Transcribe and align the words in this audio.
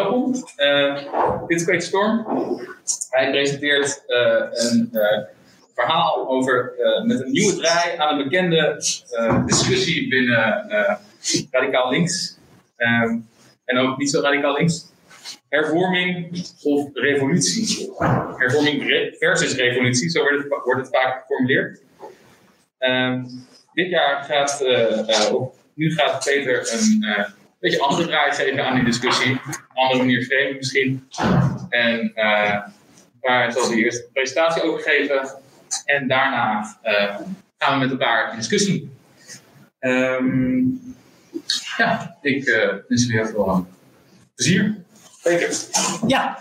welkom. 0.00 0.32
dit 1.46 1.58
is 1.58 1.64
Peter 1.64 1.82
Storm. 1.82 2.26
Hij 3.10 3.30
presenteert 3.30 4.02
een 4.50 4.90
verhaal 5.74 6.28
over, 6.28 6.72
met 7.06 7.20
een 7.20 7.30
nieuwe 7.30 7.56
draai 7.56 7.96
aan 7.96 8.18
een 8.18 8.24
bekende 8.24 8.82
discussie 9.46 10.08
binnen 10.08 10.68
radicaal 11.50 11.90
links. 11.90 12.38
Ehm, 12.76 13.18
en 13.64 13.78
ook 13.78 13.98
niet 13.98 14.10
zo 14.10 14.20
radicaal 14.20 14.56
links. 14.56 14.88
Hervorming 15.48 16.44
of 16.62 16.88
revolutie. 16.92 17.92
Hervorming 18.36 18.82
versus 19.18 19.54
revolutie, 19.54 20.10
zo 20.10 20.22
wordt 20.22 20.78
het, 20.78 20.88
vaak 20.90 21.20
geformuleerd. 21.20 21.82
Ehm, 22.78 23.24
dit 23.72 23.90
jaar 23.90 24.24
gaat, 24.24 24.64
nu 25.74 25.92
gaat 25.92 26.24
Peter 26.24 26.72
een 26.72 27.04
beetje 27.60 27.80
andere 27.80 28.06
draai 28.06 28.32
geven 28.32 28.66
aan 28.66 28.74
die 28.74 28.84
discussie. 28.84 29.40
Andere 29.80 29.98
manier 29.98 30.24
framen 30.24 30.56
misschien. 30.56 31.08
En 31.68 32.12
daar 33.20 33.52
zal 33.52 33.70
hij 33.70 33.76
eerst 33.76 34.12
presentatie 34.12 34.62
over 34.62 34.80
geven. 34.80 35.28
En 35.84 36.08
daarna 36.08 36.62
gaan 37.58 37.78
we 37.78 37.86
met 37.86 37.90
elkaar 37.90 38.30
in 38.30 38.36
discussie. 38.36 38.90
Um, 39.80 40.94
ja, 41.76 42.16
ik 42.22 42.44
wens 42.88 43.02
jullie 43.06 43.16
heel 43.16 43.26
veel 43.26 43.66
plezier. 44.34 44.76
Peter. 45.22 45.54
Ja, 46.06 46.38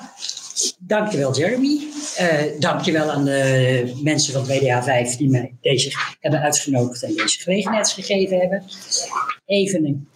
dankjewel 0.79 1.35
Jeremy. 1.35 1.79
Uh, 2.19 2.59
dankjewel 2.59 3.11
aan 3.11 3.25
de 3.25 3.99
mensen 4.03 4.33
van 4.33 4.45
WDA 4.45 4.83
5 4.83 5.15
die 5.15 5.29
mij 5.29 5.53
deze 5.61 5.91
hebben 6.19 6.41
uitgenodigd 6.41 7.03
en 7.03 7.13
deze 7.15 7.39
gelegenheid 7.39 7.89
gegeven 7.89 8.39
hebben. 8.39 8.63
Even 9.45 9.85
een 9.85 10.07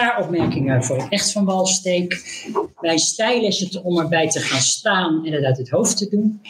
paar 0.00 0.24
opmerkingen 0.24 0.84
voor 0.84 0.96
het 0.96 1.08
recht 1.08 1.32
van 1.32 1.44
Walsteek. 1.44 2.22
Mijn 2.80 2.98
stijl 2.98 3.44
is 3.44 3.60
het 3.60 3.82
om 3.82 3.98
erbij 3.98 4.28
te 4.28 4.40
gaan 4.40 4.60
staan 4.60 5.26
en 5.26 5.32
het 5.32 5.44
uit 5.44 5.58
het 5.58 5.70
hoofd 5.70 5.96
te 5.96 6.08
doen. 6.08 6.40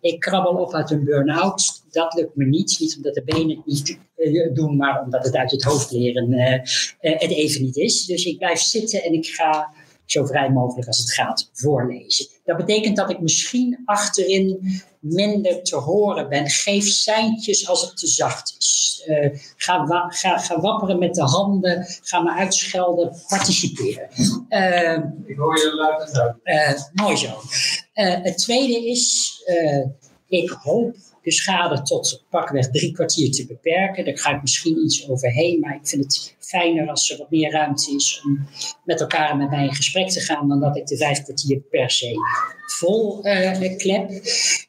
Ik 0.00 0.20
krabbel 0.20 0.52
op 0.52 0.74
uit 0.74 0.90
een 0.90 1.04
burn-out. 1.04 1.82
Dat 1.90 2.14
lukt 2.14 2.36
me 2.36 2.44
niet. 2.44 2.76
Niet 2.80 2.96
omdat 2.96 3.14
de 3.14 3.22
benen 3.24 3.56
het 3.56 3.66
niet 3.66 3.98
uh, 4.16 4.54
doen, 4.54 4.76
maar 4.76 5.02
omdat 5.02 5.24
het 5.24 5.36
uit 5.36 5.50
het 5.50 5.62
hoofd 5.62 5.90
leren 5.90 6.32
uh, 6.32 6.52
het 7.00 7.30
even 7.30 7.62
niet 7.62 7.76
is. 7.76 8.04
Dus 8.04 8.24
ik 8.24 8.38
blijf 8.38 8.58
zitten 8.58 9.02
en 9.02 9.12
ik 9.12 9.26
ga 9.26 9.68
zo 10.04 10.24
vrij 10.24 10.50
mogelijk 10.50 10.86
als 10.86 10.98
het 10.98 11.12
gaat 11.12 11.50
voorlezen. 11.52 12.26
Dat 12.44 12.56
betekent 12.56 12.96
dat 12.96 13.10
ik 13.10 13.20
misschien 13.20 13.82
achterin 13.84 14.82
minder 15.00 15.62
te 15.62 15.76
horen 15.76 16.28
ben. 16.28 16.50
Geef 16.50 16.86
seintjes 16.86 17.68
als 17.68 17.80
het 17.80 17.96
te 17.96 18.06
zacht 18.06 18.54
is. 18.58 19.02
Uh, 19.08 19.38
ga, 19.56 19.86
wa 19.86 20.08
ga, 20.08 20.38
ga, 20.38 20.60
wapperen 20.60 20.98
met 20.98 21.14
de 21.14 21.22
handen. 21.22 21.86
Ga 22.02 22.20
me 22.20 22.32
uitschelden. 22.32 23.16
Participeren. 23.28 24.08
Uh, 24.48 24.98
ik 25.24 25.36
hoor 25.36 25.58
je 25.58 25.74
luid 25.74 26.06
en 26.06 26.12
duidelijk. 26.12 26.88
Uh, 26.94 27.04
mooi 27.04 27.16
zo. 27.16 27.40
het 28.22 28.38
tweede 28.38 28.86
is, 28.86 29.32
ik 30.28 30.50
hoop 30.50 30.96
de 31.24 31.32
schade 31.32 31.82
tot 31.82 32.24
pakweg 32.30 32.70
drie 32.70 32.92
kwartier 32.92 33.30
te 33.30 33.46
beperken. 33.46 34.04
Daar 34.04 34.18
ga 34.18 34.34
ik 34.34 34.40
misschien 34.40 34.84
iets 34.84 35.08
overheen, 35.08 35.60
maar 35.60 35.74
ik 35.74 35.88
vind 35.88 36.04
het 36.04 36.36
fijner 36.38 36.88
als 36.88 37.10
er 37.10 37.18
wat 37.18 37.30
meer 37.30 37.50
ruimte 37.50 37.94
is 37.94 38.22
om 38.24 38.46
met 38.84 39.00
elkaar 39.00 39.30
en 39.30 39.38
met 39.38 39.50
mij 39.50 39.64
in 39.64 39.74
gesprek 39.74 40.10
te 40.10 40.20
gaan, 40.20 40.48
dan 40.48 40.60
dat 40.60 40.76
ik 40.76 40.86
de 40.86 40.96
vijf 40.96 41.22
kwartier 41.22 41.60
per 41.60 41.90
se 41.90 42.14
vol 42.66 43.26
uh, 43.26 43.76
klep. 43.76 44.10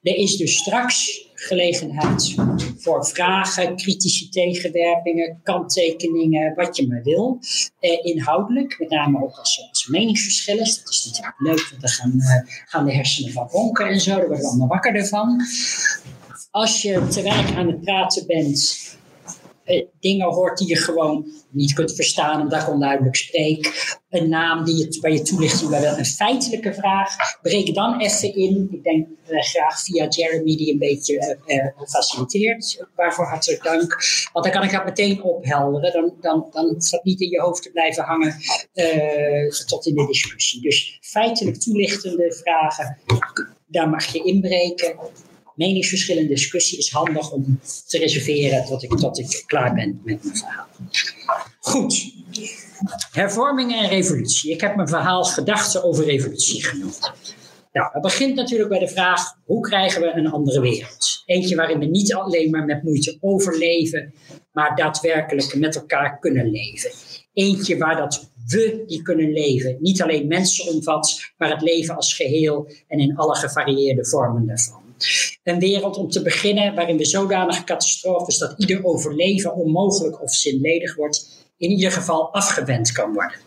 Er 0.02 0.16
is 0.16 0.38
dus 0.38 0.58
straks 0.58 1.24
gelegenheid 1.34 2.36
voor 2.78 3.06
vragen, 3.06 3.76
kritische 3.76 4.30
tegenwerpingen, 4.30 5.40
kanttekeningen, 5.44 6.56
wat 6.56 6.78
je 6.78 6.88
maar 6.88 7.04
wil. 7.04 7.40
Uh, 7.80 8.06
inhoudelijk, 8.06 8.80
met 8.80 8.90
name 8.90 9.24
ook 9.24 9.38
als, 9.38 9.68
als 9.70 9.88
meningsverschillen. 9.88 10.66
Dat 10.66 10.90
is 10.90 11.06
natuurlijk 11.06 11.40
leuk, 11.40 11.68
want 11.70 11.82
dan 11.82 11.90
gaan, 11.90 12.14
uh, 12.16 12.52
gaan 12.66 12.86
de 12.86 12.94
hersenen 12.94 13.32
van 13.32 13.48
ronken 13.48 13.88
en 13.88 14.00
zo. 14.00 14.10
Daar 14.10 14.20
worden 14.20 14.38
we 14.38 14.48
allemaal 14.48 14.68
wakker 14.68 14.96
ervan 14.96 15.42
als 16.56 16.82
je 16.82 17.08
te 17.08 17.22
werk 17.22 17.56
aan 17.56 17.68
het 17.68 17.82
praten 17.82 18.28
bent, 18.28 18.80
eh, 19.64 19.86
dingen 20.00 20.28
hoort 20.28 20.58
die 20.58 20.68
je 20.68 20.78
gewoon 20.78 21.26
niet 21.50 21.74
kunt 21.74 21.96
verstaan 21.96 22.42
omdat 22.42 22.62
ik 22.62 22.70
onduidelijk 22.70 23.16
spreek, 23.16 23.96
een 24.10 24.30
naam 24.30 24.66
die 24.66 24.76
je, 24.76 25.00
waar 25.02 25.12
je 25.12 25.22
toelichting 25.22 25.70
bij 25.70 25.82
wil, 25.82 25.98
een 25.98 26.06
feitelijke 26.06 26.74
vraag, 26.74 27.16
breek 27.42 27.74
dan 27.74 28.00
even 28.00 28.36
in. 28.36 28.68
Ik 28.72 28.84
denk 28.84 29.08
eh, 29.28 29.42
graag 29.42 29.84
via 29.84 30.08
Jeremy 30.08 30.56
die 30.56 30.72
een 30.72 30.80
beetje 30.80 31.40
uh, 31.48 31.88
faciliteert, 31.88 32.86
waarvoor 32.96 33.26
hartelijk 33.26 33.64
dank. 33.64 33.98
Want 34.34 34.46
dan 34.46 34.54
kan 34.54 34.64
ik 34.64 34.72
dat 34.72 34.86
meteen 34.86 35.24
ophelderen, 35.24 35.94
dan, 35.94 36.14
dan, 36.22 36.48
dan 36.52 36.66
hoeft 36.66 36.92
dat 36.92 37.04
niet 37.04 37.22
in 37.22 37.30
je 37.30 37.40
hoofd 37.40 37.64
te 37.64 37.72
blijven 37.72 38.04
hangen 38.04 38.36
tot 39.66 39.86
in 39.86 39.96
de 39.96 40.06
discussie. 40.08 40.62
Dus 40.62 40.98
feitelijk 41.02 41.60
toelichtende 41.60 42.34
vragen, 42.34 42.98
daar 43.68 43.90
mag 43.90 44.06
je 44.06 44.24
inbreken 44.24 44.96
meningsverschil 45.56 46.28
discussie 46.28 46.78
is 46.78 46.92
handig 46.92 47.32
om 47.32 47.60
te 47.88 47.98
reserveren 47.98 48.66
tot 48.66 48.84
ik, 48.84 48.98
tot 48.98 49.20
ik 49.20 49.44
klaar 49.46 49.74
ben 49.74 50.02
met 50.04 50.24
mijn 50.24 50.38
verhaal. 50.38 50.68
Goed. 51.60 52.14
Hervorming 53.12 53.76
en 53.76 53.90
revolutie. 53.90 54.52
Ik 54.52 54.62
heb 54.62 54.76
mijn 54.76 54.88
verhaal 54.88 55.24
gedachten 55.24 55.84
over 55.84 56.06
revolutie 56.06 56.64
genoemd. 56.66 57.14
Nou, 57.72 57.90
het 57.92 58.02
begint 58.02 58.36
natuurlijk 58.36 58.70
bij 58.70 58.80
de 58.80 58.88
vraag: 58.88 59.22
hoe 59.46 59.62
krijgen 59.62 60.02
we 60.02 60.14
een 60.16 60.32
andere 60.32 60.62
wereld? 60.62 61.24
Eentje 61.26 61.56
waarin 61.56 61.80
we 61.80 61.86
niet 61.86 62.14
alleen 62.14 62.50
maar 62.50 62.66
met 62.66 62.84
moeite 62.84 63.18
overleven, 63.22 64.14
maar 64.52 64.76
daadwerkelijk 64.76 65.56
met 65.56 65.76
elkaar 65.76 66.20
kunnen 66.20 66.50
leven. 66.52 66.92
Eentje 67.34 67.78
waar 67.78 67.96
dat 67.96 68.30
we 68.48 68.84
die 68.88 69.02
kunnen 69.02 69.32
leven 69.32 69.78
niet 69.80 70.02
alleen 70.02 70.28
mensen 70.28 70.74
omvat, 70.74 71.34
maar 71.38 71.50
het 71.50 71.62
leven 71.62 71.96
als 71.96 72.14
geheel 72.14 72.72
en 72.88 73.00
in 73.00 73.16
alle 73.18 73.36
gevarieerde 73.36 74.06
vormen 74.06 74.46
daarvan. 74.48 74.85
Een 75.44 75.60
wereld 75.60 75.98
om 75.98 76.10
te 76.10 76.22
beginnen 76.22 76.76
waarin 76.76 76.98
we 76.98 77.06
zodanig 77.06 77.64
catastrofes 77.64 78.38
dat 78.38 78.54
ieder 78.58 78.86
overleven 78.86 79.56
onmogelijk 79.56 80.22
of 80.22 80.34
zinledig 80.34 80.96
wordt, 80.96 81.46
in 81.58 81.70
ieder 81.70 81.92
geval 81.92 82.34
afgewend 82.34 82.92
kan 82.92 83.14
worden. 83.14 83.40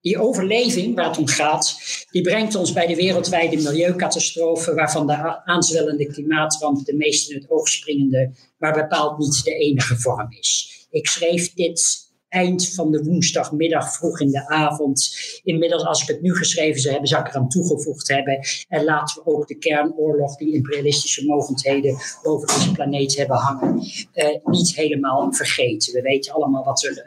Die 0.00 0.18
overleving 0.18 0.94
waar 0.94 1.08
het 1.08 1.18
om 1.18 1.26
gaat, 1.26 1.76
die 2.10 2.22
brengt 2.22 2.54
ons 2.54 2.72
bij 2.72 2.86
de 2.86 2.94
wereldwijde 2.94 3.56
milieucatastrofe, 3.56 4.74
waarvan 4.74 5.06
de 5.06 5.44
aanzwellende 5.44 6.06
klimaatramp 6.06 6.84
de 6.84 6.94
meest 6.94 7.30
in 7.30 7.36
het 7.36 7.50
oog 7.50 7.68
springende, 7.68 8.30
maar 8.58 8.72
bepaald 8.72 9.18
niet 9.18 9.44
de 9.44 9.54
enige 9.54 9.96
vorm 9.96 10.26
is. 10.38 10.86
Ik 10.90 11.06
schreef 11.06 11.54
dit 11.54 12.07
eind 12.28 12.74
van 12.74 12.90
de 12.90 13.04
woensdagmiddag, 13.04 13.96
vroeg 13.96 14.20
in 14.20 14.30
de 14.30 14.48
avond. 14.48 15.16
Inmiddels, 15.42 15.84
als 15.84 16.02
ik 16.02 16.08
het 16.08 16.22
nu 16.22 16.34
geschreven 16.34 16.80
zou 16.80 16.90
hebben, 16.90 17.10
zou 17.10 17.22
ik 17.22 17.28
eraan 17.28 17.48
toegevoegd 17.48 18.08
hebben. 18.08 18.38
En 18.68 18.84
laten 18.84 19.22
we 19.22 19.30
ook 19.30 19.46
de 19.46 19.58
kernoorlog 19.58 20.36
die 20.36 20.54
imperialistische 20.54 21.26
mogendheden 21.26 21.96
boven 22.22 22.46
deze 22.46 22.72
planeet 22.72 23.16
hebben 23.16 23.36
hangen, 23.36 23.82
uh, 24.14 24.26
niet 24.44 24.74
helemaal 24.74 25.32
vergeten. 25.32 25.92
We 25.92 26.00
weten 26.00 26.32
allemaal 26.32 26.64
wat 26.64 26.84
er 26.84 27.04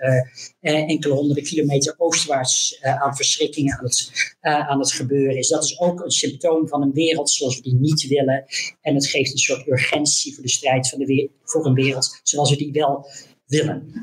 uh, 0.62 0.90
enkele 0.90 1.14
honderden 1.14 1.44
kilometer 1.44 1.96
oostwaarts 1.98 2.80
aan 2.82 3.16
verschrikkingen 3.16 3.78
aan 3.78 3.84
het, 3.84 4.12
aan 4.42 4.80
het 4.80 4.92
gebeuren 4.92 5.38
is. 5.38 5.48
Dat 5.48 5.64
is 5.64 5.80
ook 5.80 6.04
een 6.04 6.12
symptoom 6.12 6.68
van 6.68 6.82
een 6.82 6.94
wereld 6.94 7.30
zoals 7.30 7.56
we 7.56 7.62
die 7.62 7.76
niet 7.76 8.08
willen. 8.08 8.46
En 8.82 8.96
het 8.96 9.08
geeft 9.08 9.32
een 9.32 9.38
soort 9.38 9.68
urgentie 9.68 10.34
voor 10.34 10.44
de 10.44 10.50
strijd 10.50 10.90
van 10.90 11.00
de 11.00 11.30
voor 11.44 11.66
een 11.66 11.74
wereld 11.74 12.20
zoals 12.24 12.50
we 12.50 12.58
die 12.58 12.72
wel 12.72 13.06
willen. 13.46 13.94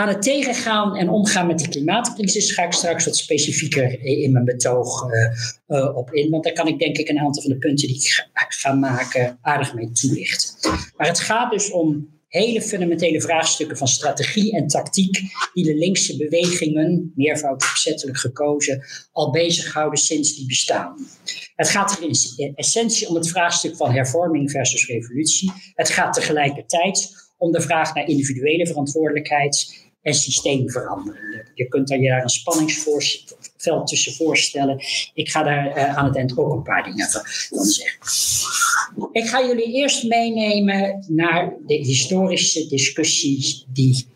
Aan 0.00 0.08
het 0.08 0.22
tegengaan 0.22 0.96
en 0.96 1.08
omgaan 1.08 1.46
met 1.46 1.58
de 1.58 1.68
klimaatcrisis 1.68 2.52
ga 2.52 2.62
ik 2.62 2.72
straks 2.72 3.04
wat 3.04 3.16
specifieker 3.16 4.02
in 4.02 4.32
mijn 4.32 4.44
betoog 4.44 5.04
uh, 5.04 5.78
uh, 5.78 5.96
op 5.96 6.12
in. 6.12 6.30
Want 6.30 6.44
daar 6.44 6.52
kan 6.52 6.66
ik 6.66 6.78
denk 6.78 6.96
ik 6.96 7.08
een 7.08 7.18
aantal 7.18 7.42
van 7.42 7.50
de 7.50 7.58
punten 7.58 7.88
die 7.88 7.96
ik 7.96 8.26
ga, 8.48 8.72
maken 8.72 9.38
aardig 9.42 9.74
mee 9.74 9.92
toelichten. 9.92 10.70
Maar 10.96 11.06
het 11.06 11.20
gaat 11.20 11.50
dus 11.50 11.70
om 11.70 12.08
hele 12.28 12.62
fundamentele 12.62 13.20
vraagstukken 13.20 13.76
van 13.76 13.88
strategie 13.88 14.56
en 14.56 14.66
tactiek 14.66 15.20
die 15.54 15.64
de 15.64 15.74
linkse 15.74 16.16
bewegingen, 16.16 17.12
meervoud 17.14 17.62
opzettelijk 17.70 18.18
gekozen, 18.18 18.82
al 19.12 19.30
bezighouden 19.30 19.98
sinds 19.98 20.36
die 20.36 20.46
bestaan. 20.46 21.08
Het 21.54 21.68
gaat 21.68 21.98
er 21.98 22.02
in 22.36 22.52
essentie 22.54 23.08
om 23.08 23.14
het 23.14 23.28
vraagstuk 23.28 23.76
van 23.76 23.92
hervorming 23.92 24.50
versus 24.50 24.86
revolutie. 24.86 25.52
Het 25.74 25.90
gaat 25.90 26.14
tegelijkertijd 26.14 27.28
om 27.36 27.52
de 27.52 27.60
vraag 27.60 27.94
naar 27.94 28.08
individuele 28.08 28.66
verantwoordelijkheid 28.66 29.88
en 30.02 30.14
systeemverandering. 30.14 31.50
Je 31.54 31.68
kunt 31.68 31.88
daar 31.88 31.98
je 31.98 32.08
daar 32.08 32.22
een 32.22 32.28
spanningsveld 32.28 33.86
tussen 33.86 34.12
voorstellen. 34.12 34.82
Ik 35.14 35.30
ga 35.30 35.42
daar 35.42 35.76
uh, 35.76 35.96
aan 35.96 36.04
het 36.04 36.16
eind 36.16 36.38
ook 36.38 36.52
een 36.52 36.62
paar 36.62 36.84
dingen 36.84 37.08
van 37.08 37.64
zeggen. 37.64 37.98
Ik 39.12 39.26
ga 39.26 39.46
jullie 39.46 39.72
eerst 39.72 40.04
meenemen 40.04 41.04
naar 41.08 41.56
de 41.66 41.74
historische 41.74 42.66
discussies 42.66 43.66
die 43.72 44.06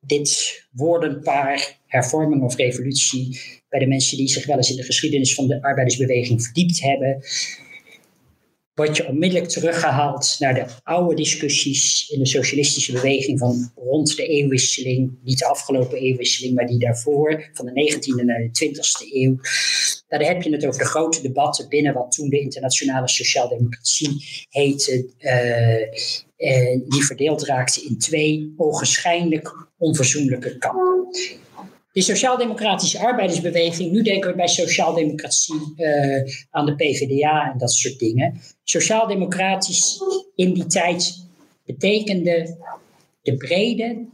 dit 0.00 0.62
woordenpaar, 0.70 1.78
hervorming 1.86 2.42
of 2.42 2.56
revolutie, 2.56 3.40
bij 3.68 3.80
de 3.80 3.86
mensen 3.86 4.16
die 4.16 4.28
zich 4.28 4.46
wel 4.46 4.56
eens 4.56 4.70
in 4.70 4.76
de 4.76 4.82
geschiedenis 4.82 5.34
van 5.34 5.46
de 5.46 5.62
arbeidersbeweging 5.62 6.42
verdiept 6.42 6.80
hebben, 6.80 7.22
word 8.80 8.96
je 8.96 9.06
onmiddellijk 9.06 9.50
teruggehaald 9.50 10.36
naar 10.38 10.54
de 10.54 10.64
oude 10.82 11.14
discussies 11.14 12.08
in 12.08 12.18
de 12.18 12.26
socialistische 12.26 12.92
beweging 12.92 13.38
van 13.38 13.72
rond 13.74 14.16
de 14.16 14.26
eeuwwisseling. 14.26 15.18
Niet 15.24 15.38
de 15.38 15.46
afgelopen 15.46 15.98
eeuwwisseling, 15.98 16.54
maar 16.54 16.66
die 16.66 16.78
daarvoor, 16.78 17.50
van 17.52 17.66
de 17.66 17.94
19e 17.94 18.24
naar 18.24 18.50
de 18.52 18.66
20e 18.66 19.12
eeuw. 19.12 19.36
Daar 20.08 20.22
heb 20.22 20.42
je 20.42 20.52
het 20.52 20.66
over 20.66 20.80
de 20.80 20.86
grote 20.86 21.22
debatten 21.22 21.68
binnen 21.68 21.94
wat 21.94 22.12
toen 22.12 22.28
de 22.28 22.40
internationale 22.40 23.08
sociaaldemocratie 23.08 24.24
heette. 24.48 25.10
Uh, 25.18 26.00
die 26.88 27.04
verdeeld 27.04 27.44
raakte 27.44 27.82
in 27.82 27.98
twee 27.98 28.54
ogenschijnlijk 28.56 29.68
onverzoenlijke 29.78 30.58
kampen. 30.58 31.08
De 31.92 32.00
sociaal-democratische 32.00 32.98
arbeidersbeweging, 32.98 33.92
nu 33.92 34.02
denken 34.02 34.30
we 34.30 34.36
bij 34.36 34.48
sociaaldemocratie 34.48 35.74
uh, 35.76 36.22
aan 36.50 36.66
de 36.66 36.74
PvdA 36.74 37.50
en 37.52 37.58
dat 37.58 37.72
soort 37.72 37.98
dingen. 37.98 38.40
Sociaal-democratisch 38.64 40.00
in 40.34 40.52
die 40.52 40.66
tijd 40.66 41.26
betekende 41.64 42.56
de 43.22 43.36
brede, 43.36 44.06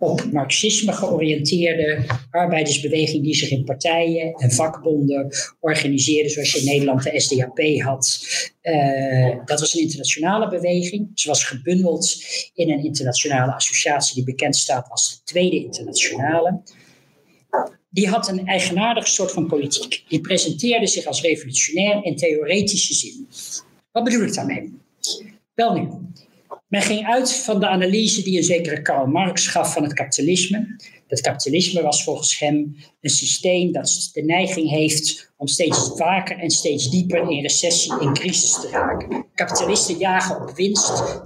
op 0.00 0.32
marxisme 0.32 0.92
georiënteerde 0.92 2.04
arbeidersbeweging 2.30 3.24
die 3.24 3.34
zich 3.34 3.50
in 3.50 3.64
partijen 3.64 4.32
en 4.32 4.50
vakbonden 4.50 5.28
organiseerde, 5.60 6.28
zoals 6.28 6.52
je 6.52 6.58
in 6.58 6.64
Nederland 6.64 7.02
de 7.02 7.20
SDAP 7.20 7.58
had. 7.84 8.24
Uh, 8.62 9.36
dat 9.44 9.60
was 9.60 9.74
een 9.74 9.80
internationale 9.80 10.48
beweging. 10.48 11.10
Ze 11.14 11.28
was 11.28 11.44
gebundeld 11.44 12.16
in 12.54 12.70
een 12.70 12.84
internationale 12.84 13.54
associatie 13.54 14.14
die 14.14 14.24
bekend 14.24 14.56
staat 14.56 14.90
als 14.90 15.10
de 15.10 15.24
Tweede 15.24 15.56
Internationale 15.56 16.62
die 17.90 18.08
had 18.08 18.28
een 18.28 18.46
eigenaardig 18.46 19.08
soort 19.08 19.32
van 19.32 19.46
politiek. 19.46 20.04
Die 20.08 20.20
presenteerde 20.20 20.86
zich 20.86 21.04
als 21.04 21.20
revolutionair 21.20 22.04
in 22.04 22.16
theoretische 22.16 22.94
zin. 22.94 23.28
Wat 23.92 24.04
bedoel 24.04 24.22
ik 24.22 24.34
daarmee? 24.34 24.72
Wel 25.54 25.74
nu, 25.74 25.88
men 26.70 26.82
ging 26.82 27.06
uit 27.06 27.32
van 27.32 27.60
de 27.60 27.68
analyse 27.68 28.22
die 28.22 28.36
een 28.36 28.44
zekere 28.44 28.82
Karl 28.82 29.06
Marx 29.06 29.46
gaf 29.46 29.72
van 29.72 29.82
het 29.82 29.92
kapitalisme. 29.92 30.76
Het 31.06 31.20
kapitalisme 31.20 31.82
was 31.82 32.04
volgens 32.04 32.38
hem 32.38 32.76
een 33.00 33.10
systeem 33.10 33.72
dat 33.72 34.10
de 34.12 34.22
neiging 34.22 34.70
heeft 34.70 35.32
om 35.36 35.46
steeds 35.46 35.90
vaker 35.96 36.38
en 36.38 36.50
steeds 36.50 36.90
dieper 36.90 37.30
in 37.30 37.42
recessie 37.42 38.00
en 38.00 38.12
crisis 38.12 38.52
te 38.52 38.68
raken. 38.68 39.26
Kapitalisten 39.34 39.98
jagen 39.98 40.42
op 40.42 40.56
winst 40.56 41.22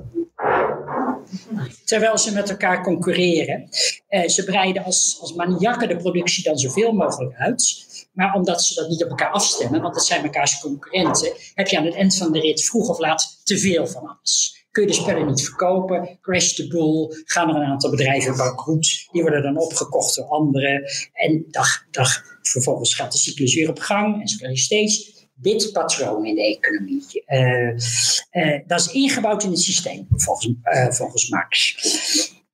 terwijl 1.84 2.19
ze 2.19 2.32
met 2.32 2.50
elkaar 2.50 2.82
concurreren. 2.82 3.69
Uh, 4.08 4.28
ze 4.28 4.44
breiden 4.44 4.84
als, 4.84 5.19
als 5.20 5.32
maniakken 5.32 5.88
de 5.88 5.96
productie 5.96 6.42
dan 6.42 6.58
zoveel 6.58 6.92
mogelijk 6.92 7.34
uit. 7.36 7.92
Maar 8.12 8.34
omdat 8.34 8.62
ze 8.62 8.75
dat 8.75 8.88
niet 8.88 9.04
op 9.04 9.10
elkaar 9.10 9.31
afstemmen, 9.31 9.81
want 9.81 9.94
dat 9.94 10.06
zijn 10.06 10.25
elkaars 10.25 10.60
concurrenten, 10.60 11.32
heb 11.54 11.69
je 11.69 11.78
aan 11.78 11.84
het 11.84 11.94
eind 11.94 12.16
van 12.16 12.32
de 12.32 12.40
rit 12.40 12.64
vroeg 12.64 12.88
of 12.88 12.98
laat 12.98 13.40
te 13.44 13.58
veel 13.58 13.86
van 13.86 14.06
alles. 14.06 14.62
Kun 14.70 14.82
je 14.82 14.88
de 14.88 14.94
spellen 14.94 15.26
niet 15.26 15.44
verkopen, 15.44 16.19
crash 16.20 16.52
the 16.52 16.66
bull, 16.66 17.22
gaan 17.25 17.48
er 17.48 17.56
een 17.56 17.70
aantal 17.70 17.90
bedrijven 17.90 18.36
bankroet, 18.36 19.08
die 19.12 19.22
worden 19.22 19.42
dan 19.42 19.58
opgekocht 19.58 20.16
door 20.16 20.25
anderen. 20.25 20.82
En 21.12 21.44
dag, 21.50 21.86
dag, 21.90 22.22
vervolgens 22.42 22.94
gaat 22.94 23.12
de 23.12 23.19
cyclus 23.19 23.54
weer 23.54 23.69
op 23.69 23.78
gang 23.78 24.20
en 24.20 24.36
krijg 24.36 24.52
je 24.52 24.58
steeds 24.58 25.13
dit 25.34 25.72
patroon 25.72 26.26
in 26.26 26.34
de 26.34 26.42
economie. 26.42 27.25
Uh, 27.26 27.76
uh, 28.32 28.60
dat 28.66 28.81
is 28.81 28.92
ingebouwd 28.92 29.42
in 29.42 29.50
het 29.50 29.60
systeem, 29.60 30.06
volgens, 30.10 30.54
uh, 30.64 30.90
volgens 30.90 31.28
Marx. 31.28 31.76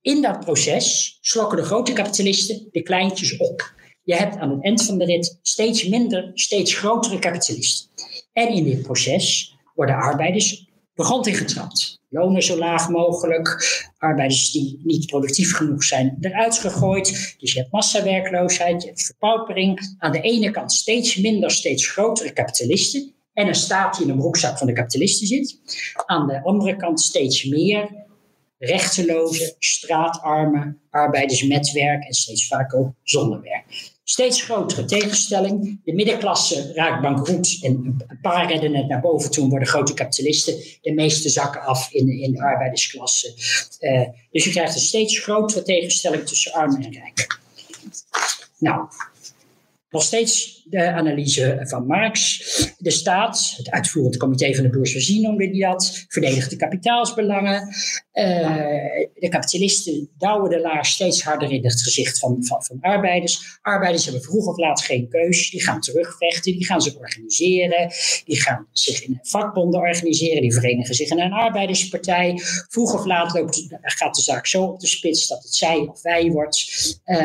In 0.01 0.21
dat 0.21 0.39
proces 0.39 1.17
slokken 1.21 1.57
de 1.57 1.63
grote 1.63 1.93
kapitalisten 1.93 2.67
de 2.71 2.81
kleintjes 2.81 3.37
op. 3.37 3.73
Je 4.03 4.15
hebt 4.15 4.37
aan 4.37 4.49
het 4.49 4.63
eind 4.63 4.83
van 4.83 4.97
de 4.97 5.05
rit 5.05 5.39
steeds 5.41 5.87
minder, 5.87 6.31
steeds 6.33 6.75
grotere 6.75 7.19
kapitalisten. 7.19 7.89
En 8.33 8.47
in 8.47 8.63
dit 8.63 8.81
proces 8.81 9.55
worden 9.75 9.95
arbeiders 9.95 10.70
de 11.01 11.07
grond 11.07 11.27
ingetrapt 11.27 11.99
lonen 12.09 12.43
zo 12.43 12.57
laag 12.57 12.89
mogelijk, 12.89 13.79
arbeiders 13.97 14.51
die 14.51 14.79
niet 14.83 15.05
productief 15.05 15.55
genoeg 15.55 15.83
zijn 15.83 16.17
eruit 16.21 16.57
gegooid. 16.57 17.35
Dus 17.39 17.53
je 17.53 17.59
hebt 17.59 17.71
massawerkloosheid, 17.71 18.81
je 18.81 18.87
hebt 18.87 19.05
verpaupering. 19.05 19.95
Aan 19.97 20.11
de 20.11 20.21
ene 20.21 20.51
kant 20.51 20.71
steeds 20.71 21.15
minder, 21.15 21.51
steeds 21.51 21.87
grotere 21.87 22.33
kapitalisten 22.33 23.13
en 23.33 23.47
een 23.47 23.55
staat 23.55 23.97
die 23.97 24.07
in 24.07 24.11
de 24.11 24.19
broekzak 24.19 24.57
van 24.57 24.67
de 24.67 24.73
kapitalisten 24.73 25.27
zit. 25.27 25.59
Aan 26.05 26.27
de 26.27 26.43
andere 26.43 26.75
kant 26.75 27.01
steeds 27.01 27.45
meer 27.45 27.89
rechteloze, 28.57 29.55
straatarme 29.59 30.77
arbeiders 30.89 31.43
met 31.43 31.71
werk 31.71 32.03
en 32.03 32.13
steeds 32.13 32.47
vaker 32.47 32.79
ook 32.79 32.93
zonder 33.03 33.41
werk. 33.41 33.65
Steeds 34.11 34.41
grotere 34.41 34.85
tegenstelling. 34.85 35.81
De 35.83 35.93
middenklasse 35.93 36.73
raakt 36.73 37.01
bankroet 37.01 37.59
en 37.61 37.71
een 38.07 38.19
paar 38.21 38.51
redden 38.51 38.75
het 38.75 38.87
naar 38.87 39.01
boven 39.01 39.31
toe 39.31 39.49
worden 39.49 39.67
grote 39.67 39.93
kapitalisten. 39.93 40.55
De 40.81 40.93
meeste 40.93 41.29
zakken 41.29 41.61
af 41.61 41.91
in, 41.91 42.09
in 42.09 42.31
de 42.31 42.41
arbeidersklasse. 42.41 43.33
Uh, 43.79 44.07
dus 44.31 44.43
je 44.43 44.49
krijgt 44.49 44.75
een 44.75 44.81
steeds 44.81 45.19
grotere 45.19 45.61
tegenstelling 45.61 46.27
tussen 46.27 46.53
arm 46.53 46.75
en 46.75 46.91
rijk. 46.91 47.39
Nou, 48.57 48.87
nog 49.89 50.03
steeds 50.03 50.60
de 50.71 50.91
analyse 50.91 51.59
van 51.63 51.85
Marx. 51.85 52.39
De 52.77 52.91
staat, 52.91 53.53
het 53.57 53.71
uitvoerend 53.71 54.17
comité 54.17 54.53
van 54.53 54.63
de 54.63 55.19
noemde 55.21 55.49
die 55.49 55.61
dat, 55.61 56.05
verdedigt 56.07 56.49
de 56.49 56.55
kapitaalsbelangen. 56.55 57.67
Uh, 58.13 58.25
de 59.19 59.29
kapitalisten 59.29 60.09
douwen 60.17 60.49
de 60.49 60.59
laar 60.59 60.85
steeds 60.85 61.23
harder 61.23 61.51
in 61.51 61.63
het 61.63 61.81
gezicht 61.81 62.19
van, 62.19 62.45
van, 62.45 62.63
van 62.63 62.77
arbeiders. 62.81 63.59
Arbeiders 63.61 64.03
hebben 64.03 64.23
vroeg 64.23 64.47
of 64.47 64.57
laat 64.57 64.81
geen 64.81 65.09
keus. 65.09 65.49
Die 65.49 65.63
gaan 65.63 65.79
terugvechten, 65.79 66.51
die 66.51 66.65
gaan 66.65 66.81
zich 66.81 66.95
organiseren. 66.95 67.91
Die 68.25 68.41
gaan 68.41 68.67
zich 68.71 69.03
in 69.03 69.19
vakbonden 69.21 69.79
organiseren. 69.79 70.41
Die 70.41 70.53
verenigen 70.53 70.95
zich 70.95 71.09
in 71.09 71.19
een 71.19 71.31
arbeiderspartij. 71.31 72.39
Vroeg 72.69 72.93
of 72.93 73.05
laat 73.05 73.33
loopt, 73.33 73.67
gaat 73.81 74.15
de 74.15 74.21
zaak 74.21 74.47
zo 74.47 74.63
op 74.63 74.79
de 74.79 74.87
spits 74.87 75.27
dat 75.27 75.43
het 75.43 75.55
zij 75.55 75.77
of 75.77 76.01
wij 76.01 76.31
wordt. 76.31 76.99
Uh, 77.05 77.17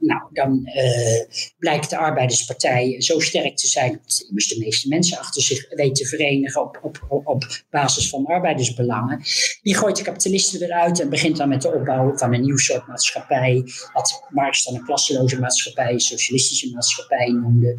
nou, 0.00 0.22
dan 0.32 0.70
uh, 0.74 1.20
blijkt 1.58 1.90
de 1.90 1.96
arbeiderspartij 1.96 2.83
zo 2.98 3.20
sterk 3.20 3.56
te 3.56 3.66
zijn 3.66 4.00
dat 4.02 4.24
immers 4.28 4.48
de 4.48 4.58
meeste 4.58 4.88
mensen 4.88 5.18
achter 5.18 5.42
zich 5.42 5.74
weten 5.74 5.92
te 5.92 6.06
verenigen 6.06 6.62
op, 6.62 6.80
op, 6.82 7.22
op, 7.24 7.62
basis 7.70 8.08
van 8.08 8.26
arbeidersbelangen. 8.26 9.20
Die 9.62 9.76
gooit 9.76 9.96
de 9.96 10.02
kapitalisten 10.02 10.62
eruit 10.62 11.00
en 11.00 11.08
begint 11.08 11.36
dan 11.36 11.48
met 11.48 11.62
de 11.62 11.72
opbouw 11.72 12.16
van 12.16 12.34
een 12.34 12.40
nieuw 12.40 12.56
soort 12.56 12.86
maatschappij. 12.86 13.62
Wat 13.92 14.22
Marx 14.28 14.64
dan 14.64 14.74
een 14.74 14.84
klasseloze 14.84 15.40
maatschappij, 15.40 15.98
socialistische 15.98 16.70
maatschappij 16.70 17.26
noemde. 17.26 17.76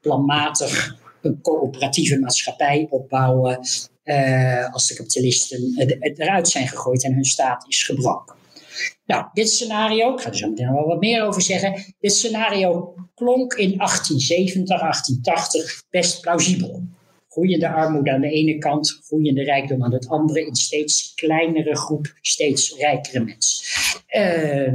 Planmatig 0.00 0.96
een 1.22 1.40
coöperatieve 1.40 2.18
maatschappij 2.18 2.86
opbouwen. 2.90 3.60
Uh, 4.04 4.72
als 4.72 4.86
de 4.86 4.94
kapitalisten 4.94 5.74
eruit 6.14 6.48
zijn 6.48 6.68
gegooid 6.68 7.04
en 7.04 7.14
hun 7.14 7.24
staat 7.24 7.64
is 7.68 7.84
gebroken. 7.84 8.36
Nou, 9.06 9.26
dit 9.32 9.50
scenario, 9.50 10.14
ik 10.14 10.20
ga 10.20 10.28
er 10.28 10.36
zo 10.36 10.48
meteen 10.48 10.72
wel 10.72 10.86
wat 10.86 11.00
meer 11.00 11.22
over 11.22 11.42
zeggen. 11.42 11.94
Dit 11.98 12.12
scenario 12.12 12.94
klonk 13.14 13.54
in 13.54 13.76
1870, 13.76 14.80
1880 14.80 15.82
best 15.90 16.20
plausibel. 16.20 16.82
Groeiende 17.28 17.68
armoede 17.68 18.12
aan 18.12 18.20
de 18.20 18.30
ene 18.30 18.58
kant, 18.58 19.00
groeiende 19.04 19.42
rijkdom 19.42 19.84
aan 19.84 19.90
de 19.90 20.06
andere, 20.08 20.46
in 20.46 20.54
steeds 20.54 21.14
kleinere 21.14 21.76
groep, 21.76 22.14
steeds 22.20 22.76
rijkere 22.78 23.24
mensen. 23.24 23.64
Uh, 24.16 24.72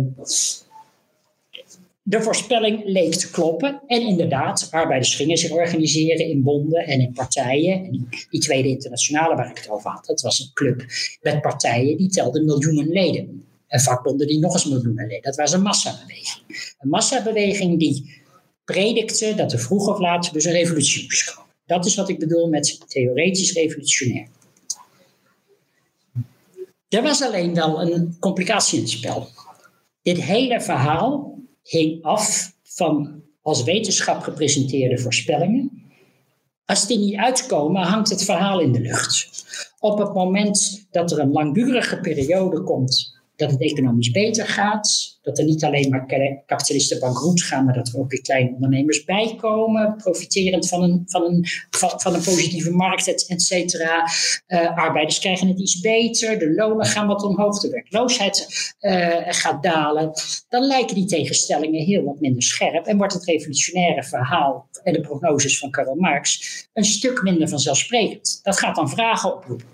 de 2.04 2.22
voorspelling 2.22 2.82
leek 2.86 3.14
te 3.14 3.32
kloppen. 3.32 3.82
En 3.88 4.02
inderdaad, 4.02 4.68
arbeiders 4.72 5.16
gingen 5.16 5.38
zich 5.38 5.52
organiseren 5.52 6.30
in 6.30 6.44
bonden 6.44 6.86
en 6.86 7.00
in 7.00 7.14
partijen. 7.14 7.86
En 7.86 8.08
die, 8.30 8.40
Tweede 8.40 8.70
Internationale 8.70 9.36
waar 9.36 9.50
ik 9.50 9.58
het 9.58 9.70
over 9.70 9.90
had, 9.90 10.06
dat 10.06 10.22
was 10.22 10.40
een 10.40 10.54
club 10.54 10.86
met 11.22 11.42
partijen 11.42 11.98
die 11.98 12.10
telden 12.10 12.46
miljoenen 12.46 12.88
leden. 12.88 13.46
En 13.72 13.80
vakbonden 13.80 14.28
die 14.28 14.40
nog 14.40 14.54
eens 14.54 14.66
miljoenen 14.66 15.08
leden. 15.08 15.22
Dat 15.22 15.36
was 15.36 15.52
een 15.52 15.62
massabeweging. 15.62 16.76
Een 16.80 16.90
massabeweging 16.90 17.80
die 17.80 18.22
predikte 18.64 19.34
dat 19.36 19.54
er 19.54 19.60
vroeg 19.60 19.88
of 19.88 20.00
laat 20.00 20.34
dus 20.34 20.46
een 20.46 20.52
revolutie 20.52 21.04
moest 21.04 21.34
komen. 21.34 21.52
Dat 21.66 21.86
is 21.86 21.96
wat 21.96 22.10
ik 22.10 22.20
bedoel 22.20 22.50
met 22.50 22.84
theoretisch 22.88 23.54
revolutionair. 23.54 24.28
Er 26.88 27.02
was 27.02 27.22
alleen 27.22 27.54
wel 27.54 27.82
een 27.82 28.16
complicatie 28.20 28.78
in 28.78 28.84
het 28.84 28.94
spel. 28.94 29.28
Dit 30.02 30.22
hele 30.22 30.62
verhaal 30.62 31.40
hing 31.64 32.04
af 32.04 32.54
van 32.64 33.24
als 33.42 33.64
wetenschap 33.64 34.22
gepresenteerde 34.22 34.98
voorspellingen. 34.98 35.92
Als 36.66 36.88
die 36.88 36.98
niet 36.98 37.16
uitkomen, 37.16 37.82
hangt 37.82 38.10
het 38.10 38.24
verhaal 38.24 38.60
in 38.60 38.72
de 38.72 38.82
lucht. 38.82 39.44
Op 39.80 40.00
het 40.00 40.14
moment 40.14 40.88
dat 40.90 41.12
er 41.12 41.20
een 41.20 41.32
langdurige 41.32 42.00
periode 42.00 42.62
komt 42.62 43.21
dat 43.42 43.52
het 43.52 43.62
economisch 43.62 44.12
beter 44.12 44.48
gaat, 44.48 45.20
Dat 45.22 45.38
er 45.38 45.46
niet 45.46 45.64
alleen 45.64 45.90
maar 45.90 46.06
kapitalisten 46.46 47.00
bankroet 47.00 47.44
gaan, 47.44 47.66
maar 47.66 47.74
dat 47.74 47.88
er 47.88 48.00
ook 48.00 48.12
weer 48.12 48.22
kleine 48.22 48.54
ondernemers 48.54 49.04
bijkomen, 49.04 49.96
profiterend 49.96 50.68
van 50.68 50.84
een, 50.84 51.04
van 51.06 51.24
een, 51.24 51.46
van, 51.70 52.14
een 52.14 52.24
positieve 52.24 52.72
markt, 52.72 53.08
et, 53.08 53.42
cetera. 53.42 54.08
Uh, 54.48 54.78
arbeiders 54.78 55.20
krijgen 55.20 55.48
het 55.48 55.60
iets 55.60 55.80
beter, 55.80 56.40
de 56.40 56.54
lonen 56.54 56.86
gaan 56.86 57.08
wat 57.08 57.24
omhoog, 57.24 57.60
de 57.60 57.70
werkloosheid 57.70 58.48
uh, 58.80 59.18
gaat 59.26 59.64
dalen. 59.64 60.12
Dan 60.50 60.64
lijken 60.64 60.96
die 60.96 61.06
tegenstellingen 61.06 61.84
heel 61.84 62.04
wat 62.04 62.20
minder 62.20 62.44
scherp 62.44 62.86
en 62.86 62.98
wordt 62.98 63.14
het 63.14 63.26
revolutionaire 63.26 64.04
verhaal 64.04 64.70
en 64.84 64.94
de 64.94 65.02
prognoses 65.02 65.60
van 65.60 65.72
Karl 65.72 65.96
Marx 65.96 66.42
een 66.74 66.86
stuk 66.86 67.22
minder 67.22 67.50
vanzelfsprekend. 67.50 68.40
Dat 68.44 68.60
gaat 68.60 68.76
dan 68.76 68.90
vragen 68.90 69.36
oproepen. 69.36 69.66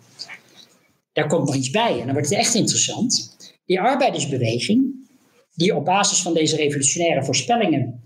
Daar 1.13 1.27
komt 1.27 1.45
nog 1.45 1.55
iets 1.55 1.69
bij 1.69 1.91
en 1.99 2.05
dan 2.05 2.13
wordt 2.13 2.29
het 2.29 2.39
echt 2.39 2.53
interessant. 2.53 3.35
Die 3.67 3.81
arbeidersbeweging, 3.81 5.07
die 5.55 5.75
op 5.75 5.85
basis 5.85 6.21
van 6.21 6.33
deze 6.33 6.55
revolutionaire 6.55 7.23
voorspellingen 7.23 8.01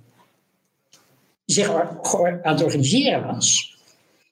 zich 1.46 1.70
aan 2.42 2.54
het 2.54 2.64
organiseren 2.64 3.26
was, 3.26 3.78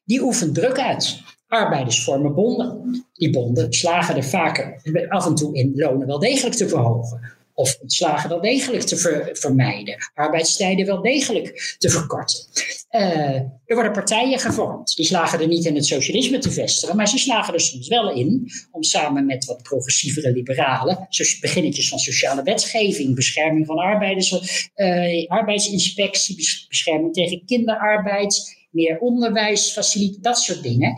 die 0.04 0.22
oefent 0.22 0.56
druk 0.56 0.80
uit. 0.80 1.22
Arbeiders 1.48 2.04
vormen 2.04 2.34
bonden. 2.34 3.04
Die 3.14 3.30
bonden 3.30 3.74
slagen 3.74 4.16
er 4.16 4.24
vaker 4.24 4.82
af 5.10 5.26
en 5.26 5.36
toe 5.36 5.56
in 5.56 5.74
lonen 5.76 6.08
wel 6.08 6.20
degelijk 6.20 6.56
te 6.56 6.70
verhogen. 6.70 7.39
Of 7.60 7.78
ontslagen 7.82 8.30
wel 8.30 8.42
degelijk 8.42 8.84
te 8.84 9.30
vermijden. 9.34 9.96
Arbeidstijden 10.14 10.86
wel 10.86 11.02
degelijk 11.02 11.76
te 11.78 11.90
verkorten. 11.90 12.40
Uh, 12.92 13.36
er 13.66 13.76
worden 13.76 13.92
partijen 13.92 14.40
gevormd. 14.40 14.96
Die 14.96 15.06
slagen 15.06 15.40
er 15.40 15.48
niet 15.48 15.66
in 15.66 15.76
het 15.76 15.86
socialisme 15.86 16.38
te 16.38 16.52
vestigen, 16.52 16.96
maar 16.96 17.08
ze 17.08 17.18
slagen 17.18 17.54
er 17.54 17.60
soms 17.60 17.88
wel 17.88 18.12
in 18.12 18.52
om 18.72 18.84
samen 18.84 19.26
met 19.26 19.46
wat 19.46 19.64
progressievere 19.64 20.32
liberalen, 20.32 21.08
beginnetjes 21.42 21.90
van 21.90 22.00
sociale 22.00 22.44
wetgeving, 22.44 23.16
bescherming 23.16 23.66
van 23.66 23.78
arbeiders, 23.78 24.32
uh, 24.76 25.28
arbeidsinspectie, 25.28 26.36
bescherming 26.68 27.14
tegen 27.14 27.46
kinderarbeid, 27.46 28.58
meer 28.72 29.00
onderwijs, 29.00 29.72
faciliteit, 29.72 30.24
dat 30.24 30.38
soort 30.38 30.64
dingen. 30.64 30.94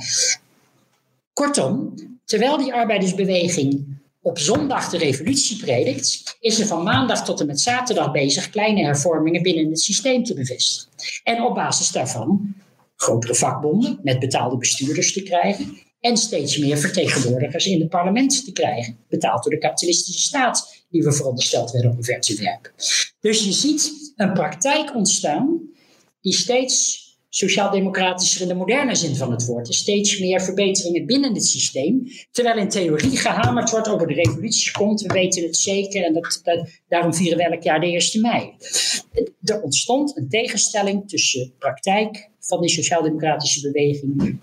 Kortom, 1.33 1.93
terwijl 2.25 2.57
die 2.57 2.73
arbeidersbeweging 2.73 3.90
op 4.21 4.39
zondag 4.39 4.89
de 4.89 4.97
revolutie 4.97 5.57
predikt, 5.57 6.37
is 6.39 6.59
er 6.59 6.67
van 6.67 6.83
maandag 6.83 7.25
tot 7.25 7.39
en 7.39 7.45
met 7.45 7.59
zaterdag 7.59 8.11
bezig 8.11 8.49
kleine 8.49 8.83
hervormingen 8.83 9.41
binnen 9.41 9.69
het 9.69 9.81
systeem 9.81 10.23
te 10.23 10.33
bevestigen. 10.33 10.91
En 11.23 11.43
op 11.43 11.55
basis 11.55 11.91
daarvan 11.91 12.55
grotere 12.95 13.35
vakbonden 13.35 13.99
met 14.03 14.19
betaalde 14.19 14.57
bestuurders 14.57 15.13
te 15.13 15.23
krijgen 15.23 15.77
en 15.99 16.17
steeds 16.17 16.57
meer 16.57 16.77
vertegenwoordigers 16.77 17.65
in 17.65 17.79
het 17.79 17.89
parlement 17.89 18.45
te 18.45 18.51
krijgen, 18.51 18.97
betaald 19.09 19.43
door 19.43 19.51
de 19.51 19.59
kapitalistische 19.59 20.21
staat 20.21 20.83
die 20.89 21.03
we 21.03 21.11
verondersteld 21.11 21.71
werden 21.71 21.91
omver 21.91 22.19
te 22.19 22.35
werpen. 22.35 22.71
Dus 23.19 23.43
je 23.43 23.51
ziet 23.51 24.13
een 24.15 24.33
praktijk 24.33 24.95
ontstaan 24.95 25.59
die 26.21 26.33
steeds 26.33 27.00
sociaal-democratischer 27.33 28.41
in 28.41 28.47
de 28.47 28.53
moderne 28.53 28.95
zin 28.95 29.15
van 29.15 29.31
het 29.31 29.45
woord. 29.45 29.67
Er 29.67 29.73
steeds 29.73 30.19
meer 30.19 30.41
verbeteringen 30.41 31.05
binnen 31.05 31.33
het 31.33 31.45
systeem. 31.45 32.07
Terwijl 32.31 32.57
in 32.57 32.69
theorie 32.69 33.17
gehamerd 33.17 33.69
wordt 33.69 33.89
over 33.89 34.07
de 34.07 34.13
revolutie 34.13 34.71
komt. 34.71 35.01
We 35.01 35.13
weten 35.13 35.43
het 35.43 35.57
zeker 35.57 36.03
en 36.03 36.13
dat, 36.13 36.41
daarom 36.87 37.13
vieren 37.13 37.37
we 37.37 37.43
elk 37.43 37.63
jaar 37.63 37.79
de 37.79 38.09
1 38.13 38.21
mei. 38.21 38.53
Er 39.43 39.61
ontstond 39.61 40.17
een 40.17 40.29
tegenstelling 40.29 41.09
tussen 41.09 41.53
praktijk 41.59 42.29
van 42.39 42.61
die 42.61 42.69
sociaal-democratische 42.69 43.61
beweging 43.61 44.39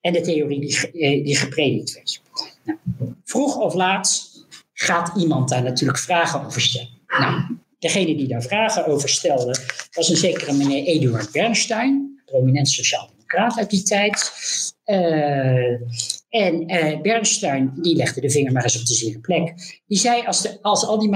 en 0.00 0.12
de 0.12 0.20
theorie 0.20 0.60
die, 0.60 0.90
eh, 0.90 1.24
die 1.24 1.36
gepredikt 1.36 1.94
werd. 1.94 2.22
Nou, 2.64 2.78
vroeg 3.24 3.56
of 3.56 3.74
laat 3.74 4.30
gaat 4.72 5.16
iemand 5.16 5.48
daar 5.48 5.62
natuurlijk 5.62 5.98
vragen 5.98 6.44
over 6.44 6.60
stellen. 6.60 6.98
Nou, 7.06 7.58
degene 7.78 8.16
die 8.16 8.28
daar 8.28 8.42
vragen 8.42 8.86
over 8.86 9.08
stelde 9.08 9.56
was 9.92 10.08
een 10.08 10.16
zekere 10.16 10.52
meneer 10.52 10.84
Eduard 10.84 11.32
Bernstein 11.32 12.07
prominent 12.30 12.68
sociaal-democraat 12.68 13.58
uit 13.58 13.70
die 13.70 13.82
tijd. 13.82 14.32
Uh, 14.84 15.80
en 16.28 16.74
uh, 16.74 17.00
Bernstein, 17.00 17.72
die 17.82 17.96
legde 17.96 18.20
de 18.20 18.30
vinger 18.30 18.52
maar 18.52 18.62
eens 18.62 18.80
op 18.80 18.86
de 18.86 18.94
zere 18.94 19.18
plek. 19.18 19.54
Die 19.86 19.98
zei, 19.98 20.26
als, 20.26 20.42
de, 20.42 20.58
als, 20.62 20.86
al 20.86 20.98
die 20.98 21.08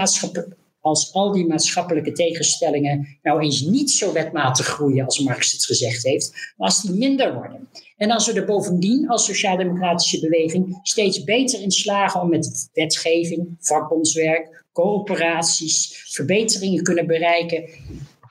als 0.82 1.12
al 1.12 1.32
die 1.32 1.46
maatschappelijke 1.46 2.12
tegenstellingen 2.12 3.18
nou 3.22 3.42
eens 3.42 3.60
niet 3.60 3.90
zo 3.90 4.12
wetmatig 4.12 4.66
groeien 4.66 5.04
als 5.04 5.18
Marx 5.18 5.52
het 5.52 5.64
gezegd 5.64 6.02
heeft, 6.02 6.30
maar 6.56 6.68
als 6.68 6.82
die 6.82 6.92
minder 6.92 7.34
worden. 7.34 7.68
En 7.96 8.10
als 8.10 8.26
we 8.26 8.32
er 8.32 8.44
bovendien 8.44 9.08
als 9.08 9.24
sociaal-democratische 9.24 10.20
beweging 10.20 10.78
steeds 10.82 11.24
beter 11.24 11.60
in 11.60 11.70
slagen 11.70 12.20
om 12.20 12.28
met 12.28 12.70
wetgeving, 12.72 13.56
vakbondswerk, 13.58 14.64
coöperaties, 14.72 16.02
verbeteringen 16.08 16.82
kunnen 16.82 17.06
bereiken, 17.06 17.64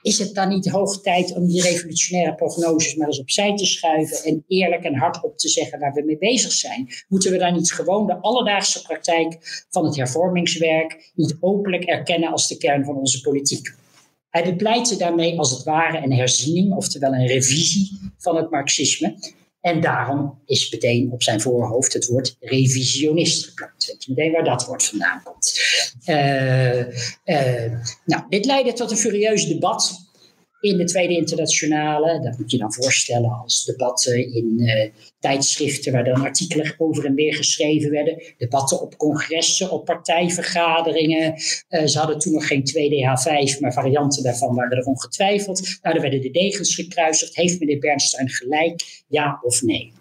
is 0.02 0.20
het 0.20 0.34
dan 0.34 0.50
niet 0.50 0.70
hoog 0.70 1.02
tijd 1.02 1.36
om 1.36 1.48
die 1.48 1.62
revolutionaire 1.62 2.36
prognoses 2.36 2.96
maar 2.96 3.08
eens 3.08 3.20
opzij 3.20 3.56
te 3.56 3.66
schuiven 3.66 4.24
en 4.24 4.44
eerlijk 4.48 4.84
en 4.84 4.96
hardop 4.96 5.38
te 5.38 5.50
zeggen 5.50 5.80
waar 5.80 5.94
we 5.94 6.04
mee 6.06 6.18
bezig 6.18 6.52
zijn? 6.52 6.90
Moeten 7.08 7.32
we 7.32 7.38
daar 7.38 7.54
niet 7.54 7.74
gewoon 7.74 8.08
de 8.08 8.22
alledaagse 8.22 8.82
praktijk 8.82 9.38
van 9.70 9.86
het 9.86 9.96
hervormingswerk 9.96 11.12
niet 11.16 11.38
openlijk 11.40 11.84
erkennen 11.84 12.32
als 12.32 12.48
de 12.48 12.58
kern 12.58 12.86
van 12.86 12.96
onze 12.96 13.22
politiek? 13.22 13.76
Hij 14.30 14.44
bepleitte 14.44 14.98
daarmee 14.98 15.40
als 15.40 15.52
het 15.52 15.64
ware 15.64 16.04
een 16.04 16.14
herziening, 16.14 16.76
oftewel 16.76 17.14
een 17.14 17.28
revisie 17.28 18.00
van 18.18 18.36
het 18.36 18.52
marxisme. 18.52 19.16
En 19.62 19.82
daarom 19.82 20.42
is 20.46 20.72
meteen 20.72 21.12
op 21.12 21.24
zijn 21.24 21.42
voorhoofd 21.42 21.94
het 21.94 22.06
woord 22.06 22.36
revisionist 22.40 23.46
geplakt. 23.46 23.86
Weet 23.86 24.04
je 24.04 24.14
meteen 24.16 24.32
waar 24.32 24.44
dat 24.44 24.66
woord 24.66 24.84
vandaan 24.84 25.22
komt. 25.24 25.62
Uh, 26.06 26.78
uh, 27.26 27.72
nou, 28.06 28.24
dit 28.30 28.46
leidde 28.46 28.74
tot 28.74 28.92
een 28.92 28.98
furieus 28.98 29.48
debat 29.48 30.11
in 30.62 30.78
de 30.78 30.84
Tweede 30.84 31.14
Internationale. 31.14 32.20
Dat 32.22 32.38
moet 32.38 32.52
je 32.52 32.58
dan 32.58 32.74
voorstellen 32.74 33.30
als 33.30 33.66
debatten 33.66 34.34
in 34.34 34.56
uh, 34.58 34.90
tijdschriften 35.20 35.92
waar 35.92 36.04
dan 36.04 36.22
artikelen 36.22 36.76
over 36.78 37.06
en 37.06 37.16
weer 37.16 37.36
geschreven 37.36 37.92
werden. 37.92 38.24
Debatten 38.38 38.82
op 38.82 38.98
congressen, 38.98 39.72
op 39.72 39.86
partijvergaderingen. 39.86 41.34
Uh, 41.70 41.86
ze 41.86 41.98
hadden 41.98 42.20
toen 42.20 42.34
nog 42.34 42.48
geen 42.48 42.64
2DH5, 42.70 43.60
maar 43.60 43.74
varianten 43.74 44.24
daarvan 44.24 44.56
waren 44.56 44.78
er 44.78 44.86
ongetwijfeld. 44.86 45.80
Nou, 45.82 45.96
er 45.96 46.02
werden 46.02 46.22
de 46.22 46.32
degens 46.32 46.76
gekruisigd. 46.76 47.36
Heeft 47.36 47.60
meneer 47.60 47.80
Bernstein 47.80 48.30
gelijk, 48.30 49.04
ja 49.08 49.40
of 49.44 49.62
nee? 49.62 49.94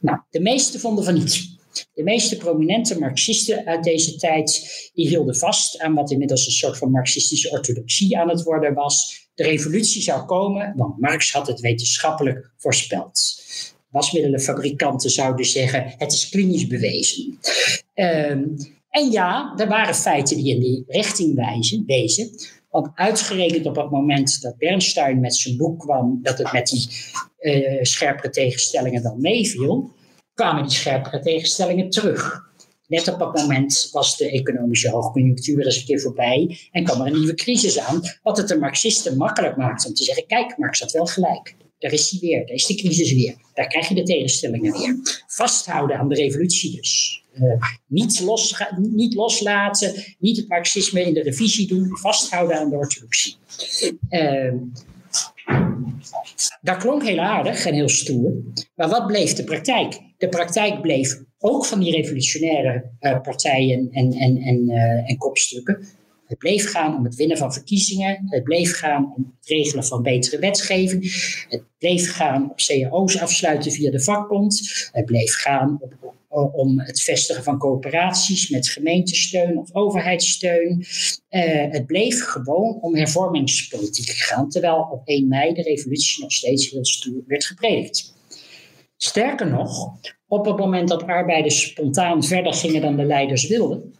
Nou, 0.00 0.18
de 0.30 0.40
meesten 0.40 0.80
vonden 0.80 1.04
van 1.04 1.14
niet. 1.14 1.52
De 1.94 2.02
meeste 2.02 2.36
prominente 2.36 2.98
Marxisten 2.98 3.66
uit 3.66 3.84
deze 3.84 4.16
tijd 4.16 4.62
die 4.94 5.08
hielden 5.08 5.36
vast 5.36 5.78
aan 5.78 5.94
wat 5.94 6.10
inmiddels 6.10 6.46
een 6.46 6.52
soort 6.52 6.78
van 6.78 6.90
marxistische 6.90 7.50
orthodoxie 7.50 8.18
aan 8.18 8.28
het 8.28 8.42
worden 8.42 8.74
was 8.74 9.23
de 9.34 9.42
revolutie 9.42 10.02
zou 10.02 10.24
komen, 10.24 10.72
want 10.76 10.98
Marx 10.98 11.32
had 11.32 11.46
het 11.46 11.60
wetenschappelijk 11.60 12.52
voorspeld. 12.56 13.42
Wasmiddelenfabrikanten 13.88 15.10
zouden 15.10 15.44
zeggen: 15.44 15.94
het 15.98 16.12
is 16.12 16.28
klinisch 16.28 16.66
bewezen. 16.66 17.38
Ehm, 17.94 18.42
en 18.90 19.10
ja, 19.10 19.54
er 19.56 19.68
waren 19.68 19.94
feiten 19.94 20.36
die 20.36 20.54
in 20.54 20.60
die 20.60 20.84
richting 20.86 21.34
wijzen, 21.34 21.84
wezen. 21.86 22.30
Want 22.70 22.90
uitgerekend 22.94 23.66
op 23.66 23.76
het 23.76 23.90
moment 23.90 24.40
dat 24.40 24.58
Bernstein 24.58 25.20
met 25.20 25.36
zijn 25.36 25.56
boek 25.56 25.80
kwam, 25.80 26.18
dat 26.22 26.38
het 26.38 26.52
met 26.52 26.66
die 26.66 26.88
uh, 27.40 27.82
scherpere 27.82 28.30
tegenstellingen 28.30 29.02
dan 29.02 29.20
meeviel, 29.20 29.90
kwamen 30.34 30.62
die 30.62 30.72
scherpere 30.72 31.20
tegenstellingen 31.20 31.90
terug. 31.90 32.52
Net 32.86 33.08
op 33.08 33.18
dat 33.18 33.34
moment 33.34 33.88
was 33.92 34.16
de 34.16 34.30
economische 34.30 34.90
hoogconjunctuur 34.90 35.64
eens 35.64 35.76
een 35.76 35.84
keer 35.84 36.00
voorbij 36.00 36.58
en 36.70 36.84
kwam 36.84 37.00
er 37.00 37.06
een 37.06 37.18
nieuwe 37.18 37.34
crisis 37.34 37.78
aan, 37.78 38.00
wat 38.22 38.36
het 38.36 38.48
de 38.48 38.58
Marxisten 38.58 39.16
makkelijk 39.16 39.56
maakt 39.56 39.86
om 39.86 39.94
te 39.94 40.04
zeggen: 40.04 40.26
kijk, 40.26 40.58
Marx 40.58 40.80
had 40.80 40.92
wel 40.92 41.06
gelijk. 41.06 41.54
Daar 41.78 41.92
is 41.92 42.10
hij 42.10 42.20
weer, 42.20 42.46
daar 42.46 42.54
is 42.54 42.66
de 42.66 42.74
crisis 42.74 43.12
weer. 43.12 43.34
Daar 43.54 43.66
krijg 43.66 43.88
je 43.88 43.94
de 43.94 44.02
tegenstellingen 44.02 44.72
weer. 44.72 45.22
Vasthouden 45.26 45.98
aan 45.98 46.08
de 46.08 46.14
revolutie 46.14 46.76
dus. 46.76 47.22
Uh, 47.34 47.62
niet, 47.86 48.20
los, 48.20 48.62
niet 48.76 49.14
loslaten, 49.14 49.94
niet 50.18 50.36
het 50.36 50.48
marxisme 50.48 51.02
in 51.02 51.14
de 51.14 51.22
revisie 51.22 51.66
doen, 51.66 51.98
vasthouden 51.98 52.58
aan 52.58 52.70
de 52.70 52.76
orthodoxie. 52.76 53.36
Uh, 54.10 54.52
dat 56.60 56.76
klonk 56.76 57.02
heel 57.02 57.18
aardig 57.18 57.66
en 57.66 57.74
heel 57.74 57.88
stoer, 57.88 58.32
maar 58.74 58.88
wat 58.88 59.06
bleef 59.06 59.32
de 59.32 59.44
praktijk? 59.44 60.00
De 60.18 60.28
praktijk 60.28 60.80
bleef 60.80 61.20
ook 61.46 61.66
van 61.66 61.80
die 61.80 61.92
revolutionaire 61.92 62.84
uh, 63.00 63.20
partijen 63.20 63.88
en, 63.90 64.12
en, 64.12 64.36
en, 64.36 64.70
uh, 64.70 65.10
en 65.10 65.16
kopstukken. 65.16 65.86
Het 66.26 66.38
bleef 66.38 66.70
gaan 66.70 66.96
om 66.96 67.04
het 67.04 67.14
winnen 67.14 67.36
van 67.36 67.52
verkiezingen. 67.52 68.26
Het 68.26 68.42
bleef 68.42 68.76
gaan 68.76 69.12
om 69.16 69.34
het 69.38 69.48
regelen 69.48 69.84
van 69.84 70.02
betere 70.02 70.38
wetgeving. 70.38 71.02
Het 71.48 71.62
bleef 71.78 72.12
gaan 72.12 72.50
op 72.50 72.56
cao's 72.56 73.18
afsluiten 73.18 73.72
via 73.72 73.90
de 73.90 74.02
vakbond. 74.02 74.88
Het 74.92 75.04
bleef 75.04 75.34
gaan 75.34 75.80
op, 76.28 76.54
om 76.54 76.80
het 76.80 77.02
vestigen 77.02 77.44
van 77.44 77.58
coöperaties 77.58 78.48
met 78.48 78.68
gemeentesteun 78.68 79.58
of 79.58 79.74
overheidssteun. 79.74 80.84
Het 81.68 81.86
bleef 81.86 82.24
gewoon 82.24 82.78
om 82.80 82.96
hervormingspolitiek 82.96 84.10
gaan, 84.10 84.48
terwijl 84.48 84.88
op 84.90 85.02
1 85.04 85.28
mei 85.28 85.52
de 85.52 85.62
revolutie 85.62 86.22
nog 86.22 86.32
steeds 86.32 86.70
heel 86.70 86.84
stoer 86.84 87.22
werd 87.26 87.44
gepredikt. 87.44 88.13
Sterker 89.04 89.50
nog, 89.50 89.98
op 90.28 90.44
het 90.44 90.56
moment 90.56 90.88
dat 90.88 91.06
arbeiders 91.06 91.62
spontaan 91.62 92.22
verder 92.22 92.54
gingen 92.54 92.80
dan 92.80 92.96
de 92.96 93.04
leiders 93.04 93.46
wilden, 93.46 93.94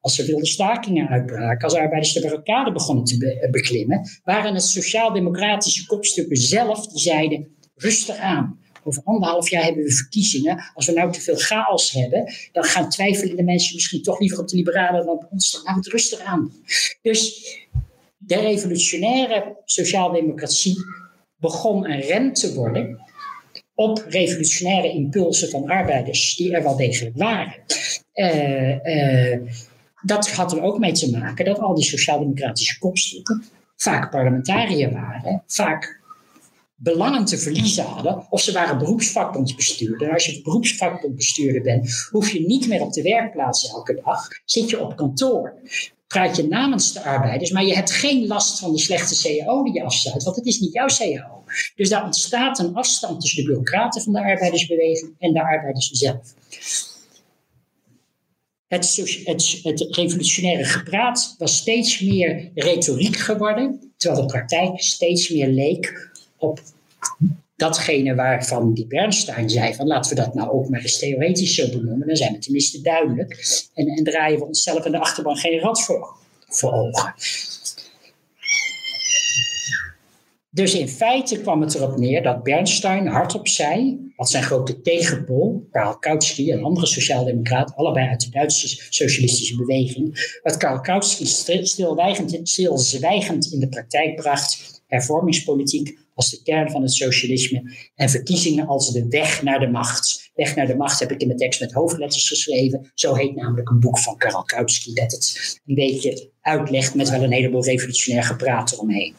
als 0.00 0.18
er 0.18 0.26
wilde 0.26 0.46
stakingen 0.46 1.08
uitbraken, 1.08 1.64
als 1.64 1.74
arbeiders 1.74 2.12
de 2.12 2.20
barricade 2.20 2.72
begonnen 2.72 3.04
te 3.04 3.48
beklimmen, 3.50 4.08
waren 4.24 4.54
het 4.54 4.62
sociaal-democratische 4.62 5.86
kopstukken 5.86 6.36
zelf 6.36 6.86
die 6.86 6.98
zeiden: 6.98 7.56
rustig 7.74 8.16
aan. 8.16 8.58
Over 8.84 9.02
anderhalf 9.04 9.50
jaar 9.50 9.64
hebben 9.64 9.84
we 9.84 9.92
verkiezingen. 9.92 10.70
Als 10.74 10.86
we 10.86 10.92
nou 10.92 11.12
te 11.12 11.20
veel 11.20 11.36
chaos 11.36 11.90
hebben, 11.90 12.32
dan 12.52 12.64
gaan 12.64 12.88
twijfelende 12.88 13.42
mensen 13.42 13.74
misschien 13.74 14.02
toch 14.02 14.20
liever 14.20 14.38
op 14.38 14.48
de 14.48 14.56
liberalen 14.56 15.06
dan 15.06 15.14
op 15.14 15.28
ons. 15.30 15.62
Dan 15.64 15.74
het 15.74 15.86
rustig 15.86 16.20
aan. 16.20 16.52
Dus 17.02 17.42
de 18.16 18.36
revolutionaire 18.36 19.56
sociaaldemocratie 19.64 20.76
begon 21.36 21.90
een 21.90 22.00
rem 22.00 22.32
te 22.32 22.54
worden 22.54 23.06
op 23.78 24.04
revolutionaire 24.08 24.92
impulsen 24.92 25.50
van 25.50 25.68
arbeiders, 25.70 26.36
die 26.36 26.54
er 26.54 26.62
wel 26.62 26.76
degelijk 26.76 27.16
waren. 27.16 27.54
Uh, 28.14 28.84
uh, 28.84 29.38
dat 30.02 30.30
had 30.30 30.52
er 30.52 30.62
ook 30.62 30.78
mee 30.78 30.92
te 30.92 31.10
maken 31.10 31.44
dat 31.44 31.58
al 31.58 31.74
die 31.74 31.84
sociaal-democratische 31.84 32.78
kopstukken 32.78 33.44
vaak 33.76 34.10
parlementariër 34.10 34.92
waren, 34.92 35.42
vaak 35.46 36.00
belangen 36.76 37.24
te 37.24 37.38
verliezen 37.38 37.84
hadden, 37.84 38.26
of 38.30 38.40
ze 38.40 38.52
waren 38.52 38.78
beroepsvakbondsbestuurder. 38.78 40.12
Als 40.12 40.26
je 40.26 40.42
beroepsvakbondbestuurder 40.42 41.62
bent, 41.62 42.08
hoef 42.10 42.30
je 42.30 42.46
niet 42.46 42.68
meer 42.68 42.80
op 42.80 42.92
de 42.92 43.02
werkplaats 43.02 43.70
elke 43.70 44.00
dag, 44.04 44.28
zit 44.44 44.70
je 44.70 44.80
op 44.80 44.96
kantoor. 44.96 45.54
Praat 46.06 46.36
je 46.36 46.48
namens 46.48 46.92
de 46.92 47.02
arbeiders, 47.02 47.50
maar 47.50 47.64
je 47.64 47.74
hebt 47.74 47.90
geen 47.90 48.26
last 48.26 48.58
van 48.58 48.72
de 48.72 48.78
slechte 48.78 49.22
CAO 49.22 49.62
die 49.62 49.72
je 49.72 49.84
afsluit, 49.84 50.22
want 50.22 50.36
het 50.36 50.46
is 50.46 50.60
niet 50.60 50.72
jouw 50.72 50.86
CAO. 50.86 51.37
Dus 51.76 51.88
daar 51.88 52.04
ontstaat 52.04 52.58
een 52.58 52.74
afstand 52.74 53.20
tussen 53.20 53.42
de 53.42 53.46
bureaucraten 53.46 54.02
van 54.02 54.12
de 54.12 54.22
arbeidersbeweging 54.22 55.14
en 55.18 55.32
de 55.32 55.42
arbeiders 55.42 55.90
zelf. 55.90 56.34
Het, 58.68 58.96
het, 59.62 59.86
revolutionaire 59.90 60.64
gepraat 60.64 61.34
was 61.38 61.56
steeds 61.56 62.00
meer 62.00 62.50
retoriek 62.54 63.16
geworden, 63.16 63.92
terwijl 63.96 64.26
de 64.26 64.32
praktijk 64.32 64.80
steeds 64.80 65.28
meer 65.28 65.48
leek 65.48 66.10
op 66.36 66.60
datgene 67.56 68.14
waarvan 68.14 68.74
die 68.74 68.86
Bernstein 68.86 69.50
zei: 69.50 69.74
van 69.74 69.86
laten 69.86 70.16
we 70.16 70.22
dat 70.22 70.34
nou 70.34 70.50
ook 70.50 70.68
maar 70.68 70.80
eens 70.80 70.98
theoretisch 70.98 71.54
zo 71.54 71.68
benoemen, 71.68 72.06
dan 72.06 72.16
zijn 72.16 72.32
we 72.32 72.38
tenminste 72.38 72.80
duidelijk 72.80 73.68
en, 73.74 73.86
en 73.86 74.04
draaien 74.04 74.38
we 74.38 74.46
onszelf 74.46 74.84
in 74.84 74.92
de 74.92 74.98
achterban 74.98 75.36
geen 75.36 75.58
rad 75.58 75.82
voor, 75.84 76.16
voor 76.48 76.72
ogen. 76.72 77.14
Dus 80.58 80.74
in 80.74 80.88
feite 80.88 81.40
kwam 81.40 81.60
het 81.60 81.74
erop 81.74 81.96
neer 81.96 82.22
dat 82.22 82.42
Bernstein 82.42 83.06
hardop 83.06 83.48
zei, 83.48 83.98
wat 84.16 84.30
zijn 84.30 84.42
grote 84.42 84.80
tegenpol, 84.80 85.66
Karl 85.70 85.98
Kautsky, 85.98 86.50
een 86.50 86.62
andere 86.62 86.86
sociaaldemocraat, 86.86 87.76
allebei 87.76 88.08
uit 88.08 88.20
de 88.20 88.30
Duitse 88.30 88.82
socialistische 88.88 89.56
beweging, 89.56 90.38
wat 90.42 90.56
Karl 90.56 90.80
Kautsky 90.80 91.24
stilzwijgend, 91.26 92.40
stilzwijgend 92.42 93.52
in 93.52 93.60
de 93.60 93.68
praktijk 93.68 94.16
bracht, 94.16 94.82
hervormingspolitiek 94.86 95.98
als 96.14 96.30
de 96.30 96.42
kern 96.42 96.70
van 96.70 96.82
het 96.82 96.92
socialisme 96.92 97.76
en 97.94 98.10
verkiezingen 98.10 98.66
als 98.66 98.92
de 98.92 99.06
weg 99.08 99.42
naar 99.42 99.60
de 99.60 99.68
macht. 99.68 100.30
Weg 100.34 100.56
naar 100.56 100.66
de 100.66 100.76
macht 100.76 101.00
heb 101.00 101.12
ik 101.12 101.20
in 101.20 101.28
de 101.28 101.34
tekst 101.34 101.60
met 101.60 101.72
hoofdletters 101.72 102.28
geschreven. 102.28 102.90
Zo 102.94 103.14
heet 103.14 103.34
namelijk 103.34 103.68
een 103.68 103.80
boek 103.80 103.98
van 103.98 104.16
Karl 104.16 104.42
Kautsky 104.42 104.92
dat 104.92 105.12
het 105.12 105.60
een 105.66 105.74
beetje 105.74 106.30
uitlegt 106.40 106.94
met 106.94 107.10
wel 107.10 107.22
een 107.22 107.32
heleboel 107.32 107.64
revolutionair 107.64 108.24
gepraat 108.24 108.72
eromheen. 108.72 109.14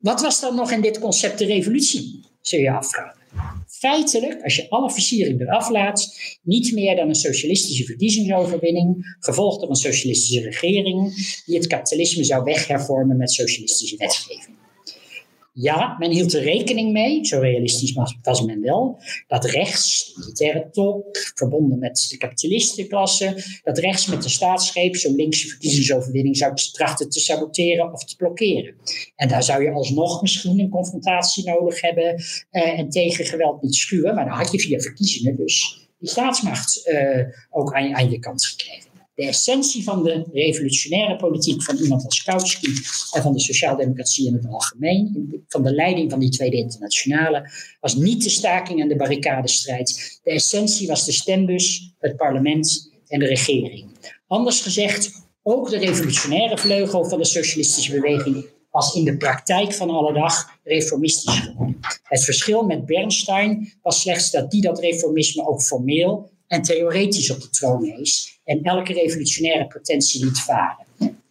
Wat 0.00 0.20
was 0.20 0.40
dan 0.40 0.54
nog 0.54 0.70
in 0.70 0.80
dit 0.80 0.98
concept 0.98 1.38
de 1.38 1.44
revolutie, 1.44 2.24
zul 2.40 2.58
je 2.58 2.70
afvragen. 2.70 3.18
Feitelijk, 3.66 4.42
als 4.42 4.56
je 4.56 4.70
alle 4.70 4.90
versiering 4.90 5.40
eraf 5.40 5.68
laat, 5.68 6.18
niet 6.42 6.72
meer 6.72 6.96
dan 6.96 7.08
een 7.08 7.14
socialistische 7.14 7.84
verkiezingsoverwinning, 7.84 9.16
gevolgd 9.18 9.60
door 9.60 9.68
een 9.68 9.74
socialistische 9.74 10.40
regering, 10.40 11.14
die 11.46 11.56
het 11.56 11.66
kapitalisme 11.66 12.24
zou 12.24 12.44
weghervormen 12.44 13.16
met 13.16 13.30
socialistische 13.30 13.96
wetgeving. 13.96 14.58
Ja, 15.52 15.96
men 15.98 16.10
hield 16.10 16.34
er 16.34 16.42
rekening 16.42 16.92
mee, 16.92 17.24
zo 17.24 17.40
realistisch 17.40 17.92
was 18.22 18.42
men 18.42 18.60
wel, 18.60 19.02
dat 19.26 19.44
rechts, 19.44 20.12
militaire 20.16 20.68
top, 20.70 21.16
verbonden 21.40 21.78
met 21.78 22.06
de 22.10 22.16
kapitalistenklasse, 22.16 23.60
dat 23.62 23.78
rechts 23.78 24.06
met 24.06 24.22
de 24.22 24.28
staatsgreep 24.28 24.96
zo'n 24.96 25.14
linkse 25.14 25.48
verkiezingsoverwinning 25.48 26.36
zou 26.36 26.54
trachten 26.72 27.10
te 27.10 27.20
saboteren 27.20 27.92
of 27.92 28.04
te 28.04 28.16
blokkeren. 28.16 28.74
En 29.16 29.28
daar 29.28 29.42
zou 29.42 29.62
je 29.62 29.70
alsnog 29.70 30.22
misschien 30.22 30.58
een 30.58 30.68
confrontatie 30.68 31.44
nodig 31.44 31.80
hebben 31.80 32.22
eh, 32.50 32.78
en 32.78 32.88
tegen 32.90 33.24
geweld 33.24 33.62
niet 33.62 33.74
schuwen, 33.74 34.14
maar 34.14 34.24
dan 34.24 34.36
had 34.36 34.52
je 34.52 34.60
via 34.60 34.78
verkiezingen 34.78 35.36
dus 35.36 35.88
die 35.98 36.08
staatsmacht 36.08 36.88
uh, 36.88 37.26
ook 37.50 37.74
aan, 37.74 37.94
aan 37.94 38.10
je 38.10 38.18
kant 38.18 38.46
gekregen 38.46 38.89
de 39.20 39.26
essentie 39.26 39.84
van 39.84 40.02
de 40.02 40.24
revolutionaire 40.32 41.16
politiek 41.16 41.62
van 41.62 41.76
iemand 41.76 42.04
als 42.04 42.22
Kautsky 42.22 42.66
en 43.12 43.22
van 43.22 43.32
de 43.32 43.40
sociaaldemocratie 43.40 44.26
in 44.26 44.34
het 44.34 44.46
algemeen, 44.46 45.28
van 45.48 45.62
de 45.62 45.74
leiding 45.74 46.10
van 46.10 46.20
die 46.20 46.30
Tweede 46.30 46.56
Internationale, 46.56 47.50
was 47.80 47.94
niet 47.94 48.22
de 48.22 48.28
staking 48.28 48.80
en 48.80 48.88
de 48.88 48.96
barricadestrijd. 48.96 50.20
De 50.22 50.30
essentie 50.30 50.86
was 50.86 51.04
de 51.04 51.12
stembus, 51.12 51.94
het 51.98 52.16
parlement 52.16 52.90
en 53.06 53.18
de 53.18 53.26
regering. 53.26 53.86
Anders 54.26 54.60
gezegd, 54.60 55.12
ook 55.42 55.70
de 55.70 55.78
revolutionaire 55.78 56.58
vleugel 56.58 57.04
van 57.04 57.18
de 57.18 57.24
socialistische 57.24 57.92
beweging 57.92 58.46
was 58.70 58.94
in 58.94 59.04
de 59.04 59.16
praktijk 59.16 59.72
van 59.72 59.90
alle 59.90 60.12
dag 60.12 60.58
reformistisch 60.64 61.38
geworden. 61.38 61.78
Het 62.02 62.24
verschil 62.24 62.62
met 62.62 62.86
Bernstein 62.86 63.72
was 63.82 64.00
slechts 64.00 64.30
dat 64.30 64.50
die 64.50 64.62
dat 64.62 64.80
reformisme 64.80 65.48
ook 65.48 65.62
formeel 65.62 66.30
en 66.50 66.62
theoretisch 66.62 67.30
op 67.30 67.40
de 67.40 67.50
troon 67.50 67.84
is 67.84 68.40
en 68.44 68.62
elke 68.62 68.92
revolutionaire 68.92 69.66
potentie 69.66 70.24
liet 70.24 70.40
varen. 70.40 70.86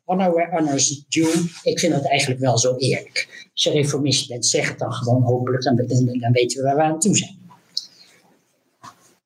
Honor 0.05 0.31
where 0.33 0.49
honors 0.51 1.05
due, 1.09 1.49
ik 1.63 1.79
vind 1.79 1.93
dat 1.93 2.07
eigenlijk 2.07 2.41
wel 2.41 2.57
zo 2.57 2.75
eerlijk. 2.75 3.47
Als 3.53 3.63
je 3.63 3.71
reformist 3.71 4.27
bent, 4.27 4.45
zeg 4.45 4.69
het 4.69 4.79
dan 4.79 4.93
gewoon 4.93 5.21
hopelijk, 5.21 5.63
dan, 5.63 5.75
dan, 6.19 6.31
weten 6.31 6.57
we 6.57 6.63
waar 6.63 6.75
we 6.75 6.81
aan 6.81 6.99
toe 6.99 7.17
zijn. 7.17 7.37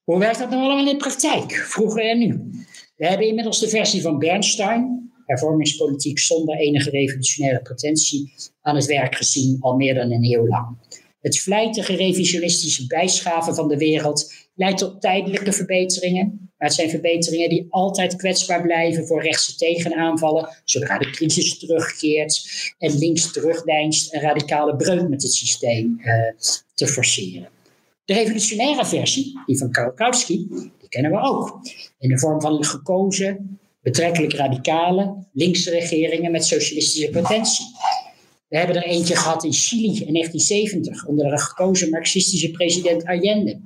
Hoe 0.03 0.19
werkt 0.19 0.39
dat 0.39 0.49
nou 0.49 0.61
allemaal 0.61 0.85
in 0.85 0.91
de 0.91 0.97
praktijk, 0.97 1.51
vroeger 1.51 2.09
en 2.09 2.17
nu? 2.17 2.51
We 2.95 3.07
hebben 3.07 3.27
inmiddels 3.27 3.59
de 3.59 3.69
versie 3.69 4.01
van 4.01 4.19
Bernstein, 4.19 5.11
hervormingspolitiek 5.25 6.19
zonder 6.19 6.55
enige 6.55 6.89
revolutionaire 6.89 7.61
potentie, 7.61 8.33
aan 8.61 8.75
het 8.75 8.85
werk 8.85 9.15
gezien 9.15 9.57
al 9.59 9.75
meer 9.75 9.93
dan 9.93 10.11
een 10.11 10.33
eeuw 10.33 10.47
lang. 10.47 10.77
Het 11.21 11.39
vlijtige 11.39 11.95
revisionistische 11.95 12.87
bijschaven 12.87 13.55
van 13.55 13.67
de 13.67 13.77
wereld 13.77 14.33
leidt 14.55 14.77
tot 14.77 15.01
tijdelijke 15.01 15.53
verbeteringen. 15.53 16.51
Maar 16.57 16.67
het 16.67 16.77
zijn 16.77 16.89
verbeteringen 16.89 17.49
die 17.49 17.67
altijd 17.69 18.15
kwetsbaar 18.15 18.61
blijven 18.61 19.07
voor 19.07 19.21
rechtse 19.21 19.55
tegenaanvallen, 19.55 20.49
zodra 20.63 20.97
de 20.97 21.09
crisis 21.09 21.59
terugkeert 21.59 22.49
en 22.77 22.97
links 22.97 23.31
terugdeinst 23.31 24.13
een 24.13 24.21
radicale 24.21 24.75
breuk 24.75 25.09
met 25.09 25.21
het 25.21 25.33
systeem 25.33 25.99
uh, 25.99 26.13
te 26.73 26.87
forceren. 26.87 27.49
De 28.05 28.13
revolutionaire 28.13 28.85
versie, 28.85 29.39
die 29.45 29.57
van 29.57 29.71
Kautsky, 29.95 30.47
die 30.79 30.89
kennen 30.89 31.11
we 31.11 31.19
ook. 31.19 31.59
In 31.99 32.09
de 32.09 32.19
vorm 32.19 32.41
van 32.41 32.63
gekozen, 32.63 33.59
betrekkelijk 33.81 34.33
radicale, 34.33 35.15
linkse 35.33 35.69
regeringen 35.69 36.31
met 36.31 36.45
socialistische 36.45 37.09
potentie. 37.09 37.65
We 38.47 38.57
hebben 38.57 38.75
er 38.75 38.83
eentje 38.83 39.15
gehad 39.15 39.43
in 39.43 39.53
Chili 39.53 40.05
in 40.05 40.13
1970 40.13 41.05
onder 41.05 41.29
de 41.29 41.39
gekozen 41.39 41.89
marxistische 41.89 42.51
president 42.51 43.05
Allende. 43.05 43.59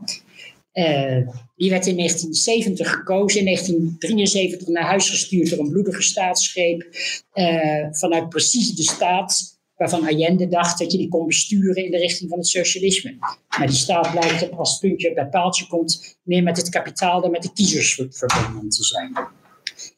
Uh, 0.77 1.27
die 1.55 1.69
werd 1.69 1.85
in 1.85 1.95
1970 1.95 2.89
gekozen, 2.89 3.39
in 3.39 3.45
1973 3.45 4.67
naar 4.67 4.83
huis 4.83 5.09
gestuurd 5.09 5.49
door 5.49 5.59
een 5.59 5.71
bloedige 5.71 6.01
staatsgreep 6.01 6.87
uh, 7.33 7.87
vanuit 7.91 8.29
precies 8.29 8.75
de 8.75 8.83
staat 8.83 9.57
waarvan 9.75 10.07
Allende 10.07 10.47
dacht 10.47 10.79
dat 10.79 10.91
je 10.91 10.97
die 10.97 11.07
kon 11.07 11.25
besturen 11.25 11.85
in 11.85 11.91
de 11.91 11.97
richting 11.97 12.29
van 12.29 12.37
het 12.37 12.47
socialisme. 12.47 13.15
Maar 13.57 13.67
die 13.67 13.75
staat 13.75 14.11
blijkt 14.11 14.51
als 14.51 14.79
puntje 14.79 15.13
bij 15.13 15.27
paaltje 15.27 15.67
komt 15.67 16.17
meer 16.23 16.43
met 16.43 16.57
het 16.57 16.69
kapitaal 16.69 17.21
dan 17.21 17.31
met 17.31 17.41
de 17.41 17.53
kiezers 17.53 17.93
verbonden 17.93 18.69
te 18.69 18.83
zijn. 18.83 19.11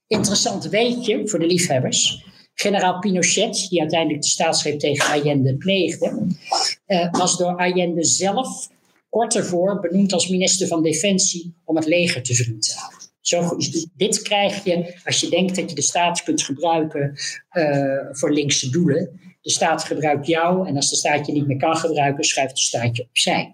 Interessant 0.07 0.65
weetje 0.65 1.27
voor 1.27 1.39
de 1.39 1.45
liefhebbers. 1.45 2.25
Generaal 2.53 2.99
Pinochet, 2.99 3.67
die 3.69 3.79
uiteindelijk 3.79 4.21
de 4.21 4.27
staatsgreep 4.27 4.79
tegen 4.79 5.13
Allende 5.13 5.57
pleegde, 5.57 6.27
uh, 6.87 7.11
was 7.11 7.37
door 7.37 7.55
Allende 7.55 8.03
zelf 8.03 8.69
kort 9.09 9.35
ervoor 9.35 9.79
benoemd 9.79 10.13
als 10.13 10.29
minister 10.29 10.67
van 10.67 10.83
Defensie 10.83 11.53
om 11.63 11.75
het 11.75 11.85
leger 11.85 12.23
te 12.23 12.33
zullen 12.33 12.57
houden. 12.75 12.99
Zo, 13.21 13.57
dit 13.95 14.21
krijg 14.21 14.63
je 14.63 14.99
als 15.03 15.19
je 15.19 15.29
denkt 15.29 15.55
dat 15.55 15.69
je 15.69 15.75
de 15.75 15.81
staat 15.81 16.23
kunt 16.23 16.43
gebruiken 16.43 17.19
uh, 17.51 17.99
voor 18.11 18.33
linkse 18.33 18.69
doelen. 18.69 19.19
De 19.41 19.51
staat 19.51 19.83
gebruikt 19.83 20.27
jou 20.27 20.67
en 20.67 20.75
als 20.75 20.89
de 20.89 20.95
staat 20.95 21.25
je 21.25 21.31
niet 21.31 21.47
meer 21.47 21.57
kan 21.57 21.75
gebruiken, 21.75 22.23
schuift 22.23 22.55
de 22.55 22.61
staat 22.61 22.97
je 22.97 23.03
opzij. 23.09 23.53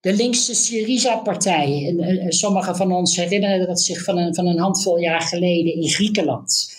De 0.00 0.12
linkse 0.12 0.54
Syriza-partij, 0.54 1.96
en, 1.98 2.32
sommigen 2.32 2.76
van 2.76 2.92
ons 2.92 3.16
herinneren 3.16 3.66
dat 3.66 3.80
zich 3.80 4.04
van 4.04 4.18
een, 4.18 4.34
van 4.34 4.46
een 4.46 4.58
handvol 4.58 4.98
jaar 4.98 5.20
geleden 5.20 5.74
in 5.74 5.88
Griekenland. 5.88 6.74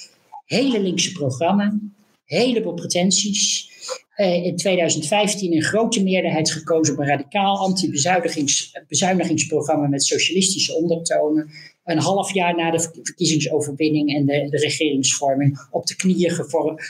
Hele 0.46 0.80
linkse 0.80 1.12
programma, 1.12 1.80
heleboel 2.26 2.74
pretenties. 2.74 3.71
Uh, 4.18 4.46
in 4.46 4.56
2015 4.56 5.54
een 5.54 5.62
grote 5.62 6.04
meerderheid 6.04 6.52
gekozen 6.52 6.94
op 6.94 7.00
een 7.00 7.08
radicaal 7.08 7.58
anti-bezuinigingsprogramma 7.58 9.88
met 9.88 10.04
socialistische 10.04 10.76
ondertonen. 10.76 11.50
Een 11.84 12.00
half 12.00 12.34
jaar 12.34 12.56
na 12.56 12.72
de 12.72 12.90
verkiezingsoverwinning 13.04 14.16
en 14.16 14.26
de, 14.26 14.58
regeringsvorming 14.58 15.68
op 15.72 15.86
de 15.86 15.96
knieën 15.96 16.32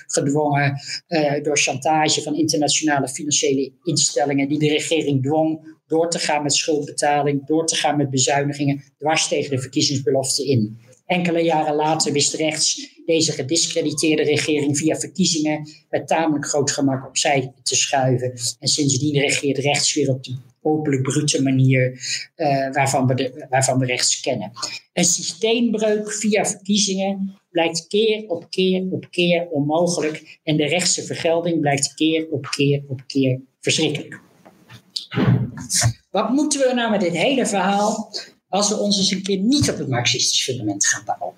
gedwongen 0.07 0.79
uh, 1.07 1.43
door 1.43 1.57
chantage 1.57 2.21
van 2.21 2.35
internationale 2.35 3.07
financiële 3.07 3.71
instellingen 3.83 4.47
die 4.47 4.59
de 4.59 4.67
regering 4.67 5.23
dwong 5.23 5.79
door 5.87 6.09
te 6.09 6.19
gaan 6.19 6.43
met 6.43 6.53
schuldbetaling, 6.53 7.45
door 7.45 7.65
te 7.65 7.75
gaan 7.75 7.97
met 7.97 8.09
bezuinigingen, 8.09 8.83
dwars 8.97 9.27
tegen 9.27 9.49
de 9.49 9.59
verkiezingsbeloften 9.59 10.45
in. 10.45 10.79
Enkele 11.11 11.43
jaren 11.43 11.75
later 11.75 12.13
wist 12.13 12.33
rechts 12.33 12.99
deze 13.05 13.31
gediscrediteerde 13.31 14.23
regering 14.23 14.77
via 14.77 14.95
verkiezingen 14.95 15.69
met 15.89 16.07
tamelijk 16.07 16.45
groot 16.45 16.71
gemak 16.71 17.07
opzij 17.07 17.53
te 17.63 17.75
schuiven. 17.75 18.33
En 18.59 18.67
sindsdien 18.67 19.19
regeert 19.19 19.57
rechts 19.57 19.93
weer 19.93 20.09
op 20.09 20.23
de 20.23 20.35
openlijk 20.61 21.01
brute 21.03 21.41
manier 21.41 21.91
uh, 22.35 22.71
waarvan, 22.71 23.07
we 23.07 23.13
de, 23.13 23.45
waarvan 23.49 23.79
we 23.79 23.85
rechts 23.85 24.19
kennen. 24.19 24.51
Een 24.93 25.05
systeembreuk 25.05 26.13
via 26.13 26.45
verkiezingen 26.45 27.39
blijkt 27.49 27.87
keer 27.87 28.29
op 28.29 28.49
keer 28.49 28.87
op 28.91 29.07
keer 29.09 29.47
onmogelijk 29.49 30.39
en 30.43 30.57
de 30.57 30.65
rechtse 30.65 31.03
vergelding 31.03 31.59
blijkt 31.59 31.93
keer 31.93 32.27
op 32.29 32.45
keer 32.45 32.83
op 32.87 33.01
keer 33.07 33.39
verschrikkelijk. 33.59 34.19
Wat 36.11 36.29
moeten 36.29 36.59
we 36.59 36.73
nou 36.73 36.91
met 36.91 37.01
dit 37.01 37.17
hele 37.17 37.45
verhaal 37.45 38.11
als 38.51 38.69
we 38.69 38.77
ons 38.77 38.97
eens 38.97 39.11
een 39.11 39.23
keer 39.23 39.37
niet 39.37 39.69
op 39.69 39.77
het 39.77 39.87
marxistisch 39.87 40.43
fundament 40.43 40.85
gaan 40.85 41.03
bouwen? 41.05 41.35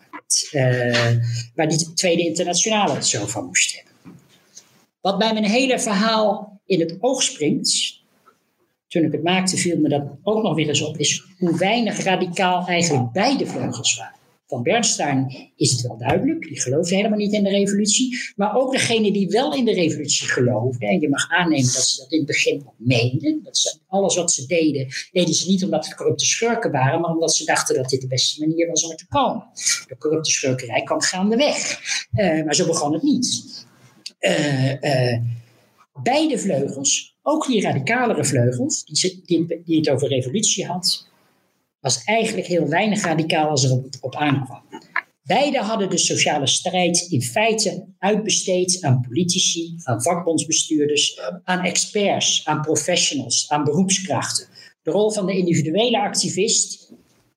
Uh, 0.52 1.24
waar 1.56 1.68
die 1.68 1.94
Tweede 1.94 2.26
Internationale 2.26 2.94
het 2.94 3.08
zo 3.08 3.26
van 3.26 3.46
moest 3.46 3.76
hebben. 3.76 3.94
Wat 5.02 5.18
bij 5.18 5.34
mijn 5.34 5.46
hele 5.46 5.80
verhaal 5.80 6.62
in 6.66 6.80
het 6.80 6.98
oog 7.00 7.24
springt, 7.24 8.02
toen 8.88 9.04
ik 9.04 9.12
het 9.12 9.24
maakte, 9.24 9.58
viel 9.58 9.78
me 9.78 9.90
dat 9.90 10.04
ook 10.24 10.44
nog 10.44 10.56
weer 10.56 10.68
eens 10.68 10.82
op, 10.82 10.98
is 10.98 11.24
hoe 11.38 11.58
weinig 11.58 12.04
radicaal 12.04 12.68
eigenlijk 12.68 13.12
beide 13.12 13.46
vleugels 13.46 13.98
waren. 13.98 14.23
Van 14.54 14.64
Bernstein 14.64 15.52
is 15.56 15.72
het 15.72 15.82
wel 15.82 15.98
duidelijk, 15.98 16.48
die 16.48 16.62
geloofde 16.62 16.96
helemaal 16.96 17.18
niet 17.18 17.34
in 17.34 17.44
de 17.44 17.50
revolutie. 17.50 18.18
Maar 18.36 18.56
ook 18.56 18.72
degene 18.72 19.12
die 19.12 19.28
wel 19.28 19.54
in 19.56 19.66
de 19.66 19.74
revolutie 19.74 20.28
geloofden, 20.28 20.90
en 20.90 21.00
je 21.00 21.10
mag 21.10 21.30
aannemen 21.30 21.74
dat 21.74 21.88
ze 21.88 22.02
dat 22.02 22.12
in 22.12 22.18
het 22.18 22.28
begin 22.28 22.66
meenden, 22.78 23.44
dat 23.44 23.58
ze 23.58 23.78
alles 23.88 24.16
wat 24.16 24.32
ze 24.32 24.46
deden, 24.46 24.88
deden 25.12 25.34
ze 25.34 25.50
niet 25.50 25.64
omdat 25.64 25.86
het 25.86 25.96
corrupte 25.96 26.26
schurken 26.26 26.72
waren, 26.72 27.02
maar 27.02 27.12
omdat 27.12 27.36
ze 27.36 27.46
dachten 27.46 27.76
dat 27.76 27.90
dit 27.90 28.02
de 28.02 28.08
beste 28.08 28.46
manier 28.46 28.68
was 28.68 28.84
om 28.84 28.96
te 28.96 29.08
komen. 29.08 29.44
De 29.88 29.98
corrupte 29.98 30.32
schurkerij 30.32 30.84
kwam 30.84 31.02
gaandeweg, 31.02 31.80
uh, 32.14 32.44
maar 32.44 32.56
zo 32.56 32.66
begon 32.66 32.94
het 32.94 33.04
niet. 33.04 33.66
Uh, 34.20 34.72
uh, 34.72 35.20
beide 36.04 36.40
vleugels, 36.40 37.16
ook 37.22 37.48
die 37.48 37.62
radicalere 37.62 38.26
vleugels, 38.26 38.84
die, 38.86 39.22
die, 39.26 39.62
die 39.66 39.78
het 39.78 39.90
over 39.90 40.08
revolutie 40.08 40.66
had, 40.66 41.12
was 41.84 42.04
eigenlijk 42.04 42.48
heel 42.48 42.68
weinig 42.68 43.04
radicaal 43.04 43.50
als 43.50 43.64
er 43.64 43.72
op, 43.72 43.86
op 44.02 44.16
aankwam. 44.16 44.62
Beide 45.24 45.58
hadden 45.58 45.90
de 45.90 45.98
sociale 45.98 46.48
strijd 46.48 47.08
in 47.10 47.22
feite 47.22 47.88
uitbesteed 47.98 48.78
aan 48.82 49.02
politici, 49.02 49.76
aan 49.84 50.02
vakbondsbestuurders, 50.02 51.20
aan 51.44 51.64
experts, 51.64 52.46
aan 52.46 52.62
professionals, 52.62 53.50
aan 53.50 53.64
beroepskrachten. 53.64 54.48
De 54.82 54.92
rol 54.92 55.12
van 55.12 55.26
de 55.26 55.38
individuele 55.38 56.02
activist 56.02 56.94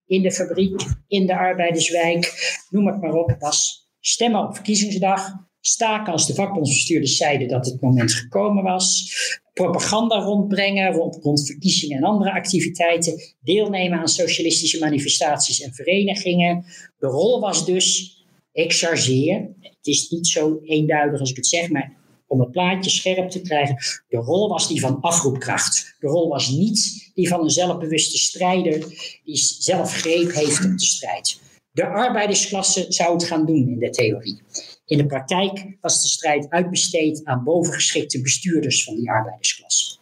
in 0.06 0.22
de 0.22 0.32
fabriek, 0.32 0.82
in 1.08 1.26
de 1.26 1.36
arbeiderswijk, 1.36 2.32
noem 2.70 2.86
het 2.86 3.00
maar 3.00 3.14
op, 3.14 3.36
was 3.38 3.88
stemmen 4.00 4.40
op 4.40 4.54
verkiezingsdag, 4.54 5.32
staken 5.60 6.12
als 6.12 6.26
de 6.26 6.34
vakbondsbestuurders 6.34 7.16
zeiden 7.16 7.48
dat 7.48 7.66
het 7.66 7.80
moment 7.80 8.12
gekomen 8.12 8.62
was, 8.62 9.12
propaganda 9.62 10.18
rondbrengen 10.18 10.92
rond, 10.92 11.46
verkiezingen 11.46 11.96
en 11.96 12.04
andere 12.04 12.32
activiteiten, 12.32 13.14
deelnemen 13.40 13.98
aan 13.98 14.08
socialistische 14.08 14.78
manifestaties 14.78 15.60
en 15.60 15.74
verenigingen. 15.74 16.64
De 16.98 17.06
rol 17.06 17.40
was 17.40 17.66
dus, 17.66 18.16
ik 18.52 18.72
chargeer, 18.72 19.54
het 19.60 19.86
is 19.86 20.10
niet 20.10 20.26
zo 20.26 20.60
eenduidig 20.64 21.20
als 21.20 21.30
ik 21.30 21.36
het 21.36 21.46
zeg, 21.46 21.70
maar 21.70 21.96
om 22.26 22.40
het 22.40 22.50
plaatje 22.50 22.90
scherp 22.90 23.30
te 23.30 23.40
krijgen, 23.40 23.76
de 24.08 24.16
rol 24.16 24.48
was 24.48 24.68
die 24.68 24.80
van 24.80 25.00
afroepkracht. 25.00 25.96
De 25.98 26.06
rol 26.06 26.28
was 26.28 26.48
niet 26.48 27.10
die 27.14 27.28
van 27.28 27.42
een 27.42 27.50
zelfbewuste 27.50 28.18
strijder 28.18 28.78
die 29.24 29.36
zelf 29.58 29.92
greep 29.92 30.32
heeft 30.32 30.64
op 30.64 30.78
de 30.78 30.84
strijd. 30.84 31.40
De 31.70 31.86
arbeidersklasse 31.86 32.86
zou 32.88 33.12
het 33.12 33.24
gaan 33.24 33.46
doen 33.46 33.68
in 33.68 33.78
de 33.78 33.90
theorie. 33.90 34.42
In 34.86 34.98
de 34.98 35.06
praktijk 35.06 35.76
was 35.80 36.02
de 36.02 36.08
strijd 36.08 36.50
uitbesteed 36.50 37.24
aan 37.24 37.44
bovengeschikte 37.44 38.20
bestuurders 38.20 38.84
van 38.84 38.96
die 38.96 39.10
arbeidersklasse. 39.10 39.96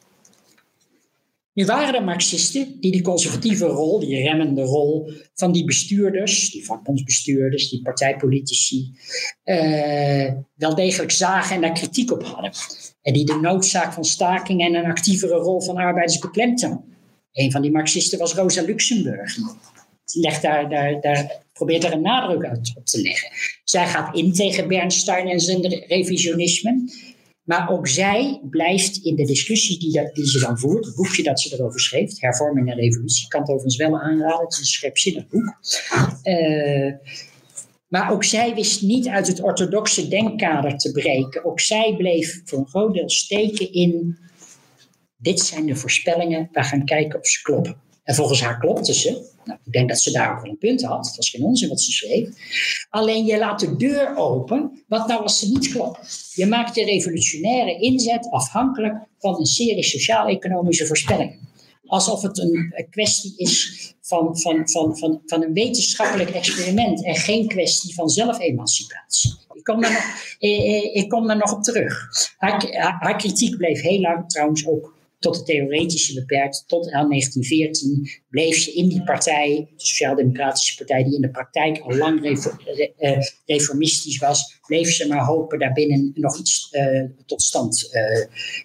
Nu 1.53 1.65
waren 1.65 1.95
er 1.95 2.05
Marxisten 2.05 2.81
die 2.81 2.93
de 2.93 3.03
conservatieve 3.03 3.67
rol, 3.67 4.01
die 4.01 4.23
remmende 4.23 4.63
rol 4.63 5.13
van 5.35 5.53
die 5.53 5.65
bestuurders, 5.65 6.51
die 6.51 6.65
vakbondsbestuurders, 6.65 7.71
die 7.71 7.83
partijpolitici, 7.83 8.93
uh, 9.45 10.33
wel 10.55 10.75
degelijk 10.75 11.11
zagen 11.11 11.55
en 11.55 11.61
daar 11.61 11.73
kritiek 11.73 12.13
op 12.13 12.25
hadden. 12.25 12.53
En 13.03 13.13
die 13.13 13.25
de 13.25 13.39
noodzaak 13.41 13.93
van 13.93 14.05
staking 14.05 14.61
en 14.63 14.75
een 14.75 14.85
actievere 14.85 15.35
rol 15.35 15.61
van 15.61 15.77
arbeiders 15.77 16.19
beklemtoonden. 16.19 16.85
Een 17.33 17.53
van 17.53 17.63
die 17.63 17.71
Marxisten 17.71 18.19
was 18.19 18.35
Rosa 18.35 18.63
Luxemburg. 18.63 19.37
Legt 20.15 20.43
daar, 20.43 20.69
daar, 20.69 21.01
daar 21.01 21.43
probeert 21.53 21.83
daar 21.83 21.93
een 21.93 22.01
nadruk 22.01 22.51
op 22.77 22.87
te 22.87 23.01
leggen. 23.03 23.31
Zij 23.65 23.87
gaat 23.87 24.17
in 24.17 24.33
tegen 24.33 24.69
Bernstein 24.69 25.29
en 25.29 25.41
zijn 25.41 25.85
revisionisme. 25.87 26.91
Maar 27.45 27.71
ook 27.71 27.89
zij 27.89 28.41
blijft 28.51 28.97
in 28.97 29.17
de 29.17 29.25
discussie 29.25 29.79
die, 29.79 29.93
dat, 29.93 30.29
ze 30.29 30.39
dan 30.39 30.59
voert, 30.59 30.85
het 30.85 30.95
boekje 30.95 31.23
dat 31.23 31.41
ze 31.41 31.55
erover 31.55 31.81
schreef, 31.81 32.21
Hervorming 32.21 32.71
en 32.71 32.77
Revolutie, 32.77 33.29
kan 33.29 33.41
het 33.41 33.49
overigens 33.49 33.77
wel 33.77 34.01
aanraden, 34.01 34.45
het 34.45 34.53
is 34.53 34.59
een 34.59 34.65
scherpzinnig 34.65 35.29
boek. 35.29 35.59
Uh, 36.23 36.93
maar 37.89 38.13
ook 38.13 38.25
zij 38.25 38.55
wist 38.55 38.83
niet 38.83 39.09
uit 39.09 39.27
het 39.27 39.41
orthodoxe 39.41 40.09
denkkader 40.09 40.77
te 40.77 40.93
breken. 40.93 41.45
Ook 41.45 41.61
zij 41.61 41.95
bleef 41.97 42.43
voor 42.45 42.59
een 42.59 42.69
groot 42.69 42.95
deel 42.95 43.11
steken 43.11 43.73
in, 43.73 44.19
dit 45.17 45.41
zijn 45.41 45.67
de 45.67 45.77
voorspellingen, 45.77 46.49
we 46.53 46.63
gaan 46.63 46.85
kijken 46.85 47.19
of 47.19 47.27
ze 47.27 47.43
kloppen. 47.43 47.77
En 48.03 48.15
volgens 48.15 48.41
haar 48.41 48.59
klopte 48.59 48.95
ze. 48.95 49.33
Nou, 49.45 49.59
ik 49.65 49.73
denk 49.73 49.89
dat 49.89 50.01
ze 50.01 50.11
daar 50.11 50.39
ook 50.39 50.45
een 50.45 50.59
punt 50.59 50.83
had. 50.83 51.07
Het 51.07 51.17
was 51.17 51.31
geen 51.31 51.43
onzin 51.43 51.69
wat 51.69 51.81
ze 51.81 51.93
schreef. 51.93 52.29
Alleen 52.91 53.25
je 53.25 53.39
laat 53.39 53.61
de 53.61 53.77
deur 53.77 54.17
open. 54.17 54.85
Wat 54.89 55.07
nou 55.07 55.23
als 55.23 55.39
ze 55.39 55.49
niet 55.49 55.69
klopt? 55.69 56.31
Je 56.35 56.47
maakt 56.47 56.75
de 56.75 56.85
revolutionaire 56.85 57.81
inzet 57.81 58.31
afhankelijk 58.31 58.95
van 59.19 59.39
een 59.39 59.47
serie 59.47 59.83
sociaal-economische 59.83 60.87
voorspellingen. 60.87 61.39
Alsof 61.87 62.23
het 62.23 62.39
een 62.39 62.87
kwestie 62.91 63.33
is 63.37 63.95
van, 64.01 64.39
van, 64.39 64.69
van, 64.69 64.99
van, 64.99 65.23
van 65.27 65.43
een 65.43 65.53
wetenschappelijk 65.53 66.31
experiment 66.31 67.05
en 67.05 67.15
geen 67.15 67.49
kwestie 67.49 67.95
van 67.95 68.09
zelfemancipatie. 68.09 69.35
Ik 69.53 69.65
kom 69.65 69.81
daar 69.81 69.93
nog, 69.93 70.37
eh, 70.39 70.77
eh, 70.77 70.95
ik 70.95 71.09
kom 71.09 71.27
daar 71.27 71.37
nog 71.37 71.53
op 71.53 71.63
terug. 71.63 72.09
Haar 72.99 73.17
kritiek 73.17 73.57
bleef 73.57 73.81
heel 73.81 74.01
lang 74.01 74.29
trouwens 74.29 74.67
ook 74.67 74.94
tot 75.25 75.37
het 75.37 75.47
theoretische 75.47 76.15
beperkt. 76.15 76.65
Tot 76.67 76.91
aan 76.91 77.09
1914 77.09 78.11
bleef 78.31 78.57
ze 78.57 78.73
in 78.73 78.89
die 78.89 79.05
partij, 79.05 79.69
de 79.77 79.85
Sociaal-Democratische 79.85 80.77
Partij, 80.77 81.05
die 81.05 81.15
in 81.15 81.21
de 81.21 81.31
praktijk 81.31 81.79
al 81.79 81.97
lang 81.97 82.39
eh, 82.99 83.19
reformistisch 83.47 84.19
was, 84.19 84.59
bleef 84.67 84.93
ze 84.93 85.09
maar 85.09 85.25
hopen 85.25 85.59
daarbinnen 85.59 86.13
nog 86.15 86.39
iets 86.39 86.69
uh, 86.73 87.03
tot 87.27 87.43
stand 87.43 87.91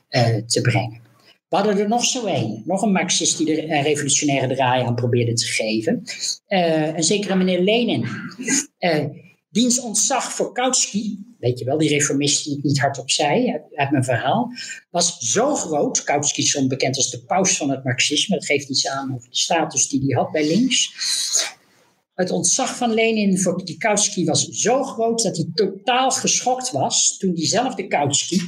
uh, 0.10 0.36
te 0.46 0.62
brengen. 0.62 1.02
We 1.50 1.56
hadden 1.56 1.78
er 1.78 1.88
nog 1.88 2.06
zo 2.06 2.26
een, 2.26 2.64
nog 2.66 2.82
een 2.82 2.92
Marxist 2.92 3.38
die 3.38 3.46
de 3.46 3.82
revolutionaire 3.82 4.56
draai 4.56 4.84
aan 4.84 4.96
probeerde 4.96 5.34
te 5.34 5.46
geven. 5.46 6.04
een 6.96 7.04
zekere 7.04 7.36
meneer 7.36 7.62
Lenin. 7.62 8.08
Diens 9.52 9.80
ontzag 9.80 10.32
voor 10.34 10.52
Kautsky, 10.54 11.18
weet 11.40 11.60
je 11.60 11.66
wel, 11.66 11.78
die 11.78 11.90
reformist 11.90 12.44
die 12.44 12.54
het 12.54 12.64
niet 12.64 12.80
hardop 12.80 13.10
zei 13.10 13.62
uit, 13.76 13.92
mijn 13.92 14.04
verhaal, 14.04 14.52
was 14.90 15.18
zo 15.18 15.56
groot. 15.56 16.04
Kautsky 16.04 16.42
is 16.42 16.68
bekend 16.68 16.96
als 16.96 17.10
de 17.10 17.24
paus 17.24 17.58
van 17.58 17.70
het 17.70 17.84
marxisme. 17.84 18.36
Dat 18.36 18.46
geeft 18.46 18.70
iets 18.70 18.88
aan 18.88 19.14
over 19.14 19.30
de 19.30 19.36
status 19.36 19.90
die 19.90 20.06
hij 20.06 20.16
had 20.24 20.32
bij 20.32 20.48
links. 20.48 20.94
Het 22.14 22.32
ontzag 22.32 22.76
van 22.76 22.94
Lenin 22.94 23.40
voor 23.40 23.64
Kautsky 23.78 24.26
was 24.26 24.48
zo 24.48 24.84
groot 24.84 25.24
dat 25.24 25.38
hij 25.38 25.46
totaal 25.54 26.12
geschokt 26.12 26.72
was 26.72 27.18
toen 27.18 27.34
diezelfde 27.34 27.88
Kautsky, 27.88 28.40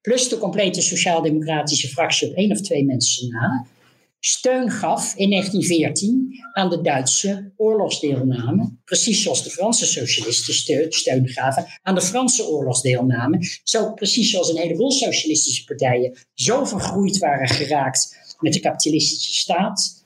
plus 0.00 0.28
de 0.28 0.38
complete 0.38 0.80
sociaal-democratische 0.80 1.88
fractie 1.88 2.28
op 2.28 2.34
één 2.34 2.50
of 2.50 2.60
twee 2.60 2.84
mensen 2.84 3.28
na, 3.28 3.66
steun 4.24 4.70
gaf 4.70 5.14
in 5.16 5.30
1914 5.30 6.38
aan 6.52 6.70
de 6.70 6.80
Duitse 6.80 7.52
oorlogsdeelname. 7.56 8.76
Precies 8.84 9.22
zoals 9.22 9.44
de 9.44 9.50
Franse 9.50 9.86
socialisten 9.86 10.54
steun, 10.88 11.28
gaven 11.28 11.66
aan 11.82 11.94
de 11.94 12.00
Franse 12.00 12.48
oorlogsdeelname. 12.48 13.60
Zo 13.64 13.92
precies 13.92 14.30
zoals 14.30 14.48
een 14.48 14.56
heleboel 14.56 14.92
socialistische 14.92 15.64
partijen 15.64 16.18
zo 16.34 16.64
vergroeid 16.64 17.18
waren 17.18 17.48
geraakt 17.48 18.16
met 18.40 18.52
de 18.52 18.60
kapitalistische 18.60 19.32
staat. 19.32 20.04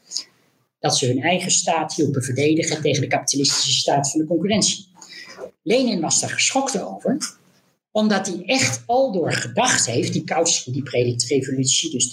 Dat 0.79 0.96
ze 0.96 1.07
hun 1.07 1.22
eigen 1.22 1.50
staat 1.50 1.94
hielpen 1.94 2.22
verdedigen 2.22 2.83
tegen 2.83 3.00
de 3.00 3.09
kapitalistische 3.09 3.72
staat 3.72 4.11
van 4.11 4.20
de 4.20 4.26
concurrentie. 4.26 4.87
Lenin 5.62 6.00
was 6.00 6.20
daar 6.20 6.31
geschokt 6.31 6.83
over 6.83 7.18
omdat 7.96 8.26
hij 8.26 8.42
echt 8.44 8.83
al 8.87 9.12
door 9.12 9.33
gedacht 9.33 9.87
heeft, 9.87 10.12
die 10.12 10.24
Kautsky 10.24 10.72
die 10.72 10.83
predikt 10.83 11.24
revolutie, 11.24 11.90
dus 11.90 12.11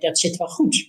dat 0.00 0.18
zit 0.18 0.36
wel 0.36 0.46
goed. 0.46 0.88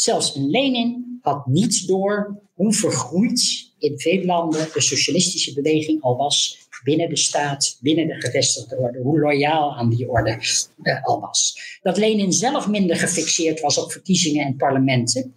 Zelfs 0.00 0.32
Lenin 0.34 1.18
had 1.22 1.46
niet 1.46 1.86
door 1.86 2.40
hoe 2.54 2.72
vergroeid 2.72 3.72
in 3.78 3.98
veel 3.98 4.24
landen 4.24 4.68
de 4.72 4.80
socialistische 4.80 5.54
beweging 5.54 6.02
al 6.02 6.16
was 6.16 6.68
binnen 6.82 7.08
de 7.08 7.16
staat, 7.16 7.78
binnen 7.80 8.06
de 8.06 8.20
gevestigde 8.20 8.76
orde, 8.76 8.98
hoe 8.98 9.20
loyaal 9.20 9.76
aan 9.76 9.90
die 9.90 10.08
orde 10.08 10.38
uh, 10.82 11.04
al 11.04 11.20
was. 11.20 11.60
Dat 11.82 11.96
Lenin 11.96 12.32
zelf 12.32 12.68
minder 12.68 12.96
gefixeerd 12.96 13.60
was 13.60 13.78
op 13.78 13.92
verkiezingen 13.92 14.46
en 14.46 14.56
parlementen, 14.56 15.34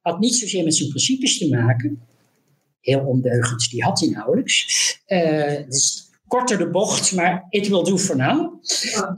had 0.00 0.18
niet 0.18 0.34
zozeer 0.34 0.64
met 0.64 0.74
zijn 0.74 0.88
principes 0.88 1.38
te 1.38 1.48
maken. 1.48 2.02
Heel 2.80 3.00
ondeugend, 3.00 3.70
die 3.70 3.82
had 3.82 4.00
hij 4.00 4.08
nauwelijks. 4.08 5.00
Uh, 5.06 5.66
dus 5.68 6.10
korter 6.26 6.58
de 6.58 6.70
bocht, 6.70 7.14
maar 7.14 7.46
it 7.50 7.68
will 7.68 7.82
do 7.82 7.98
for 7.98 8.16
now. 8.16 8.62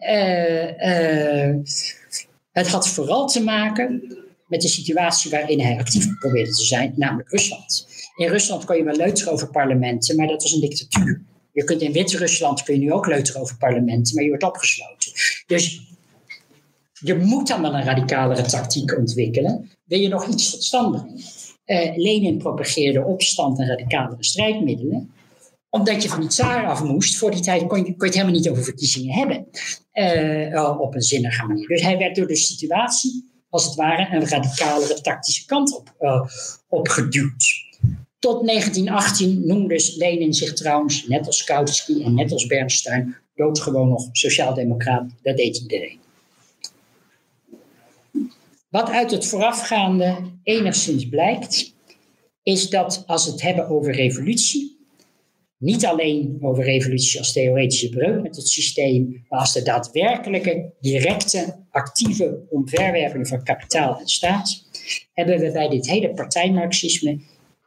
Uh, 0.00 1.54
het 2.52 2.68
had 2.68 2.88
vooral 2.88 3.26
te 3.26 3.42
maken 3.42 4.24
met 4.46 4.60
de 4.60 4.68
situatie 4.68 5.30
waarin 5.30 5.60
hij 5.60 5.78
actief 5.78 6.18
probeerde 6.18 6.50
te 6.50 6.64
zijn, 6.64 6.92
namelijk 6.96 7.30
Rusland. 7.30 7.88
In 8.16 8.28
Rusland 8.28 8.64
kon 8.64 8.76
je 8.76 8.84
wel 8.84 8.96
leuteren 8.96 9.32
over 9.32 9.50
parlementen, 9.50 10.16
maar 10.16 10.26
dat 10.26 10.42
was 10.42 10.52
een 10.52 10.60
dictatuur. 10.60 11.22
Je 11.52 11.64
kunt 11.64 11.82
in 11.82 11.92
Wit-Rusland 11.92 12.62
kun 12.62 12.74
je 12.74 12.80
nu 12.80 12.92
ook 12.92 13.06
leuteren 13.06 13.40
over 13.40 13.56
parlementen, 13.56 14.14
maar 14.14 14.22
je 14.22 14.28
wordt 14.28 14.44
opgesloten. 14.44 15.12
Dus 15.46 15.80
je 16.92 17.14
moet 17.14 17.48
dan 17.48 17.62
wel 17.62 17.74
een 17.74 17.84
radicalere 17.84 18.42
tactiek 18.42 18.96
ontwikkelen. 18.98 19.70
Wil 19.84 19.98
je 19.98 20.08
nog 20.08 20.28
iets 20.28 20.70
brengen? 20.70 21.20
Uh, 21.66 21.96
Lenin 21.96 22.38
propageerde 22.38 23.04
opstand 23.04 23.58
en 23.58 23.66
radicalere 23.66 24.24
strijdmiddelen 24.24 25.10
omdat 25.76 26.02
je 26.02 26.08
van 26.08 26.20
die 26.20 26.28
tsaar 26.28 26.66
af 26.66 26.82
moest. 26.82 27.16
Voor 27.16 27.30
die 27.30 27.40
tijd 27.40 27.66
kon 27.66 27.84
je, 27.84 27.94
het 27.96 28.14
helemaal 28.14 28.34
niet 28.34 28.48
over 28.48 28.64
verkiezingen 28.64 29.14
hebben. 29.14 29.46
Uh, 29.94 30.80
op 30.80 30.94
een 30.94 31.02
zinnige 31.02 31.46
manier. 31.46 31.68
Dus 31.68 31.82
hij 31.82 31.98
werd 31.98 32.16
door 32.16 32.26
de 32.26 32.36
situatie, 32.36 33.35
als 33.56 33.64
het 33.64 33.74
ware, 33.74 34.16
een 34.16 34.28
radicalere 34.28 35.00
tactische 35.00 35.46
kant 35.46 35.76
op, 35.76 35.94
uh, 36.00 36.20
opgeduwd. 36.68 37.64
Tot 38.18 38.46
1918 38.46 39.46
noemde 39.46 39.92
Lenin 39.96 40.34
zich 40.34 40.52
trouwens, 40.52 41.06
net 41.06 41.26
als 41.26 41.44
Kautsky 41.44 42.02
en 42.02 42.14
net 42.14 42.32
als 42.32 42.46
Bernstein, 42.46 43.16
doodgewoon 43.34 43.88
nog 43.88 44.08
sociaaldemocraat. 44.12 45.10
Dat 45.22 45.36
deed 45.36 45.56
iedereen. 45.56 45.98
Wat 48.68 48.88
uit 48.90 49.10
het 49.10 49.26
voorafgaande 49.26 50.16
enigszins 50.42 51.08
blijkt, 51.08 51.74
is 52.42 52.70
dat 52.70 53.04
als 53.06 53.24
we 53.24 53.30
het 53.30 53.42
hebben 53.42 53.68
over 53.68 53.92
revolutie, 53.92 54.75
niet 55.58 55.86
alleen 55.86 56.38
over 56.40 56.64
revolutie 56.64 57.18
als 57.18 57.32
theoretische 57.32 57.88
breuk 57.88 58.22
met 58.22 58.36
het 58.36 58.48
systeem, 58.48 59.24
maar 59.28 59.40
als 59.40 59.52
de 59.52 59.62
daadwerkelijke, 59.62 60.72
directe, 60.80 61.64
actieve 61.70 62.46
omverwerping 62.50 63.28
van 63.28 63.44
kapitaal 63.44 63.98
en 63.98 64.08
staat, 64.08 64.64
hebben 65.12 65.38
we 65.38 65.52
bij 65.52 65.68
dit 65.68 65.88
hele 65.88 66.10
partijmarxisme 66.10 67.18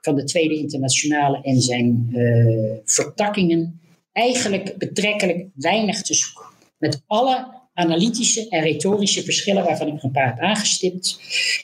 van 0.01 0.15
de 0.15 0.23
Tweede 0.23 0.55
Internationale 0.55 1.41
en 1.41 1.61
zijn 1.61 2.07
uh, 2.11 2.77
vertakkingen 2.85 3.79
eigenlijk 4.11 4.77
betrekkelijk 4.77 5.47
weinig 5.55 6.01
te 6.01 6.13
zoeken. 6.13 6.45
Met 6.77 7.03
alle 7.07 7.57
analytische 7.73 8.49
en 8.49 8.61
retorische 8.61 9.23
verschillen 9.23 9.63
waarvan 9.63 9.87
ik 9.87 10.03
een 10.03 10.11
paar 10.11 10.27
heb 10.27 10.39
aangestipt, 10.39 11.19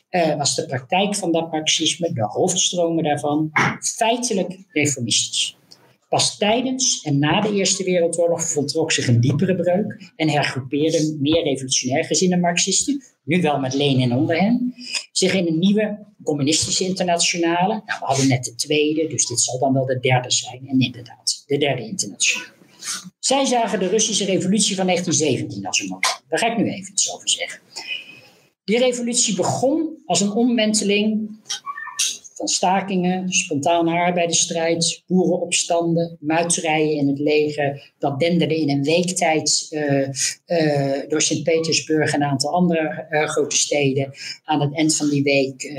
uh, 0.09 0.35
was 0.35 0.55
de 0.55 0.65
praktijk 0.65 1.15
van 1.15 1.31
dat 1.31 1.51
marxisme, 1.51 2.13
de 2.13 2.25
hoofdstromen 2.25 3.03
daarvan, 3.03 3.51
feitelijk 3.81 4.57
reformistisch. 4.71 5.57
Pas 6.15 6.37
tijdens 6.37 7.01
en 7.01 7.19
na 7.19 7.41
de 7.41 7.53
Eerste 7.53 7.83
Wereldoorlog 7.83 8.49
voltrok 8.49 8.91
zich 8.91 9.07
een 9.07 9.21
diepere 9.21 9.55
breuk 9.55 10.11
en 10.15 10.29
hergroepeerden 10.29 11.17
meer 11.21 11.43
revolutionair 11.43 12.05
gezinnen 12.05 12.39
Marxisten, 12.39 13.03
nu 13.23 13.41
wel 13.41 13.59
met 13.59 13.73
Lenin 13.73 14.13
onder 14.13 14.39
hen, 14.39 14.73
zich 15.11 15.33
in 15.33 15.47
een 15.47 15.59
nieuwe 15.59 16.05
communistische 16.23 16.83
internationale. 16.83 17.67
Nou, 17.67 17.99
we 17.99 18.05
hadden 18.05 18.27
net 18.27 18.43
de 18.43 18.55
tweede, 18.55 19.07
dus 19.07 19.25
dit 19.25 19.39
zal 19.39 19.59
dan 19.59 19.73
wel 19.73 19.85
de 19.85 19.99
derde 19.99 20.31
zijn. 20.31 20.67
En 20.67 20.79
inderdaad, 20.79 21.43
de 21.45 21.57
derde 21.57 21.83
internationale. 21.83 22.53
Zij 23.19 23.45
zagen 23.45 23.79
de 23.79 23.87
Russische 23.87 24.25
revolutie 24.25 24.75
van 24.75 24.85
1917 24.85 25.67
als 25.67 25.79
een 25.79 25.87
moment. 25.87 26.23
Daar 26.27 26.39
ga 26.39 26.51
ik 26.51 26.57
nu 26.57 26.71
even 26.71 26.91
iets 26.91 27.13
over 27.13 27.29
zeggen. 27.29 27.59
Die 28.63 28.77
revolutie 28.77 29.35
begon 29.35 30.01
als 30.05 30.21
een 30.21 30.31
omwenteling 30.31 31.29
van 32.35 32.47
stakingen, 32.47 33.29
spontane 33.29 33.91
arbeidersstrijd, 33.91 35.03
boerenopstanden, 35.07 36.17
muiterijen 36.19 36.97
in 36.97 37.07
het 37.07 37.19
leger. 37.19 37.93
Dat 37.99 38.19
denderde 38.19 38.59
in 38.59 38.69
een 38.69 38.83
week 38.83 39.09
tijd 39.09 39.67
uh, 39.69 40.07
uh, 40.47 41.09
door 41.09 41.21
Sint-Petersburg 41.21 42.13
en 42.13 42.21
een 42.21 42.27
aantal 42.27 42.53
andere 42.53 43.07
uh, 43.09 43.27
grote 43.27 43.55
steden. 43.55 44.13
Aan 44.43 44.61
het 44.61 44.75
eind 44.75 44.95
van 44.95 45.09
die 45.09 45.23
week 45.23 45.73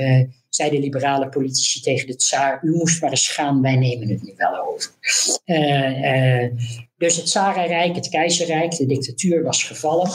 zeiden 0.49 0.79
liberale 0.79 1.29
politici 1.29 1.81
tegen 1.81 2.07
de 2.07 2.15
tsaar: 2.15 2.59
U 2.63 2.71
moest 2.71 3.01
maar 3.01 3.09
eens 3.09 3.29
gaan, 3.29 3.61
wij 3.61 3.75
nemen 3.75 4.09
het 4.09 4.23
nu 4.23 4.33
wel 4.35 4.67
over. 4.67 4.91
dus 6.97 7.15
het 7.15 7.25
Tsarenrijk, 7.25 7.95
het 7.95 8.09
keizerrijk, 8.09 8.77
de 8.77 8.85
dictatuur 8.85 9.43
was 9.43 9.63
gevallen. 9.63 10.09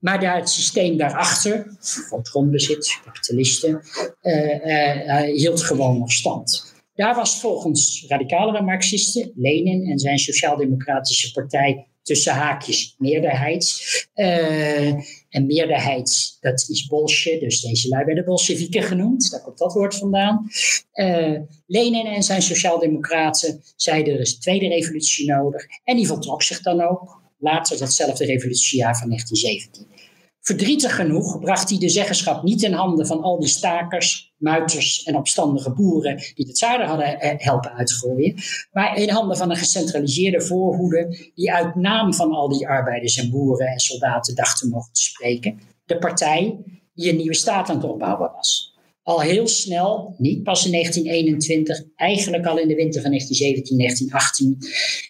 Maar 0.00 0.20
daar 0.20 0.36
het 0.36 0.50
systeem 0.50 0.96
daarachter, 0.96 1.76
van 1.80 2.26
grondbezit, 2.26 3.00
kapitalisten, 3.04 3.82
uh, 4.22 4.66
uh, 4.66 5.20
hield 5.20 5.62
gewoon 5.62 5.98
nog 5.98 6.12
stand. 6.12 6.74
Daar 6.94 7.14
was 7.14 7.40
volgens 7.40 8.04
radicalere 8.08 8.62
Marxisten, 8.62 9.32
Lenin 9.36 9.90
en 9.90 9.98
zijn 9.98 10.18
Sociaal-Democratische 10.18 11.32
Partij 11.32 11.86
tussen 12.02 12.32
haakjes 12.32 12.94
meerderheid. 12.98 13.80
Uh, 14.14 14.88
en 15.28 15.46
meerderheid, 15.46 16.36
dat 16.40 16.66
is 16.68 16.86
bolsje, 16.86 17.38
dus 17.38 17.60
deze 17.60 17.88
lui 17.88 18.04
werden 18.04 18.24
bolsjewieken 18.24 18.82
genoemd, 18.82 19.30
daar 19.30 19.42
komt 19.42 19.58
dat 19.58 19.72
woord 19.72 19.94
vandaan. 19.94 20.48
Uh, 20.94 21.40
Lenin 21.66 22.06
en 22.06 22.22
zijn 22.22 22.42
Sociaaldemocraten 22.42 23.62
zeiden 23.76 24.14
er 24.14 24.20
is 24.20 24.34
een 24.34 24.40
tweede 24.40 24.68
revolutie 24.68 25.28
nodig. 25.28 25.66
En 25.84 25.96
die 25.96 26.06
voltrok 26.06 26.42
zich 26.42 26.60
dan 26.60 26.80
ook 26.80 27.17
later 27.38 27.78
datzelfde 27.78 28.24
revolutiejaar 28.24 28.96
van 28.98 29.08
1917. 29.08 30.06
Verdrietig 30.40 30.94
genoeg 30.94 31.38
bracht 31.40 31.68
hij 31.68 31.78
de 31.78 31.88
zeggenschap 31.88 32.42
niet 32.42 32.62
in 32.62 32.72
handen 32.72 33.06
van 33.06 33.22
al 33.22 33.38
die 33.38 33.48
stakers, 33.48 34.34
muiters 34.36 35.02
en 35.02 35.16
opstandige 35.16 35.72
boeren 35.72 36.16
die 36.16 36.46
het 36.46 36.58
zaden 36.58 36.86
hadden 36.86 37.20
eh, 37.20 37.34
helpen 37.36 37.72
uitgooien, 37.72 38.34
maar 38.72 38.96
in 38.96 39.10
handen 39.10 39.36
van 39.36 39.50
een 39.50 39.56
gecentraliseerde 39.56 40.40
voorhoede 40.40 41.30
die 41.34 41.52
uit 41.52 41.74
naam 41.74 42.14
van 42.14 42.32
al 42.32 42.48
die 42.48 42.68
arbeiders 42.68 43.16
en 43.16 43.30
boeren 43.30 43.66
en 43.66 43.78
soldaten 43.78 44.34
dacht 44.34 44.58
te 44.58 44.68
mogen 44.68 44.90
spreken. 44.92 45.60
De 45.84 45.98
partij 45.98 46.58
die 46.94 47.10
een 47.10 47.16
nieuwe 47.16 47.34
staat 47.34 47.68
aan 47.68 47.76
het 47.76 47.84
opbouwen 47.84 48.32
was 48.32 48.77
al 49.08 49.20
heel 49.20 49.48
snel, 49.48 50.14
niet 50.18 50.42
pas 50.42 50.64
in 50.64 50.72
1921, 50.72 51.84
eigenlijk 51.96 52.46
al 52.46 52.58
in 52.58 52.68
de 52.68 52.74
winter 52.74 53.00
van 53.00 53.10
1917, 53.10 53.78
1918, 53.78 54.58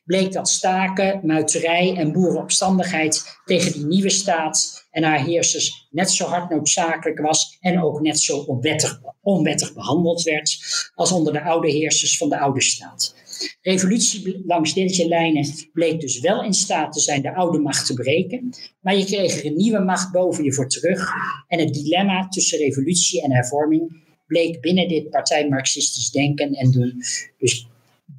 bleek 0.05 0.33
dat 0.33 0.49
staken, 0.49 1.21
muiterij 1.23 1.95
en 1.97 2.13
boerenopstandigheid 2.13 3.41
tegen 3.45 3.73
die 3.73 3.87
nieuwe 3.87 4.11
staat 4.11 4.87
en 4.91 5.03
haar 5.03 5.25
heersers 5.25 5.89
net 5.91 6.11
zo 6.11 6.25
hard 6.25 6.51
noodzakelijk 6.51 7.19
was 7.19 7.57
en 7.61 7.83
ook 7.83 8.01
net 8.01 8.21
zo 8.21 8.39
onwettig, 8.39 9.01
onwettig 9.23 9.75
behandeld 9.75 10.23
werd 10.23 10.59
als 10.95 11.13
onder 11.13 11.33
de 11.33 11.43
oude 11.43 11.71
heersers 11.71 12.17
van 12.17 12.29
de 12.29 12.39
oude 12.39 12.63
staat. 12.63 13.15
Revolutie 13.61 14.43
langs 14.47 14.75
deze 14.75 15.09
lijnen 15.09 15.47
bleek 15.73 16.01
dus 16.01 16.21
wel 16.21 16.45
in 16.45 16.55
staat 16.55 16.93
te 16.93 17.01
zijn 17.01 17.23
de 17.23 17.35
oude 17.35 17.59
macht 17.59 17.87
te 17.87 17.95
breken, 17.95 18.51
maar 18.81 18.97
je 18.97 19.05
kreeg 19.05 19.39
er 19.39 19.47
een 19.47 19.57
nieuwe 19.57 19.79
macht 19.79 20.13
boven 20.13 20.45
je 20.45 20.55
voor 20.55 20.69
terug. 20.69 21.11
En 21.49 21.59
het 21.59 21.75
dilemma 21.75 22.29
tussen 22.29 22.59
revolutie 22.59 23.23
en 23.23 23.33
hervorming 23.33 24.07
bleek 24.27 24.61
binnen 24.61 24.89
dit 24.89 25.11
partij-marxistisch 25.11 26.11
denken 26.11 26.53
en 26.53 26.71
doen 26.71 27.03
dus 27.39 27.67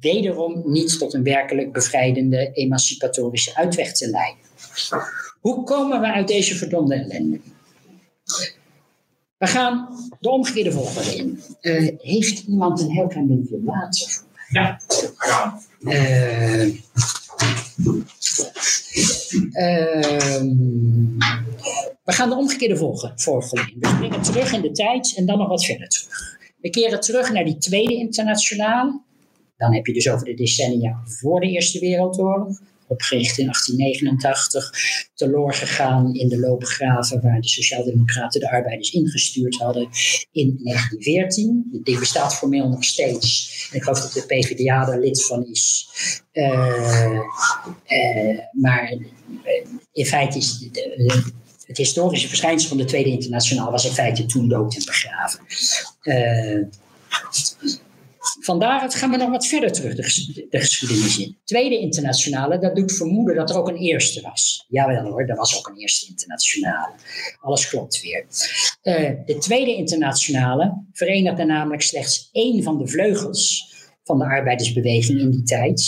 wederom 0.00 0.62
niet 0.64 0.98
tot 0.98 1.14
een 1.14 1.22
werkelijk 1.22 1.72
bevrijdende 1.72 2.50
emancipatorische 2.52 3.56
uitweg 3.56 3.92
te 3.92 4.08
leiden. 4.08 4.44
Hoe 5.40 5.64
komen 5.64 6.00
we 6.00 6.06
uit 6.06 6.28
deze 6.28 6.54
verdomde 6.54 6.94
ellende? 6.94 7.40
We 9.38 9.46
gaan 9.46 9.88
de 10.20 10.30
omgekeerde 10.30 10.72
volgorde 10.72 11.16
in. 11.16 11.40
Uh, 11.60 11.90
heeft 11.98 12.46
iemand 12.46 12.80
een 12.80 12.90
heel 12.90 13.06
klein 13.06 13.26
beetje 13.26 13.62
water 13.64 14.22
ja, 14.50 14.80
uh, 15.80 16.70
we 22.04 22.12
gaan 22.12 22.28
de 22.28 22.36
omgekeerde 22.36 22.76
volgorde 22.76 23.72
in. 23.72 23.76
We 23.80 23.88
springen 23.88 24.22
terug 24.22 24.52
in 24.52 24.60
de 24.60 24.70
tijd 24.70 25.14
en 25.16 25.26
dan 25.26 25.38
nog 25.38 25.48
wat 25.48 25.64
verder 25.64 25.88
terug. 25.88 26.38
We 26.60 26.70
keren 26.70 27.00
terug 27.00 27.32
naar 27.32 27.44
die 27.44 27.58
tweede 27.58 27.94
internationale. 27.94 29.00
Dan 29.56 29.74
heb 29.74 29.86
je 29.86 29.92
dus 29.92 30.10
over 30.10 30.26
de 30.26 30.34
decennia 30.34 31.00
voor 31.04 31.40
de 31.40 31.46
Eerste 31.46 31.78
Wereldoorlog. 31.78 32.60
Opgericht 32.90 33.38
in 33.38 33.44
1889, 33.44 34.72
teloor 35.14 35.54
gegaan 35.54 36.14
in 36.14 36.28
de 36.28 36.38
loopgraven 36.38 37.20
waar 37.20 37.40
de 37.40 37.48
Sociaaldemocraten 37.48 38.40
de 38.40 38.50
arbeiders 38.50 38.90
ingestuurd 38.90 39.58
hadden 39.58 39.88
in 40.32 40.60
1914. 40.62 41.80
Die 41.82 41.98
bestaat 41.98 42.34
formeel 42.34 42.68
nog 42.68 42.84
steeds. 42.84 43.68
Ik 43.72 43.82
geloof 43.82 44.00
dat 44.00 44.12
de 44.12 44.26
PvdA 44.26 44.84
daar 44.84 45.00
lid 45.00 45.26
van 45.26 45.46
is. 45.46 45.88
Uh, 46.32 47.20
uh, 47.88 48.38
maar 48.52 48.98
in 49.92 50.06
feite 50.06 50.38
is 50.38 50.68
het 51.66 51.76
historische 51.76 52.28
verschijnsel 52.28 52.68
van 52.68 52.76
de 52.76 52.84
Tweede 52.84 53.10
Internationaal 53.10 53.70
was 53.70 53.84
in 53.84 53.92
feite 53.92 54.26
toen 54.26 54.48
dood 54.48 54.74
en 54.74 54.84
begraven. 54.84 55.40
Vandaar 58.40 58.90
gaan 58.90 59.10
we 59.10 59.16
nog 59.16 59.30
wat 59.30 59.46
verder 59.46 59.72
terug 59.72 59.94
de, 59.94 60.46
de 60.50 60.58
geschiedenis 60.58 61.18
in. 61.18 61.38
Tweede 61.44 61.78
internationale, 61.78 62.58
dat 62.58 62.76
doet 62.76 62.92
vermoeden 62.92 63.34
dat 63.34 63.50
er 63.50 63.58
ook 63.58 63.68
een 63.68 63.76
eerste 63.76 64.20
was. 64.20 64.64
Jawel 64.68 65.04
hoor, 65.04 65.22
er 65.26 65.36
was 65.36 65.58
ook 65.58 65.68
een 65.68 65.76
eerste 65.76 66.06
internationale. 66.08 66.94
Alles 67.40 67.68
klopt 67.68 68.02
weer. 68.02 68.24
Uh, 68.82 69.10
de 69.26 69.38
tweede 69.38 69.74
internationale 69.74 70.84
verenigde 70.92 71.44
namelijk 71.44 71.82
slechts 71.82 72.28
één 72.32 72.62
van 72.62 72.78
de 72.78 72.88
vleugels 72.88 73.74
van 74.04 74.18
de 74.18 74.24
arbeidersbeweging 74.24 75.20
in 75.20 75.30
die 75.30 75.42
tijd. 75.42 75.80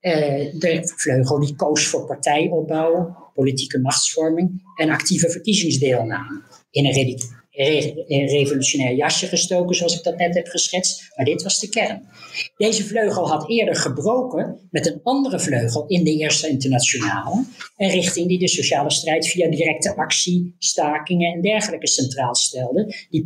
Uh, 0.00 0.12
de 0.58 0.92
vleugel 0.96 1.40
die 1.40 1.54
koos 1.56 1.86
voor 1.86 2.06
partijopbouw, 2.06 3.16
politieke 3.34 3.80
machtsvorming 3.80 4.62
en 4.76 4.90
actieve 4.90 5.30
verkiezingsdeelname 5.30 6.42
in 6.70 6.86
een 6.86 6.92
een 6.94 7.37
revolutionair 7.64 8.94
jasje 8.94 9.26
gestoken, 9.26 9.76
zoals 9.76 9.96
ik 9.96 10.02
dat 10.02 10.16
net 10.16 10.34
heb 10.34 10.46
geschetst. 10.46 11.12
Maar 11.16 11.24
dit 11.24 11.42
was 11.42 11.58
de 11.60 11.68
kern. 11.68 12.08
Deze 12.56 12.84
vleugel 12.84 13.28
had 13.28 13.48
eerder 13.50 13.76
gebroken 13.76 14.68
met 14.70 14.86
een 14.86 15.00
andere 15.02 15.40
vleugel 15.40 15.86
in 15.86 16.04
de 16.04 16.16
Eerste 16.16 16.48
Internationale. 16.48 17.44
Een 17.76 17.90
richting 17.90 18.28
die 18.28 18.38
de 18.38 18.48
sociale 18.48 18.90
strijd 18.90 19.26
via 19.28 19.50
directe 19.50 19.96
actie, 19.96 20.54
stakingen 20.58 21.32
en 21.32 21.40
dergelijke 21.40 21.88
centraal 21.88 22.34
stelde. 22.34 22.94
Die 23.10 23.22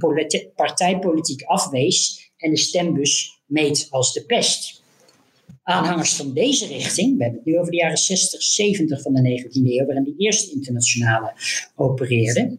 partijpolitiek 0.55 1.43
afwees 1.43 2.31
en 2.37 2.51
de 2.51 2.59
stembus 2.59 3.43
meet 3.47 3.87
als 3.91 4.13
de 4.13 4.25
pest. 4.25 4.81
Aanhangers 5.63 6.15
van 6.15 6.33
deze 6.33 6.67
richting, 6.67 7.17
we 7.17 7.23
hebben 7.23 7.41
het 7.45 7.49
nu 7.49 7.59
over 7.59 7.71
de 7.71 7.77
jaren 7.77 7.97
60, 7.97 8.43
70 8.43 9.03
van 9.03 9.13
de 9.13 9.21
19e 9.21 9.53
eeuw, 9.53 9.87
waarin 9.87 10.05
de 10.05 10.15
Eerste 10.17 10.53
Internationale 10.53 11.33
opereerde 11.77 12.59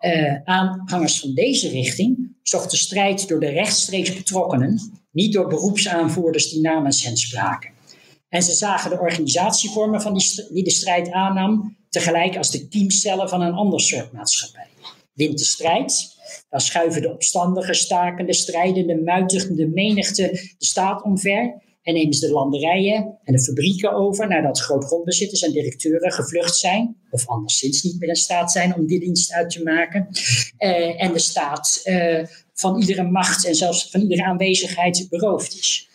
uh, 0.00 0.36
aanhangers 0.44 1.20
van 1.20 1.34
deze 1.34 1.68
richting 1.68 2.36
zochten 2.42 2.78
strijd 2.78 3.28
door 3.28 3.40
de 3.40 3.48
rechtstreeks 3.48 4.14
betrokkenen, 4.14 4.80
niet 5.12 5.32
door 5.32 5.48
beroepsaanvoerders 5.48 6.50
die 6.50 6.60
namens 6.60 7.04
hen 7.04 7.16
spraken. 7.16 7.70
En 8.28 8.42
ze 8.42 8.52
zagen 8.52 8.90
de 8.90 9.00
organisatievormen 9.00 10.02
van 10.02 10.14
die, 10.14 10.46
die 10.52 10.64
de 10.64 10.70
strijd 10.70 11.10
aannam 11.10 11.76
tegelijk 11.88 12.36
als 12.36 12.50
de 12.50 12.68
kiemcellen 12.68 13.28
van 13.28 13.40
een 13.40 13.54
ander 13.54 13.80
soort 13.80 14.12
maatschappij. 14.12 14.68
Wint 15.12 15.38
de 15.38 15.44
strijd, 15.44 16.16
dan 16.48 16.60
schuiven 16.60 17.02
de 17.02 17.12
opstandige, 17.12 17.74
stakende, 17.74 18.32
strijdende, 18.32 19.02
muitigende 19.02 19.66
menigte 19.66 20.22
de 20.58 20.66
staat 20.66 21.02
omver 21.02 21.62
en 21.86 21.94
nemen 21.94 22.14
ze 22.14 22.26
de 22.26 22.32
landerijen 22.32 23.18
en 23.24 23.32
de 23.32 23.42
fabrieken 23.42 23.92
over 23.92 24.28
nadat 24.28 24.60
grootgrondbezitters 24.60 25.42
en 25.42 25.52
directeuren 25.52 26.12
gevlucht 26.12 26.56
zijn. 26.56 26.96
Of 27.10 27.26
anderszins 27.28 27.82
niet 27.82 28.00
meer 28.00 28.08
in 28.08 28.16
staat 28.16 28.52
zijn 28.52 28.74
om 28.74 28.86
die 28.86 29.00
dienst 29.00 29.32
uit 29.32 29.50
te 29.50 29.62
maken. 29.62 30.08
Uh, 30.58 31.02
en 31.02 31.12
de 31.12 31.18
staat 31.18 31.82
uh, 31.84 32.24
van 32.54 32.80
iedere 32.80 33.02
macht 33.02 33.46
en 33.46 33.54
zelfs 33.54 33.90
van 33.90 34.00
iedere 34.00 34.24
aanwezigheid 34.24 35.06
beroofd 35.10 35.58
is. 35.58 35.88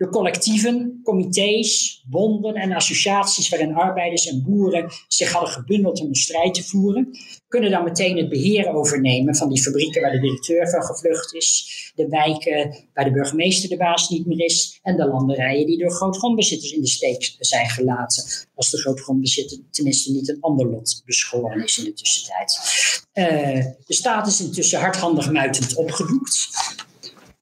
De 0.00 0.08
collectieven, 0.08 1.00
comité's, 1.02 2.02
bonden 2.08 2.54
en 2.54 2.72
associaties 2.72 3.48
waarin 3.48 3.74
arbeiders 3.74 4.26
en 4.26 4.42
boeren 4.42 4.90
zich 5.08 5.32
hadden 5.32 5.50
gebundeld 5.50 6.00
om 6.00 6.06
een 6.06 6.14
strijd 6.14 6.54
te 6.54 6.64
voeren, 6.64 7.10
kunnen 7.48 7.70
dan 7.70 7.84
meteen 7.84 8.16
het 8.16 8.28
beheer 8.28 8.74
overnemen 8.74 9.36
van 9.36 9.48
die 9.48 9.62
fabrieken 9.62 10.02
waar 10.02 10.10
de 10.10 10.20
directeur 10.20 10.70
van 10.70 10.82
gevlucht 10.82 11.34
is, 11.34 11.92
de 11.94 12.08
wijken 12.08 12.86
waar 12.94 13.04
de 13.04 13.12
burgemeester 13.12 13.68
de 13.68 13.76
baas 13.76 14.08
niet 14.08 14.26
meer 14.26 14.44
is 14.44 14.78
en 14.82 14.96
de 14.96 15.06
landerijen 15.06 15.66
die 15.66 15.78
door 15.78 15.92
grootgrondbezitters 15.92 16.72
in 16.72 16.80
de 16.80 16.88
steek 16.88 17.36
zijn 17.38 17.68
gelaten, 17.68 18.24
als 18.54 18.70
de 18.70 18.78
grootgrondbezitter 18.78 19.58
tenminste 19.70 20.12
niet 20.12 20.28
een 20.28 20.40
ander 20.40 20.66
lot 20.66 21.02
beschoren 21.04 21.64
is 21.64 21.78
in 21.78 21.84
de 21.84 21.92
tussentijd. 21.92 22.58
Uh, 23.14 23.64
de 23.86 23.94
staat 23.94 24.26
is 24.26 24.40
intussen 24.40 24.80
hardhandig 24.80 25.32
muitend 25.32 25.76
opgedoekt. 25.76 26.48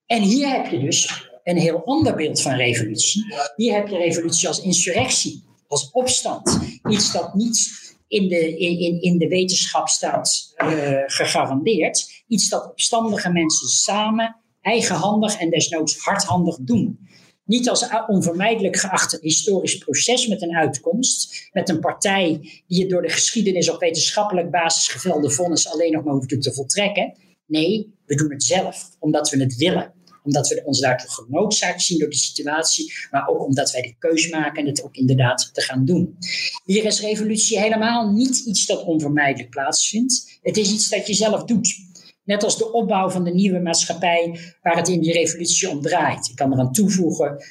En 0.06 0.22
hier 0.22 0.48
heb 0.48 0.70
je 0.70 0.78
dus 0.78 1.27
een 1.48 1.56
heel 1.56 1.84
ander 1.84 2.14
beeld 2.14 2.42
van 2.42 2.52
revolutie. 2.52 3.24
Hier 3.56 3.74
heb 3.74 3.88
je 3.88 3.96
revolutie 3.96 4.48
als 4.48 4.60
insurrectie, 4.60 5.44
als 5.66 5.90
opstand. 5.90 6.58
Iets 6.88 7.12
dat 7.12 7.34
niet 7.34 7.70
in 8.08 8.28
de, 8.28 8.58
in, 8.58 9.02
in 9.02 9.18
de 9.18 9.28
wetenschap 9.28 9.88
staat 9.88 10.54
uh, 10.56 11.02
gegarandeerd. 11.06 12.22
Iets 12.26 12.48
dat 12.48 12.70
opstandige 12.70 13.32
mensen 13.32 13.68
samen, 13.68 14.36
eigenhandig 14.60 15.38
en 15.38 15.50
desnoods 15.50 15.98
hardhandig 15.98 16.56
doen. 16.60 16.98
Niet 17.44 17.68
als 17.68 17.88
onvermijdelijk 18.06 18.76
geacht 18.76 19.18
historisch 19.20 19.78
proces 19.78 20.26
met 20.26 20.42
een 20.42 20.56
uitkomst, 20.56 21.48
met 21.52 21.68
een 21.68 21.80
partij 21.80 22.40
die 22.66 22.80
het 22.80 22.90
door 22.90 23.02
de 23.02 23.08
geschiedenis 23.08 23.70
op 23.70 23.80
wetenschappelijk 23.80 24.50
basis 24.50 24.88
gevelde 24.88 25.30
vonnis 25.30 25.68
alleen 25.68 25.92
nog 25.92 26.04
maar 26.04 26.14
hoeft 26.14 26.42
te 26.42 26.52
voltrekken. 26.52 27.16
Nee, 27.46 27.94
we 28.06 28.14
doen 28.14 28.32
het 28.32 28.42
zelf, 28.42 28.96
omdat 28.98 29.30
we 29.30 29.40
het 29.42 29.56
willen 29.56 29.92
omdat 30.22 30.48
we 30.48 30.62
ons 30.64 30.80
daartoe 30.80 31.10
genoodzaakt 31.10 31.82
zien 31.82 31.98
door 31.98 32.08
de 32.08 32.16
situatie, 32.16 32.92
maar 33.10 33.28
ook 33.28 33.44
omdat 33.44 33.70
wij 33.70 33.82
de 33.82 33.94
keus 33.98 34.30
maken 34.30 34.62
en 34.62 34.68
het 34.68 34.82
ook 34.82 34.96
inderdaad 34.96 35.50
te 35.52 35.60
gaan 35.60 35.84
doen. 35.84 36.16
Hier 36.64 36.84
is 36.84 37.00
revolutie 37.00 37.58
helemaal 37.58 38.12
niet 38.12 38.38
iets 38.38 38.66
dat 38.66 38.84
onvermijdelijk 38.84 39.50
plaatsvindt. 39.50 40.38
Het 40.42 40.56
is 40.56 40.72
iets 40.72 40.88
dat 40.88 41.06
je 41.06 41.14
zelf 41.14 41.44
doet. 41.44 41.86
Net 42.24 42.44
als 42.44 42.58
de 42.58 42.72
opbouw 42.72 43.10
van 43.10 43.24
de 43.24 43.34
nieuwe 43.34 43.60
maatschappij 43.60 44.38
waar 44.62 44.76
het 44.76 44.88
in 44.88 45.00
die 45.00 45.12
revolutie 45.12 45.68
om 45.68 45.80
draait. 45.80 46.28
Ik 46.28 46.36
kan 46.36 46.52
eraan 46.52 46.72
toevoegen, 46.72 47.42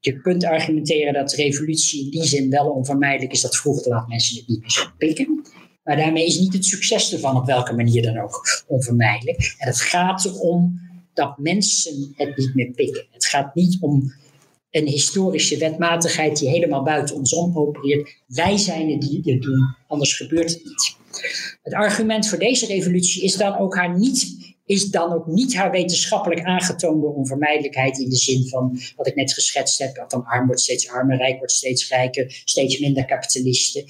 je 0.00 0.20
kunt 0.20 0.44
argumenteren 0.44 1.12
dat 1.12 1.32
revolutie 1.32 2.04
in 2.04 2.10
die 2.10 2.24
zin 2.24 2.50
wel 2.50 2.70
onvermijdelijk 2.70 3.32
is 3.32 3.40
dat 3.40 3.56
vroeg 3.56 3.82
te 3.82 3.88
laat 3.88 4.08
mensen 4.08 4.36
het 4.36 4.48
niet 4.48 4.60
meer 4.60 4.92
pikken. 4.98 5.44
Maar 5.84 5.96
daarmee 5.96 6.26
is 6.26 6.38
niet 6.38 6.52
het 6.52 6.64
succes 6.64 7.12
ervan 7.12 7.36
op 7.36 7.46
welke 7.46 7.74
manier 7.74 8.02
dan 8.02 8.18
ook 8.18 8.64
onvermijdelijk. 8.66 9.54
En 9.58 9.66
het 9.66 9.80
gaat 9.80 10.24
erom 10.24 10.80
dat 11.16 11.38
mensen 11.38 12.12
het 12.16 12.36
niet 12.36 12.54
meer 12.54 12.70
pikken. 12.70 13.06
Het 13.10 13.24
gaat 13.24 13.54
niet 13.54 13.76
om 13.80 14.12
een 14.70 14.86
historische 14.86 15.58
wetmatigheid 15.58 16.38
die 16.38 16.48
helemaal 16.48 16.82
buiten 16.82 17.16
ons 17.16 17.34
om 17.34 17.58
opereert. 17.58 18.16
Wij 18.26 18.56
zijn 18.56 18.90
het 18.90 19.00
die 19.00 19.20
het 19.24 19.42
doen, 19.42 19.76
anders 19.86 20.16
gebeurt 20.16 20.50
het 20.50 20.64
niet. 20.64 20.96
Het 21.62 21.74
argument 21.74 22.28
voor 22.28 22.38
deze 22.38 22.66
revolutie 22.66 23.22
is 23.22 23.36
dan 23.36 23.58
ook, 23.58 23.76
haar 23.76 23.98
niet, 23.98 24.36
is 24.66 24.84
dan 24.84 25.12
ook 25.12 25.26
niet 25.26 25.54
haar 25.54 25.70
wetenschappelijk 25.70 26.42
aangetoonde 26.42 27.06
onvermijdelijkheid 27.06 27.98
in 27.98 28.08
de 28.08 28.16
zin 28.16 28.48
van 28.48 28.78
wat 28.96 29.06
ik 29.06 29.14
net 29.14 29.32
geschetst 29.32 29.78
heb, 29.78 30.04
van 30.08 30.24
arm 30.24 30.46
wordt 30.46 30.60
steeds 30.60 30.88
armer, 30.88 31.16
rijk 31.16 31.38
wordt 31.38 31.52
steeds 31.52 31.88
rijker, 31.88 32.40
steeds 32.44 32.78
minder 32.78 33.04
kapitalisten. 33.04 33.84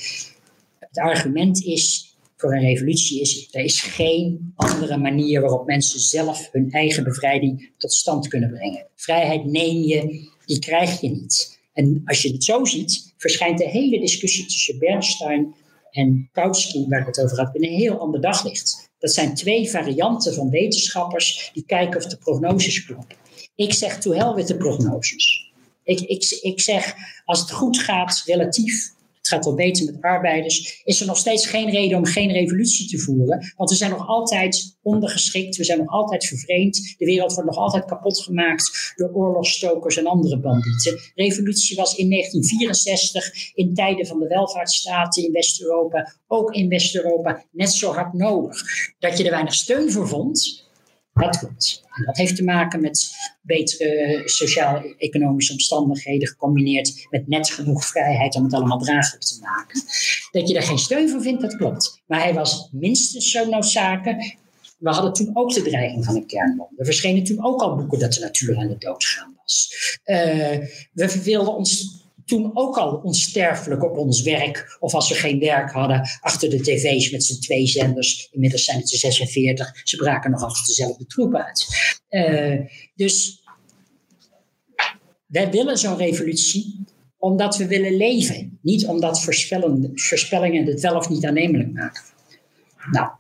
Het 0.79 0.99
argument 0.99 1.65
is 1.65 2.16
voor 2.37 2.55
een 2.55 2.63
revolutie 2.63 3.21
is, 3.21 3.49
er 3.51 3.65
is 3.65 3.81
geen 3.81 4.53
andere 4.57 4.97
manier 4.97 5.41
waarop 5.41 5.67
mensen 5.67 6.01
zelf 6.01 6.49
hun 6.53 6.71
eigen 6.71 7.05
bevrijding 7.05 7.71
tot 7.79 7.93
stand 7.93 8.29
kunnen 8.29 8.51
brengen. 8.51 8.87
Vrijheid 8.95 9.45
neem 9.45 9.83
je, 9.83 10.29
die 10.45 10.59
krijg 10.59 11.01
je 11.01 11.09
niet. 11.09 11.59
En 11.73 12.03
als 12.05 12.23
je 12.23 12.33
het 12.33 12.45
zo 12.45 12.65
ziet, 12.65 13.15
verschijnt 13.17 13.59
de 13.59 13.69
hele 13.69 14.01
discussie 14.01 14.47
tussen 14.47 14.79
Bernstein 14.79 15.55
en 15.91 16.29
Kautsky, 16.33 16.87
waar 16.89 17.01
ik 17.01 17.07
het 17.07 17.23
over 17.23 17.39
had, 17.39 17.55
in 17.55 17.65
een 17.65 17.79
heel 17.79 17.99
ander 17.99 18.21
daglicht. 18.21 18.91
Dat 18.99 19.13
zijn 19.13 19.35
twee 19.35 19.71
varianten 19.71 20.35
van 20.35 20.51
wetenschappers 20.51 21.51
die 21.53 21.65
kijken 21.67 22.01
of 22.01 22.07
de 22.07 22.17
prognoses 22.17 22.85
kloppen. 22.85 23.17
Ik 23.55 23.73
zeg 23.73 23.99
to 23.99 24.13
hell 24.13 24.45
de 24.45 24.57
prognoses. 24.57 25.53
Ik, 25.85 26.01
ik, 26.01 26.39
ik 26.43 26.61
zeg, 26.61 26.95
als 27.25 27.41
het 27.41 27.51
goed 27.51 27.79
gaat, 27.79 28.23
relatief, 28.25 28.95
het 29.27 29.35
gaat 29.35 29.45
wel 29.45 29.55
beter 29.55 29.85
met 29.85 30.03
arbeiders, 30.03 30.83
is 30.85 31.01
er 31.01 31.07
nog 31.07 31.17
steeds 31.17 31.47
geen 31.47 31.71
reden 31.71 31.99
om 31.99 32.05
geen 32.05 32.33
revolutie 32.33 32.89
te 32.89 32.99
voeren. 32.99 33.53
Want 33.57 33.71
we 33.71 33.77
zijn 33.77 33.91
nog 33.91 34.09
altijd 34.09 34.77
ondergeschikt, 34.83 35.57
we 35.57 35.65
zijn 35.65 35.79
nog 35.79 35.89
altijd 35.89 36.25
vervreemd. 36.25 36.95
De 36.99 37.05
wereld 37.05 37.35
wordt 37.35 37.51
nog 37.51 37.59
altijd 37.59 37.85
kapot 37.85 38.21
gemaakt 38.21 38.93
door 38.97 39.11
oorlogsstokers 39.13 39.97
en 39.97 40.07
andere 40.07 40.39
bandieten. 40.39 41.01
Revolutie 41.15 41.77
was 41.77 41.95
in 41.97 42.11
1964, 42.11 43.55
in 43.55 43.75
tijden 43.75 44.07
van 44.07 44.19
de 44.19 44.27
welvaartsstaten 44.27 45.25
in 45.25 45.33
West-Europa, 45.33 46.15
ook 46.27 46.55
in 46.55 46.69
West-Europa, 46.69 47.45
net 47.53 47.71
zo 47.73 47.93
hard 47.93 48.13
nodig. 48.13 48.63
Dat 48.99 49.19
je 49.19 49.25
er 49.25 49.31
weinig 49.31 49.55
steun 49.55 49.93
voor 49.93 50.09
vond, 50.09 50.66
dat 51.23 51.39
klopt. 51.39 51.83
En 51.95 52.05
dat 52.05 52.17
heeft 52.17 52.37
te 52.37 52.45
maken 52.45 52.81
met 52.81 53.15
betere 53.43 54.23
sociaal-economische 54.25 55.53
omstandigheden 55.53 56.29
gecombineerd 56.29 57.07
met 57.11 57.29
net 57.29 57.51
genoeg 57.51 57.87
vrijheid 57.87 58.35
om 58.35 58.45
het 58.45 58.53
allemaal 58.53 58.79
draaglijk 58.79 59.23
te 59.23 59.39
maken. 59.41 59.83
Dat 60.31 60.49
je 60.49 60.55
daar 60.55 60.63
geen 60.63 60.79
steun 60.79 61.09
voor 61.09 61.23
vindt, 61.23 61.43
dat 61.43 61.57
klopt. 61.57 62.03
Maar 62.07 62.23
hij 62.23 62.35
was 62.35 62.69
minstens 62.73 63.31
zo 63.31 63.49
noodzakelijk. 63.49 64.37
We 64.79 64.91
hadden 64.91 65.13
toen 65.13 65.31
ook 65.33 65.55
de 65.55 65.63
dreiging 65.63 66.05
van 66.05 66.17
een 66.17 66.27
kernbom. 66.27 66.69
Er 66.77 66.85
verschenen 66.85 67.25
toen 67.25 67.45
ook 67.45 67.63
al 67.63 67.77
boeken 67.77 67.99
dat 67.99 68.13
de 68.13 68.21
natuur 68.21 68.57
aan 68.57 68.69
de 68.69 68.79
dood 68.79 69.05
gaan 69.05 69.35
was. 69.43 69.71
Uh, 70.05 70.17
we 70.93 71.23
wilden 71.23 71.55
ons 71.55 72.05
toen 72.27 72.51
ook 72.55 72.77
al 72.77 73.01
onsterfelijk 73.03 73.85
op 73.85 73.97
ons 73.97 74.23
werk, 74.23 74.77
of 74.81 74.95
als 74.95 75.09
we 75.09 75.15
geen 75.15 75.39
werk 75.39 75.71
hadden, 75.71 76.09
achter 76.21 76.51
de 76.51 76.61
tv's 76.61 77.11
met 77.11 77.25
z'n 77.25 77.41
twee 77.41 77.67
zenders. 77.67 78.29
Inmiddels 78.31 78.65
zijn 78.65 78.79
het 78.79 78.93
er 78.93 78.99
46, 78.99 79.81
ze 79.85 79.97
braken 79.97 80.31
nog 80.31 80.43
altijd 80.43 80.67
dezelfde 80.67 81.07
troep 81.07 81.35
uit. 81.35 81.67
Uh, 82.11 82.61
dus 82.95 83.43
wij 85.27 85.51
willen 85.51 85.79
zo'n 85.79 85.97
revolutie 85.97 86.85
omdat 87.19 87.57
we 87.57 87.67
willen 87.67 87.97
leven, 87.97 88.59
niet 88.63 88.87
omdat 88.87 89.23
voorspellingen 89.23 90.67
het 90.67 90.81
wel 90.81 90.97
of 90.97 91.09
niet 91.09 91.27
aannemelijk 91.27 91.73
maken. 91.73 92.03
Nou, 92.91 93.11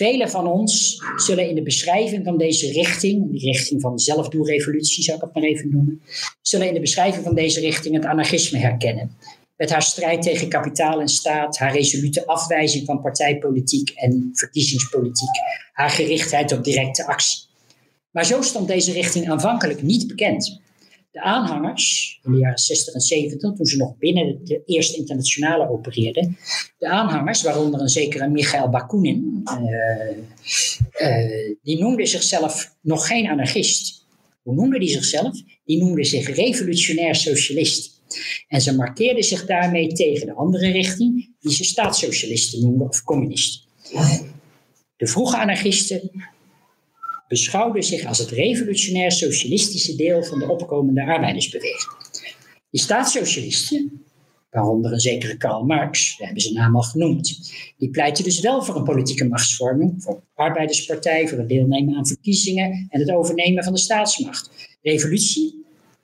Velen 0.00 0.30
van 0.30 0.46
ons 0.46 1.02
zullen 1.16 1.48
in 1.48 1.54
de 1.54 1.62
beschrijving 1.62 2.24
van 2.24 2.38
deze 2.38 2.72
richting, 2.72 3.30
die 3.30 3.52
richting 3.52 3.80
van 3.80 3.98
zelfdoelrevolutie 3.98 5.02
zou 5.02 5.16
ik 5.16 5.22
het 5.22 5.34
maar 5.34 5.42
even 5.42 5.70
noemen, 5.70 6.02
zullen 6.42 6.66
in 6.66 6.74
de 6.74 6.80
beschrijving 6.80 7.24
van 7.24 7.34
deze 7.34 7.60
richting 7.60 7.94
het 7.94 8.04
anarchisme 8.04 8.58
herkennen. 8.58 9.16
Met 9.56 9.70
haar 9.70 9.82
strijd 9.82 10.22
tegen 10.22 10.48
kapitaal 10.48 11.00
en 11.00 11.08
staat, 11.08 11.58
haar 11.58 11.72
resolute 11.72 12.26
afwijzing 12.26 12.86
van 12.86 13.00
partijpolitiek 13.00 13.90
en 13.90 14.30
verkiezingspolitiek, 14.32 15.38
haar 15.72 15.90
gerichtheid 15.90 16.52
op 16.52 16.64
directe 16.64 17.06
actie. 17.06 17.40
Maar 18.10 18.24
zo 18.24 18.42
stond 18.42 18.68
deze 18.68 18.92
richting 18.92 19.30
aanvankelijk 19.30 19.82
niet 19.82 20.06
bekend. 20.06 20.60
De 21.10 21.20
aanhangers 21.20 22.18
in 22.22 22.32
de 22.32 22.38
jaren 22.38 22.58
60 22.58 22.94
en 22.94 23.00
70, 23.00 23.52
toen 23.54 23.66
ze 23.66 23.76
nog 23.76 23.96
binnen 23.98 24.44
de 24.44 24.62
Eerste 24.64 24.96
Internationale 24.96 25.68
opereerden, 25.68 26.36
de 26.78 26.88
aanhangers, 26.88 27.42
waaronder 27.42 27.80
een 27.80 27.88
zekere 27.88 28.28
Michael 28.28 28.68
Bakunin, 28.68 29.42
uh, 29.44 30.16
uh, 31.08 31.56
die 31.62 31.78
noemden 31.78 32.06
zichzelf 32.06 32.76
nog 32.80 33.06
geen 33.06 33.28
anarchist. 33.28 34.06
Hoe 34.42 34.54
noemden 34.54 34.80
die 34.80 34.88
zichzelf? 34.88 35.42
Die 35.64 35.78
noemden 35.78 36.04
zich 36.04 36.34
revolutionair 36.34 37.14
socialist. 37.14 38.02
En 38.48 38.60
ze 38.60 38.74
markeerden 38.74 39.24
zich 39.24 39.46
daarmee 39.46 39.92
tegen 39.92 40.26
de 40.26 40.34
andere 40.34 40.70
richting, 40.70 41.34
die 41.40 41.52
ze 41.52 41.64
staatssocialisten 41.64 42.60
noemden 42.60 42.88
of 42.88 43.02
communisten. 43.02 43.60
De 44.96 45.06
vroege 45.06 45.36
anarchisten 45.36 46.10
beschouwde 47.30 47.82
zich 47.82 48.04
als 48.04 48.18
het 48.18 48.30
revolutionair 48.30 49.12
socialistische 49.12 49.96
deel 49.96 50.24
van 50.24 50.38
de 50.38 50.48
opkomende 50.48 51.04
arbeidersbeweging. 51.04 51.92
Die 52.70 52.80
staatssocialisten, 52.80 54.02
waaronder 54.50 54.92
een 54.92 55.00
zekere 55.00 55.36
Karl 55.36 55.64
Marx, 55.64 56.16
we 56.16 56.24
hebben 56.24 56.42
zijn 56.42 56.54
naam 56.54 56.76
al 56.76 56.82
genoemd, 56.82 57.52
die 57.78 57.90
pleiten 57.90 58.24
dus 58.24 58.40
wel 58.40 58.62
voor 58.62 58.76
een 58.76 58.84
politieke 58.84 59.28
machtsvorming, 59.28 60.02
voor 60.02 60.22
arbeiderspartij, 60.34 61.28
voor 61.28 61.38
het 61.38 61.48
deelnemen 61.48 61.96
aan 61.96 62.06
verkiezingen 62.06 62.86
en 62.88 63.00
het 63.00 63.10
overnemen 63.10 63.64
van 63.64 63.72
de 63.72 63.78
staatsmacht. 63.78 64.50
Revolutie 64.82 65.60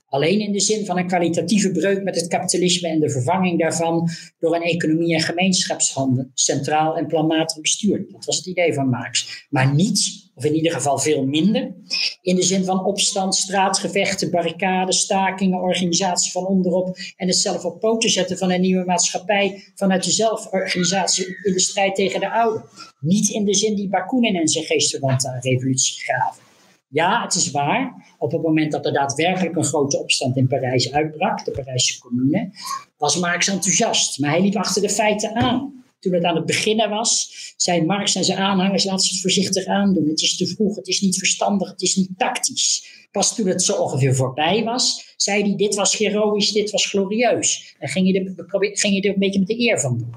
Alleen 0.08 0.40
in 0.40 0.52
de 0.52 0.60
zin 0.60 0.86
van 0.86 0.98
een 0.98 1.06
kwalitatieve 1.06 1.70
breuk 1.70 2.02
met 2.02 2.14
het 2.14 2.28
kapitalisme 2.28 2.88
en 2.88 3.00
de 3.00 3.10
vervanging 3.10 3.60
daarvan 3.60 4.08
door 4.38 4.54
een 4.54 4.62
economie- 4.62 5.14
en 5.14 5.20
gemeenschapshandel, 5.20 6.30
centraal 6.34 6.96
en 6.96 7.06
planmatig 7.06 7.60
bestuurd. 7.60 8.12
Dat 8.12 8.24
was 8.24 8.36
het 8.36 8.46
idee 8.46 8.74
van 8.74 8.88
Marx. 8.88 9.46
Maar 9.50 9.74
niet, 9.74 10.25
of 10.36 10.44
in 10.44 10.54
ieder 10.54 10.72
geval 10.72 10.98
veel 10.98 11.26
minder, 11.26 11.74
in 12.22 12.36
de 12.36 12.42
zin 12.42 12.64
van 12.64 12.84
opstand, 12.84 13.34
straatgevechten, 13.34 14.30
barricades, 14.30 15.00
stakingen, 15.00 15.60
organisatie 15.60 16.32
van 16.32 16.46
onderop 16.46 16.96
en 17.16 17.26
het 17.26 17.36
zelf 17.36 17.64
op 17.64 17.80
poten 17.80 18.10
zetten 18.10 18.38
van 18.38 18.50
een 18.50 18.60
nieuwe 18.60 18.84
maatschappij 18.84 19.72
vanuit 19.74 20.04
de 20.04 20.10
zelforganisatie 20.10 21.26
in 21.26 21.52
de 21.52 21.60
strijd 21.60 21.94
tegen 21.94 22.20
de 22.20 22.30
oude. 22.30 22.64
Niet 23.00 23.28
in 23.28 23.44
de 23.44 23.54
zin 23.54 23.74
die 23.74 23.88
Bakunin 23.88 24.36
en 24.36 24.48
zijn 24.48 24.64
geestverwanten 24.64 25.30
aan 25.30 25.40
revolutie 25.40 26.04
gaven. 26.04 26.42
Ja, 26.88 27.22
het 27.22 27.34
is 27.34 27.50
waar. 27.50 28.14
Op 28.18 28.32
het 28.32 28.42
moment 28.42 28.72
dat 28.72 28.86
er 28.86 28.92
daadwerkelijk 28.92 29.56
een 29.56 29.64
grote 29.64 29.98
opstand 29.98 30.36
in 30.36 30.46
Parijs 30.46 30.92
uitbrak, 30.92 31.44
de 31.44 31.50
Parijse 31.50 31.98
commune, 31.98 32.50
was 32.98 33.18
Marx 33.18 33.48
enthousiast. 33.48 34.18
Maar 34.18 34.30
hij 34.30 34.40
liep 34.40 34.56
achter 34.56 34.82
de 34.82 34.88
feiten 34.88 35.34
aan. 35.34 35.84
Toen 36.06 36.14
het 36.14 36.24
aan 36.24 36.36
het 36.36 36.46
beginnen 36.46 36.90
was, 36.90 37.30
zei 37.56 37.84
Marx 37.84 38.14
en 38.14 38.24
zijn 38.24 38.38
aanhangers: 38.38 38.84
laat 38.84 39.04
ze 39.04 39.12
het 39.12 39.20
voorzichtig 39.20 39.66
aandoen. 39.66 40.08
Het 40.08 40.20
is 40.20 40.36
te 40.36 40.46
vroeg, 40.46 40.76
het 40.76 40.88
is 40.88 41.00
niet 41.00 41.18
verstandig, 41.18 41.70
het 41.70 41.82
is 41.82 41.96
niet 41.96 42.10
tactisch. 42.16 42.86
Pas 43.10 43.34
toen 43.34 43.46
het 43.46 43.62
zo 43.62 43.72
ongeveer 43.72 44.14
voorbij 44.14 44.64
was, 44.64 45.14
zei 45.16 45.42
hij: 45.42 45.56
dit 45.56 45.74
was 45.74 45.96
heroïs, 45.96 46.52
dit 46.52 46.70
was 46.70 46.86
glorieus. 46.86 47.74
En 47.78 47.88
ging 47.88 48.08
je 48.08 48.20
er, 48.20 48.44
ging 48.72 48.94
je 48.94 49.00
er 49.00 49.12
een 49.12 49.18
beetje 49.18 49.38
met 49.38 49.48
de 49.48 49.60
eer 49.60 49.80
van 49.80 49.98
doen. 49.98 50.14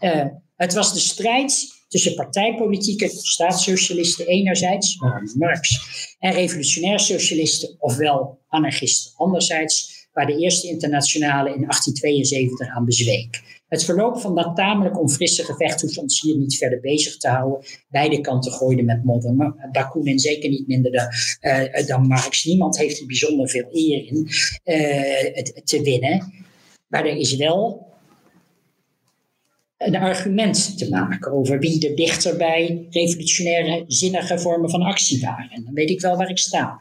Uh, 0.00 0.26
het 0.56 0.74
was 0.74 0.92
de 0.92 1.00
strijd 1.00 1.76
tussen 1.88 2.14
partijpolitieke 2.14 3.08
staatssocialisten 3.08 4.26
enerzijds, 4.26 4.98
Marx, 5.34 5.80
en 6.18 6.32
revolutionair 6.32 7.00
socialisten, 7.00 7.76
ofwel 7.78 8.38
anarchisten 8.48 9.12
anderzijds, 9.16 10.06
waar 10.12 10.26
de 10.26 10.36
Eerste 10.36 10.68
Internationale 10.68 11.48
in 11.54 11.60
1872 11.60 12.68
aan 12.68 12.84
bezweek. 12.84 13.57
Het 13.68 13.84
verloop 13.84 14.20
van 14.20 14.34
dat 14.34 14.56
tamelijk 14.56 15.00
onfrisse 15.00 15.44
gevecht 15.44 15.80
hoeft 15.80 15.98
ons 15.98 16.20
hier 16.20 16.36
niet 16.36 16.56
verder 16.56 16.80
bezig 16.80 17.16
te 17.16 17.28
houden. 17.28 17.64
Beide 17.88 18.20
kanten 18.20 18.52
gooiden 18.52 18.84
met 18.84 19.04
modder. 19.04 19.34
Maar 19.34 19.68
Bakunin 19.72 20.18
zeker 20.18 20.50
niet 20.50 20.66
minder 20.66 20.92
de, 20.92 21.08
uh, 21.80 21.86
dan 21.86 22.06
Marx. 22.06 22.44
Niemand 22.44 22.78
heeft 22.78 23.00
er 23.00 23.06
bijzonder 23.06 23.48
veel 23.48 23.68
eer 23.72 24.06
in 24.06 24.28
uh, 24.64 25.42
te 25.64 25.82
winnen. 25.82 26.32
Maar 26.86 27.06
er 27.06 27.16
is 27.16 27.36
wel 27.36 27.86
een 29.76 29.96
argument 29.96 30.78
te 30.78 30.88
maken 30.88 31.32
over 31.32 31.58
wie 31.58 31.88
er 31.88 31.96
dichter 31.96 32.36
bij 32.36 32.86
revolutionaire, 32.90 33.84
zinnige 33.86 34.38
vormen 34.38 34.70
van 34.70 34.82
actie 34.82 35.20
waren. 35.20 35.50
En 35.50 35.64
dan 35.64 35.74
weet 35.74 35.90
ik 35.90 36.00
wel 36.00 36.16
waar 36.16 36.30
ik 36.30 36.38
sta. 36.38 36.80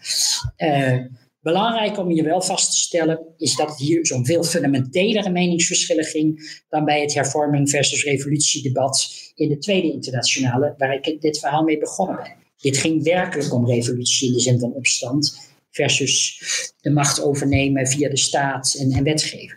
Uh, 0.57 0.99
belangrijk 1.47 1.97
om 1.97 2.11
je 2.11 2.23
wel 2.23 2.41
vast 2.41 2.71
te 2.71 2.77
stellen 2.77 3.19
is 3.37 3.55
dat 3.55 3.69
het 3.69 3.77
hier 3.77 4.05
zo'n 4.05 4.25
veel 4.25 4.43
fundamentelere 4.43 5.29
meningsverschillen 5.29 6.03
ging 6.03 6.61
dan 6.69 6.85
bij 6.85 7.01
het 7.01 7.13
hervorming 7.13 7.69
versus 7.69 8.03
revolutiedebat 8.03 9.09
in 9.35 9.49
de 9.49 9.57
Tweede 9.57 9.91
Internationale, 9.91 10.73
waar 10.77 10.93
ik 10.93 11.21
dit 11.21 11.39
verhaal 11.39 11.63
mee 11.63 11.77
begonnen 11.77 12.15
ben. 12.15 12.35
Dit 12.57 12.77
ging 12.77 13.03
werkelijk 13.03 13.53
om 13.53 13.65
revolutie 13.65 14.27
in 14.27 14.33
de 14.33 14.39
zin 14.39 14.59
van 14.59 14.73
opstand 14.73 15.37
versus 15.71 16.41
de 16.81 16.89
macht 16.89 17.21
overnemen 17.21 17.87
via 17.87 18.09
de 18.09 18.17
staat 18.17 18.75
en, 18.79 18.91
en 18.91 19.03
wetgeving. 19.03 19.55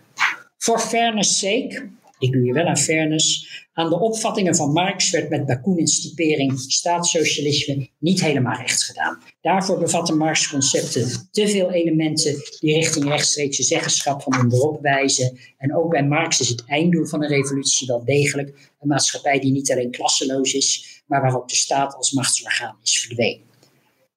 For 0.58 0.78
fairness 0.78 1.38
sake 1.38 1.88
ik 2.20 2.32
doe 2.32 2.44
je 2.44 2.52
wel 2.52 2.66
aan 2.66 2.78
fairness. 2.78 3.48
Aan 3.72 3.88
de 3.88 4.00
opvattingen 4.00 4.56
van 4.56 4.72
Marx 4.72 5.10
werd 5.10 5.28
met 5.28 5.46
Bakunin's 5.46 6.00
typering 6.00 6.58
staatssocialisme 6.58 7.88
niet 7.98 8.20
helemaal 8.20 8.56
recht 8.56 8.82
gedaan. 8.82 9.22
Daarvoor 9.40 9.78
bevatten 9.78 10.16
Marx 10.16 10.48
concepten 10.48 11.28
te 11.30 11.48
veel 11.48 11.70
elementen 11.70 12.34
die 12.60 12.74
richting 12.74 13.04
rechtstreekse 13.04 13.62
zeggenschap 13.62 14.22
van 14.22 14.40
onderop 14.40 14.80
wijzen. 14.80 15.38
En 15.58 15.76
ook 15.76 15.90
bij 15.90 16.06
Marx 16.06 16.40
is 16.40 16.48
het 16.48 16.64
einddoel 16.66 17.06
van 17.06 17.22
een 17.22 17.28
revolutie 17.28 17.86
wel 17.86 18.04
degelijk 18.04 18.70
een 18.80 18.88
maatschappij 18.88 19.40
die 19.40 19.52
niet 19.52 19.72
alleen 19.72 19.90
klasseloos 19.90 20.52
is, 20.52 21.02
maar 21.06 21.22
waar 21.22 21.36
ook 21.36 21.48
de 21.48 21.54
staat 21.54 21.94
als 21.94 22.12
machtsorgaan 22.12 22.76
is 22.82 22.98
verdwenen. 22.98 23.46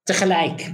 Tegelijk 0.04 0.74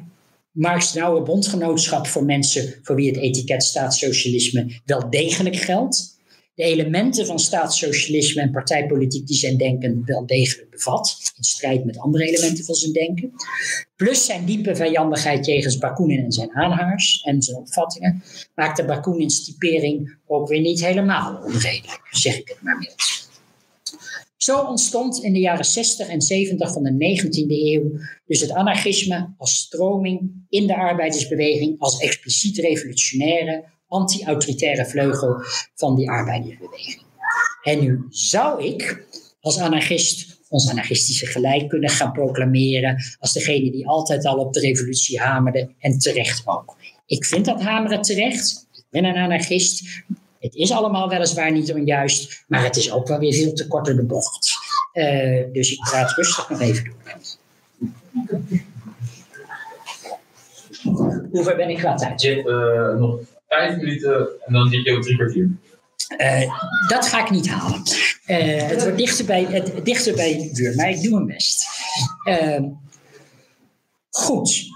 Marx' 0.52 0.94
nauwe 0.94 1.22
bondgenootschap 1.22 2.08
voor 2.08 2.24
mensen 2.24 2.80
voor 2.82 2.96
wie 2.96 3.08
het 3.08 3.18
etiket 3.18 3.64
staatssocialisme 3.64 4.80
wel 4.86 5.10
degelijk 5.10 5.56
geldt 5.56 6.19
de 6.60 6.66
elementen 6.66 7.26
van 7.26 7.40
staatssocialisme 7.40 8.42
en 8.42 8.52
partijpolitiek 8.52 9.28
die 9.28 9.36
zijn 9.36 9.58
denken 9.58 10.02
wel 10.06 10.26
degelijk 10.26 10.70
bevat, 10.70 11.18
in 11.38 11.44
strijd 11.44 11.86
met 11.86 12.00
andere 12.00 12.26
elementen 12.26 12.66
van 12.66 12.76
zijn 12.76 12.94
denken. 12.94 13.32
Plus 13.96 14.26
zijn 14.26 14.46
diepe 14.46 14.76
vijandigheid 14.76 15.46
jegens 15.46 15.78
Bakunin 15.78 16.24
en 16.24 16.32
zijn 16.32 16.56
aanhangers 16.56 17.22
en 17.22 17.42
zijn 17.42 17.58
opvattingen, 17.58 18.24
maakte 18.56 18.86
Bakunin's 18.86 19.46
typering 19.46 20.18
ook 20.28 20.48
weer 20.48 20.62
niet 20.62 20.86
helemaal 20.86 21.44
onredelijk, 21.44 22.08
zeg 22.12 22.38
ik 22.38 22.48
het 22.48 22.62
maar 22.62 22.78
mild. 22.78 23.28
Zo 24.38 24.60
ontstond 24.60 25.24
in 25.24 25.34
de 25.34 25.40
jaren 25.40 25.66
60 25.66 26.08
en 26.08 26.22
70 26.22 26.74
van 26.74 26.84
de 26.84 26.92
19e 26.92 27.48
eeuw 27.48 28.00
dus 28.26 28.42
het 28.42 28.52
anarchisme 28.52 29.34
als 29.38 29.58
stroming 29.58 30.32
in 30.50 30.68
de 30.68 30.76
arbeidersbeweging 30.76 31.80
als 31.80 32.00
expliciet 32.00 32.58
revolutionaire, 32.58 33.64
anti-autoritaire 33.90 34.86
vleugel 34.86 35.44
van 35.76 35.96
die 35.96 36.10
arbeidersbeweging. 36.10 37.02
En 37.64 37.80
nu 37.80 38.06
zou 38.10 38.64
ik 38.64 39.06
als 39.42 39.60
anarchist 39.60 40.40
ons 40.50 40.70
anarchistische 40.70 41.26
gelijk 41.26 41.70
kunnen 41.70 41.90
gaan 41.90 42.12
proclameren 42.12 43.04
als 43.20 43.34
degene 43.34 43.72
die 43.72 43.88
altijd 43.88 44.26
al 44.26 44.38
op 44.38 44.54
de 44.54 44.60
revolutie 44.60 45.20
hamerde 45.20 45.70
en 45.80 46.00
terecht 46.00 46.42
ook. 46.46 46.76
Ik 47.06 47.26
vind 47.26 47.46
dat 47.46 47.62
hameren 47.62 48.02
terecht. 48.02 48.68
Ik 48.74 48.86
ben 48.90 49.06
een 49.06 49.16
anarchist. 49.16 50.04
Het 50.40 50.56
is 50.56 50.72
allemaal 50.72 51.10
weliswaar 51.10 51.52
niet 51.52 51.74
onjuist, 51.74 52.44
maar 52.48 52.64
het 52.64 52.76
is 52.76 52.92
ook 52.92 53.08
wel 53.08 53.20
weer 53.20 53.34
veel 53.34 53.54
te 53.54 53.68
kort 53.68 53.86
door 53.86 53.96
de 53.96 54.06
bocht. 54.06 54.58
Uh, 54.94 55.44
dus 55.54 55.72
ik 55.72 55.80
praat 55.80 56.12
rustig 56.12 56.50
nog 56.50 56.62
even 56.62 56.84
door. 56.84 56.98
Hoeveel 61.32 61.56
ben 61.56 61.70
ik 61.70 61.78
qua 61.78 61.96
tijd? 61.96 62.22
Je, 62.22 62.36
uh, 62.36 63.00
nog 63.00 63.20
vijf 63.50 63.78
minuten 63.78 64.28
en 64.46 64.54
dan 64.54 64.70
zit 64.70 64.84
je 64.84 64.96
ook 64.96 65.04
drie 65.04 65.16
kwartier. 65.16 65.50
Uh, 66.18 66.60
dat 66.88 67.08
ga 67.08 67.24
ik 67.24 67.30
niet 67.30 67.50
halen. 67.50 67.82
Uh, 68.28 68.68
het 68.68 68.82
wordt 68.82 68.98
dichter 68.98 69.26
bij, 69.26 69.44
het, 69.44 69.86
dichter 69.86 70.16
bij 70.16 70.34
het 70.34 70.60
uur, 70.60 70.76
maar 70.76 70.90
ik 70.90 71.02
doe 71.02 71.14
mijn 71.14 71.26
best. 71.26 71.66
Uh, 72.24 72.64
goed. 74.10 74.68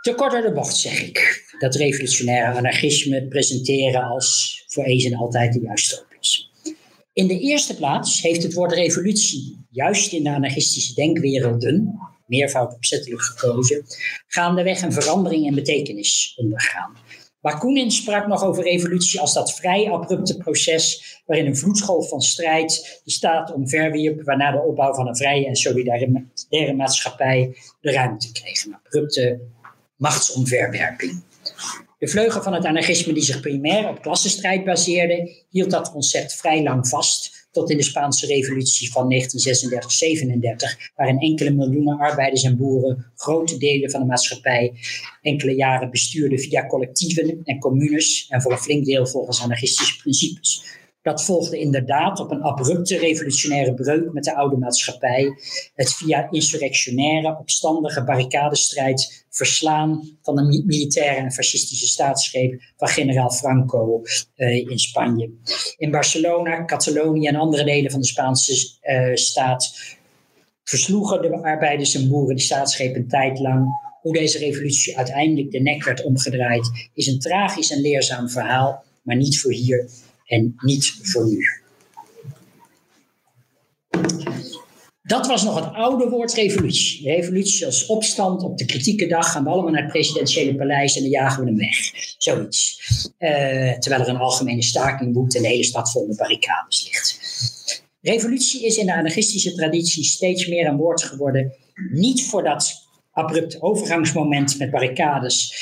Te 0.00 0.14
kort 0.14 0.32
door 0.32 0.42
de 0.42 0.52
bocht 0.52 0.76
zeg 0.76 1.02
ik 1.02 1.44
dat 1.58 1.74
revolutionaire 1.74 2.58
anarchisme 2.58 3.28
presenteren 3.28 4.02
als 4.02 4.62
voor 4.66 4.84
eens 4.84 5.04
en 5.04 5.14
altijd 5.14 5.52
de 5.52 5.60
juiste 5.60 6.04
oplossing. 6.04 6.46
In 7.12 7.26
de 7.26 7.40
eerste 7.40 7.76
plaats 7.76 8.22
heeft 8.22 8.42
het 8.42 8.54
woord 8.54 8.72
revolutie, 8.72 9.66
juist 9.70 10.12
in 10.12 10.22
de 10.22 10.30
anarchistische 10.30 10.94
denkwerelden, 10.94 11.98
meervoud 12.26 12.74
opzettelijk 12.74 13.22
gekozen, 13.22 13.84
gaandeweg 14.26 14.82
een 14.82 14.92
verandering 14.92 15.46
in 15.46 15.54
betekenis 15.54 16.34
ondergaan. 16.36 16.96
Bakunin 17.40 17.90
sprak 17.90 18.26
nog 18.26 18.44
over 18.44 18.62
revolutie 18.62 19.20
als 19.20 19.34
dat 19.34 19.54
vrij 19.54 19.90
abrupte 19.90 20.36
proces 20.36 21.20
waarin 21.26 21.46
een 21.46 21.56
vloedgolf 21.56 22.08
van 22.08 22.20
strijd 22.20 23.00
de 23.04 23.10
staat 23.10 23.52
omverwierp, 23.52 24.22
waarna 24.22 24.50
de 24.50 24.62
opbouw 24.62 24.94
van 24.94 25.08
een 25.08 25.16
vrije 25.16 25.46
en 25.46 25.56
solidaire 25.56 26.74
maatschappij 26.76 27.56
de 27.80 27.92
ruimte 27.92 28.32
kreeg. 28.32 28.64
Een 28.64 28.74
abrupte 28.74 29.40
machtsomverwerping. 29.96 31.22
De 31.98 32.08
vleugel 32.08 32.42
van 32.42 32.54
het 32.54 32.64
anarchisme 32.64 33.12
die 33.12 33.22
zich 33.22 33.40
primair 33.40 33.88
op 33.88 34.02
klassenstrijd 34.02 34.64
baseerde, 34.64 35.44
hield 35.50 35.70
dat 35.70 35.90
concept 35.90 36.34
vrij 36.34 36.62
lang 36.62 36.88
vast 36.88 37.41
tot 37.52 37.70
in 37.70 37.76
de 37.76 37.82
Spaanse 37.82 38.26
revolutie 38.26 38.92
van 38.92 39.12
1936-37, 39.12 39.16
waarin 40.96 41.18
enkele 41.18 41.50
miljoenen 41.50 41.98
arbeiders 41.98 42.42
en 42.42 42.56
boeren 42.56 43.12
grote 43.14 43.56
delen 43.58 43.90
van 43.90 44.00
de 44.00 44.06
maatschappij 44.06 44.72
enkele 45.22 45.54
jaren 45.54 45.90
bestuurden 45.90 46.38
via 46.38 46.66
collectieven 46.66 47.40
en 47.44 47.58
communes 47.58 48.26
en 48.28 48.42
voor 48.42 48.52
een 48.52 48.58
flink 48.58 48.84
deel 48.84 49.06
volgens 49.06 49.42
anarchistische 49.42 49.96
principes. 49.96 50.80
Dat 51.02 51.24
volgde 51.24 51.58
inderdaad 51.58 52.20
op 52.20 52.30
een 52.30 52.42
abrupte 52.42 52.98
revolutionaire 52.98 53.74
breuk 53.74 54.12
met 54.12 54.24
de 54.24 54.34
oude 54.34 54.56
maatschappij. 54.56 55.32
Het 55.74 55.94
via 55.94 56.30
insurrectionaire, 56.30 57.38
opstandige 57.38 58.04
barricadestrijd 58.04 59.21
verslaan 59.32 60.18
van 60.22 60.36
de 60.36 60.62
militaire 60.66 61.20
en 61.20 61.32
fascistische 61.32 61.86
staatsgreep 61.86 62.62
van 62.76 62.88
generaal 62.88 63.30
Franco 63.30 64.02
uh, 64.36 64.56
in 64.56 64.78
Spanje. 64.78 65.30
In 65.76 65.90
Barcelona, 65.90 66.64
Catalonië 66.64 67.26
en 67.26 67.36
andere 67.36 67.64
delen 67.64 67.90
van 67.90 68.00
de 68.00 68.06
Spaanse 68.06 68.78
uh, 68.82 69.14
staat 69.14 69.96
versloegen 70.64 71.22
de 71.22 71.42
arbeiders 71.42 71.94
en 71.94 72.08
boeren 72.08 72.36
de 72.36 72.42
staatsgreep 72.42 72.94
een 72.94 73.08
tijd 73.08 73.38
lang. 73.38 73.66
Hoe 74.00 74.12
deze 74.12 74.38
revolutie 74.38 74.96
uiteindelijk 74.96 75.50
de 75.50 75.60
nek 75.60 75.84
werd 75.84 76.02
omgedraaid, 76.02 76.88
is 76.94 77.06
een 77.06 77.18
tragisch 77.18 77.70
en 77.70 77.80
leerzaam 77.80 78.28
verhaal, 78.28 78.84
maar 79.02 79.16
niet 79.16 79.40
voor 79.40 79.52
hier 79.52 79.90
en 80.26 80.54
niet 80.56 80.98
voor 81.02 81.26
nu. 81.26 81.60
Dat 85.02 85.26
was 85.26 85.42
nog 85.42 85.54
het 85.54 85.74
oude 85.74 86.08
woord 86.08 86.32
revolutie. 86.32 87.10
revolutie 87.10 87.66
als 87.66 87.86
opstand 87.86 88.42
op 88.42 88.58
de 88.58 88.64
kritieke 88.64 89.06
dag 89.06 89.32
gaan 89.32 89.44
we 89.44 89.50
allemaal 89.50 89.72
naar 89.72 89.82
het 89.82 89.90
presidentiële 89.90 90.54
paleis 90.54 90.96
en 90.96 91.02
dan 91.02 91.10
jagen 91.10 91.40
we 91.40 91.48
hem 91.48 91.58
weg. 91.58 91.76
Zoiets. 92.18 92.80
Uh, 93.18 93.78
terwijl 93.78 94.02
er 94.02 94.08
een 94.08 94.16
algemene 94.16 94.62
staking 94.62 95.14
woedt 95.14 95.36
en 95.36 95.42
de 95.42 95.48
hele 95.48 95.64
stad 95.64 95.90
vol 95.90 96.06
met 96.06 96.16
barricades 96.16 96.84
ligt. 96.84 97.20
Revolutie 98.00 98.66
is 98.66 98.76
in 98.76 98.86
de 98.86 98.94
anarchistische 98.94 99.54
traditie 99.54 100.04
steeds 100.04 100.46
meer 100.46 100.66
een 100.66 100.76
woord 100.76 101.02
geworden. 101.02 101.52
Niet 101.92 102.26
voor 102.26 102.42
dat 102.42 102.88
abrupt 103.12 103.62
overgangsmoment 103.62 104.58
met 104.58 104.70
barricades 104.70 105.54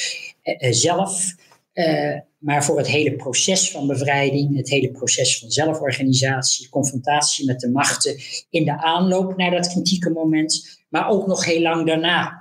uh, 0.45 0.72
zelf, 0.72 1.34
uh, 1.74 2.18
maar 2.41 2.64
voor 2.64 2.78
het 2.78 2.86
hele 2.86 3.16
proces 3.16 3.70
van 3.70 3.86
bevrijding, 3.86 4.57
het 4.57 4.68
hele 4.68 4.91
proces 4.91 5.38
van 5.38 5.51
zelforganisatie, 5.51 6.68
confrontatie 6.68 7.47
met 7.47 7.61
de 7.61 7.70
machten 7.70 8.16
in 8.51 8.64
de 8.64 8.82
aanloop 8.82 9.36
naar 9.36 9.51
dat 9.51 9.68
kritieke 9.68 10.11
moment, 10.11 10.80
maar 10.88 11.09
ook 11.09 11.26
nog 11.26 11.45
heel 11.45 11.61
lang 11.61 11.86
daarna. 11.86 12.38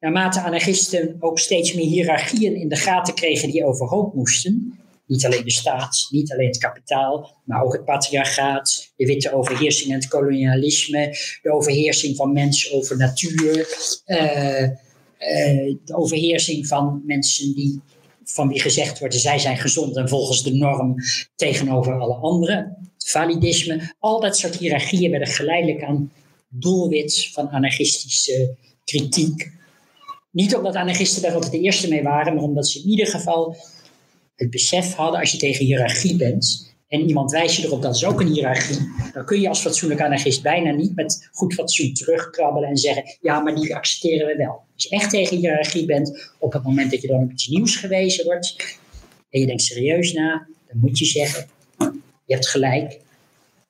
Naarmate 0.00 0.40
anarchisten 0.40 1.16
ook 1.20 1.38
steeds 1.38 1.74
meer 1.74 1.86
hiërarchieën 1.86 2.56
in 2.56 2.68
de 2.68 2.76
gaten 2.76 3.14
kregen 3.14 3.50
die 3.50 3.64
overhoop 3.64 4.14
moesten, 4.14 4.78
niet 5.06 5.26
alleen 5.26 5.44
de 5.44 5.50
staat, 5.50 6.06
niet 6.10 6.32
alleen 6.32 6.46
het 6.46 6.58
kapitaal, 6.58 7.36
maar 7.44 7.62
ook 7.62 7.72
het 7.72 7.84
patriarchaat, 7.84 8.92
de 8.96 9.06
witte 9.06 9.32
overheersing 9.32 9.90
en 9.92 9.98
het 9.98 10.08
kolonialisme, 10.08 11.16
de 11.42 11.52
overheersing 11.52 12.16
van 12.16 12.32
mens 12.32 12.72
over 12.72 12.96
natuur, 12.96 13.56
uh, 14.06 14.62
uh, 14.62 14.70
de 15.84 15.94
overheersing 15.96 16.66
van 16.66 17.02
mensen 17.04 17.54
die 17.54 17.80
van 18.32 18.48
wie 18.48 18.60
gezegd 18.60 18.98
wordt, 18.98 19.14
zij 19.14 19.38
zijn 19.38 19.56
gezond 19.56 19.96
en 19.96 20.08
volgens 20.08 20.42
de 20.42 20.54
norm 20.54 20.94
tegenover 21.36 22.00
alle 22.00 22.14
anderen. 22.14 22.76
validisme, 22.98 23.94
al 23.98 24.20
dat 24.20 24.36
soort 24.36 24.56
hiërarchieën 24.56 25.10
werden 25.10 25.28
geleidelijk 25.28 25.82
aan 25.82 26.12
doelwit 26.48 27.30
van 27.32 27.48
anarchistische 27.48 28.54
kritiek. 28.84 29.50
Niet 30.30 30.56
omdat 30.56 30.74
anarchisten 30.74 31.22
daar 31.22 31.34
altijd 31.34 31.52
de 31.52 31.60
eerste 31.60 31.88
mee 31.88 32.02
waren, 32.02 32.34
maar 32.34 32.44
omdat 32.44 32.68
ze 32.68 32.78
in 32.82 32.88
ieder 32.88 33.06
geval 33.06 33.56
het 34.36 34.50
besef 34.50 34.94
hadden, 34.94 35.20
als 35.20 35.32
je 35.32 35.38
tegen 35.38 35.64
hiërarchie 35.64 36.16
bent, 36.16 36.67
en 36.88 37.08
iemand 37.08 37.30
wijst 37.30 37.56
je 37.56 37.66
erop 37.66 37.82
dat 37.82 37.94
is 37.94 38.04
ook 38.04 38.20
een 38.20 38.32
hiërarchie, 38.32 38.78
dan 39.12 39.24
kun 39.24 39.40
je 39.40 39.48
als 39.48 39.60
fatsoenlijk 39.60 40.00
anarchist 40.00 40.42
bijna 40.42 40.70
niet 40.70 40.94
met 40.94 41.28
goed 41.32 41.54
fatsoen 41.54 41.92
terugkrabbelen 41.92 42.68
en 42.68 42.76
zeggen, 42.76 43.18
ja, 43.20 43.40
maar 43.40 43.54
die 43.54 43.74
accepteren 43.74 44.26
we 44.26 44.36
wel. 44.36 44.62
Als 44.74 44.84
je 44.84 44.88
echt 44.88 45.10
tegen 45.10 45.36
hiërarchie 45.36 45.84
bent, 45.84 46.30
op 46.38 46.52
het 46.52 46.62
moment 46.62 46.90
dat 46.90 47.02
je 47.02 47.08
dan 47.08 47.22
op 47.22 47.30
iets 47.30 47.48
nieuws 47.48 47.76
gewezen 47.76 48.24
wordt, 48.24 48.78
en 49.30 49.40
je 49.40 49.46
denkt 49.46 49.62
serieus 49.62 50.12
na, 50.12 50.46
dan 50.68 50.78
moet 50.80 50.98
je 50.98 51.04
zeggen, 51.04 51.46
je 52.24 52.34
hebt 52.34 52.48
gelijk, 52.48 53.00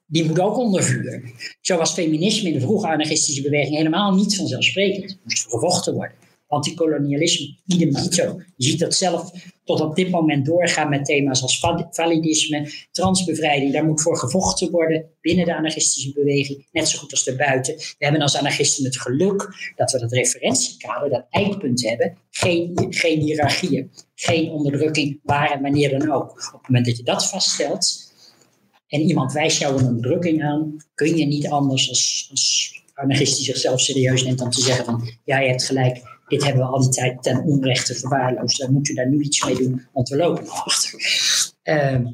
die 0.06 0.24
moet 0.24 0.40
ook 0.40 0.56
onder 0.56 0.82
vuur. 0.82 1.22
Zo 1.60 1.76
was 1.76 1.92
feminisme 1.92 2.48
in 2.48 2.54
de 2.54 2.60
vroege 2.60 2.86
anarchistische 2.86 3.42
beweging 3.42 3.76
helemaal 3.76 4.14
niet 4.14 4.36
vanzelfsprekend. 4.36 5.10
Het 5.10 5.18
moest 5.24 5.46
gevochten 5.48 5.94
worden 5.94 6.16
anticolonialisme, 6.48 7.54
idem 7.66 7.94
dito. 7.94 8.40
Je 8.56 8.66
ziet 8.66 8.78
dat 8.78 8.94
zelf 8.94 9.32
tot 9.68 9.80
op 9.80 9.96
dit 9.96 10.10
moment 10.10 10.46
doorgaan 10.46 10.88
met 10.88 11.04
thema's 11.04 11.42
als 11.42 11.60
validisme, 11.90 12.70
transbevrijding. 12.90 13.72
Daar 13.72 13.84
moet 13.84 14.02
voor 14.02 14.16
gevochten 14.16 14.70
worden 14.70 15.04
binnen 15.20 15.44
de 15.44 15.56
anarchistische 15.56 16.12
beweging, 16.12 16.68
net 16.72 16.88
zo 16.88 16.98
goed 16.98 17.10
als 17.10 17.24
daarbuiten. 17.24 17.74
We 17.76 17.94
hebben 17.98 18.20
als 18.22 18.36
anarchisten 18.36 18.84
het 18.84 19.00
geluk 19.00 19.72
dat 19.76 19.92
we 19.92 19.98
dat 19.98 20.12
referentiekader, 20.12 21.10
dat 21.10 21.26
eikpunt 21.30 21.88
hebben. 21.88 22.16
Geen, 22.30 22.86
geen 22.90 23.20
hiërarchieën, 23.20 23.90
geen 24.14 24.50
onderdrukking, 24.50 25.20
waar 25.22 25.50
en 25.50 25.62
wanneer 25.62 25.98
dan 25.98 26.10
ook. 26.12 26.30
Op 26.30 26.60
het 26.60 26.68
moment 26.68 26.86
dat 26.86 26.96
je 26.96 27.02
dat 27.02 27.28
vaststelt 27.28 28.12
en 28.88 29.00
iemand 29.00 29.32
wijst 29.32 29.58
jou 29.58 29.78
een 29.78 29.86
onderdrukking 29.86 30.42
aan, 30.42 30.76
kun 30.94 31.16
je 31.16 31.26
niet 31.26 31.48
anders 31.48 31.88
als, 31.88 32.28
als 32.30 32.76
anarchist 32.94 33.36
die 33.36 33.44
zichzelf 33.44 33.80
serieus 33.80 34.24
neemt 34.24 34.38
dan 34.38 34.50
te 34.50 34.60
zeggen 34.60 34.84
van 34.84 35.10
ja, 35.24 35.38
je 35.38 35.48
hebt 35.48 35.64
gelijk, 35.64 36.17
dit 36.28 36.44
hebben 36.44 36.62
we 36.62 36.68
al 36.68 36.80
die 36.80 36.90
tijd 36.90 37.22
ten 37.22 37.42
onrechte 37.44 37.94
verwaarloosd. 37.94 38.58
Dan 38.58 38.72
moet 38.72 38.88
u 38.88 38.94
daar 38.94 39.08
nu 39.08 39.20
iets 39.20 39.44
mee 39.44 39.56
doen, 39.56 39.86
want 39.92 40.08
we 40.08 40.16
lopen 40.16 40.48
achter. 40.48 41.00
Uh, 41.64 42.06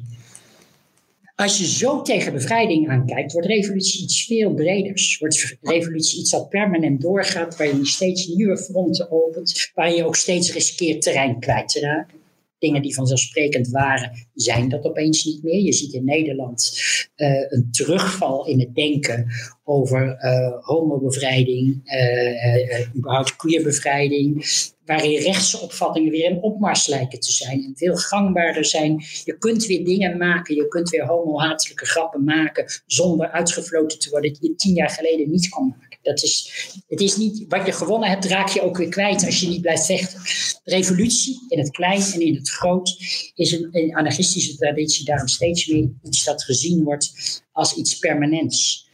als 1.35 1.57
je 1.57 1.65
zo 1.65 2.01
tegen 2.01 2.33
bevrijding 2.33 2.89
aankijkt, 2.89 3.31
wordt 3.31 3.47
revolutie 3.47 4.03
iets 4.03 4.25
veel 4.25 4.53
breders. 4.53 5.17
Wordt 5.17 5.57
revolutie 5.61 6.19
iets 6.19 6.31
dat 6.31 6.49
permanent 6.49 7.01
doorgaat, 7.01 7.57
waar 7.57 7.67
je 7.67 7.85
steeds 7.85 8.27
nieuwe 8.27 8.57
fronten 8.57 9.11
opent, 9.11 9.71
waar 9.73 9.93
je 9.93 10.05
ook 10.05 10.15
steeds 10.15 10.53
riskeert 10.53 11.01
terrein 11.01 11.39
kwijt 11.39 11.69
te 11.69 11.79
raken 11.79 12.23
dingen 12.65 12.81
die 12.81 12.93
vanzelfsprekend 12.93 13.69
waren, 13.69 14.27
zijn 14.33 14.69
dat 14.69 14.83
opeens 14.83 15.23
niet 15.23 15.43
meer. 15.43 15.61
Je 15.61 15.73
ziet 15.73 15.93
in 15.93 16.05
Nederland 16.05 16.71
uh, 17.15 17.51
een 17.51 17.67
terugval 17.71 18.47
in 18.47 18.59
het 18.59 18.75
denken 18.75 19.27
over 19.67 20.17
uh, 20.21 20.65
homobevrijding, 20.65 21.81
uh, 21.85 22.95
überhaupt 22.95 23.35
queerbevrijding, 23.35 24.45
waarin 24.85 25.21
rechtse 25.21 25.59
opvattingen 25.59 26.11
weer 26.11 26.31
in 26.31 26.41
opmars 26.41 26.87
lijken 26.87 27.19
te 27.19 27.31
zijn 27.31 27.63
en 27.63 27.73
veel 27.75 27.95
gangbaarder 27.95 28.65
zijn. 28.65 29.03
Je 29.23 29.37
kunt 29.37 29.65
weer 29.65 29.85
dingen 29.85 30.17
maken, 30.17 30.55
je 30.55 30.67
kunt 30.67 30.89
weer 30.89 31.05
homohatelijke 31.05 31.85
grappen 31.85 32.23
maken 32.23 32.65
zonder 32.85 33.31
uitgefloten 33.31 33.99
te 33.99 34.09
worden 34.09 34.33
die 34.33 34.49
je 34.49 34.55
tien 34.55 34.73
jaar 34.73 34.89
geleden 34.89 35.29
niet 35.29 35.49
kon 35.49 35.67
maken. 35.67 35.99
Dat 36.01 36.23
is, 36.23 36.51
het 36.87 37.01
is 37.01 37.17
niet, 37.17 37.45
wat 37.47 37.65
je 37.65 37.71
gewonnen 37.71 38.09
hebt, 38.09 38.25
raak 38.25 38.49
je 38.49 38.61
ook 38.61 38.77
weer 38.77 38.89
kwijt 38.89 39.25
als 39.25 39.39
je 39.39 39.47
niet 39.47 39.61
blijft 39.61 39.85
vechten. 39.85 40.21
Revolutie 40.63 41.45
in 41.47 41.59
het 41.59 41.71
klein 41.71 42.01
en 42.13 42.21
in 42.21 42.35
het 42.35 42.49
groot 42.49 42.97
is 43.35 43.51
een, 43.51 43.69
een 43.71 43.95
anarchistische 43.95 44.55
traditie 44.55 45.05
daarom 45.05 45.27
steeds 45.27 45.67
meer 45.67 45.89
iets 46.03 46.23
dat 46.23 46.43
gezien 46.43 46.83
wordt 46.83 47.43
als 47.51 47.75
iets 47.75 47.97
permanents. 47.99 48.84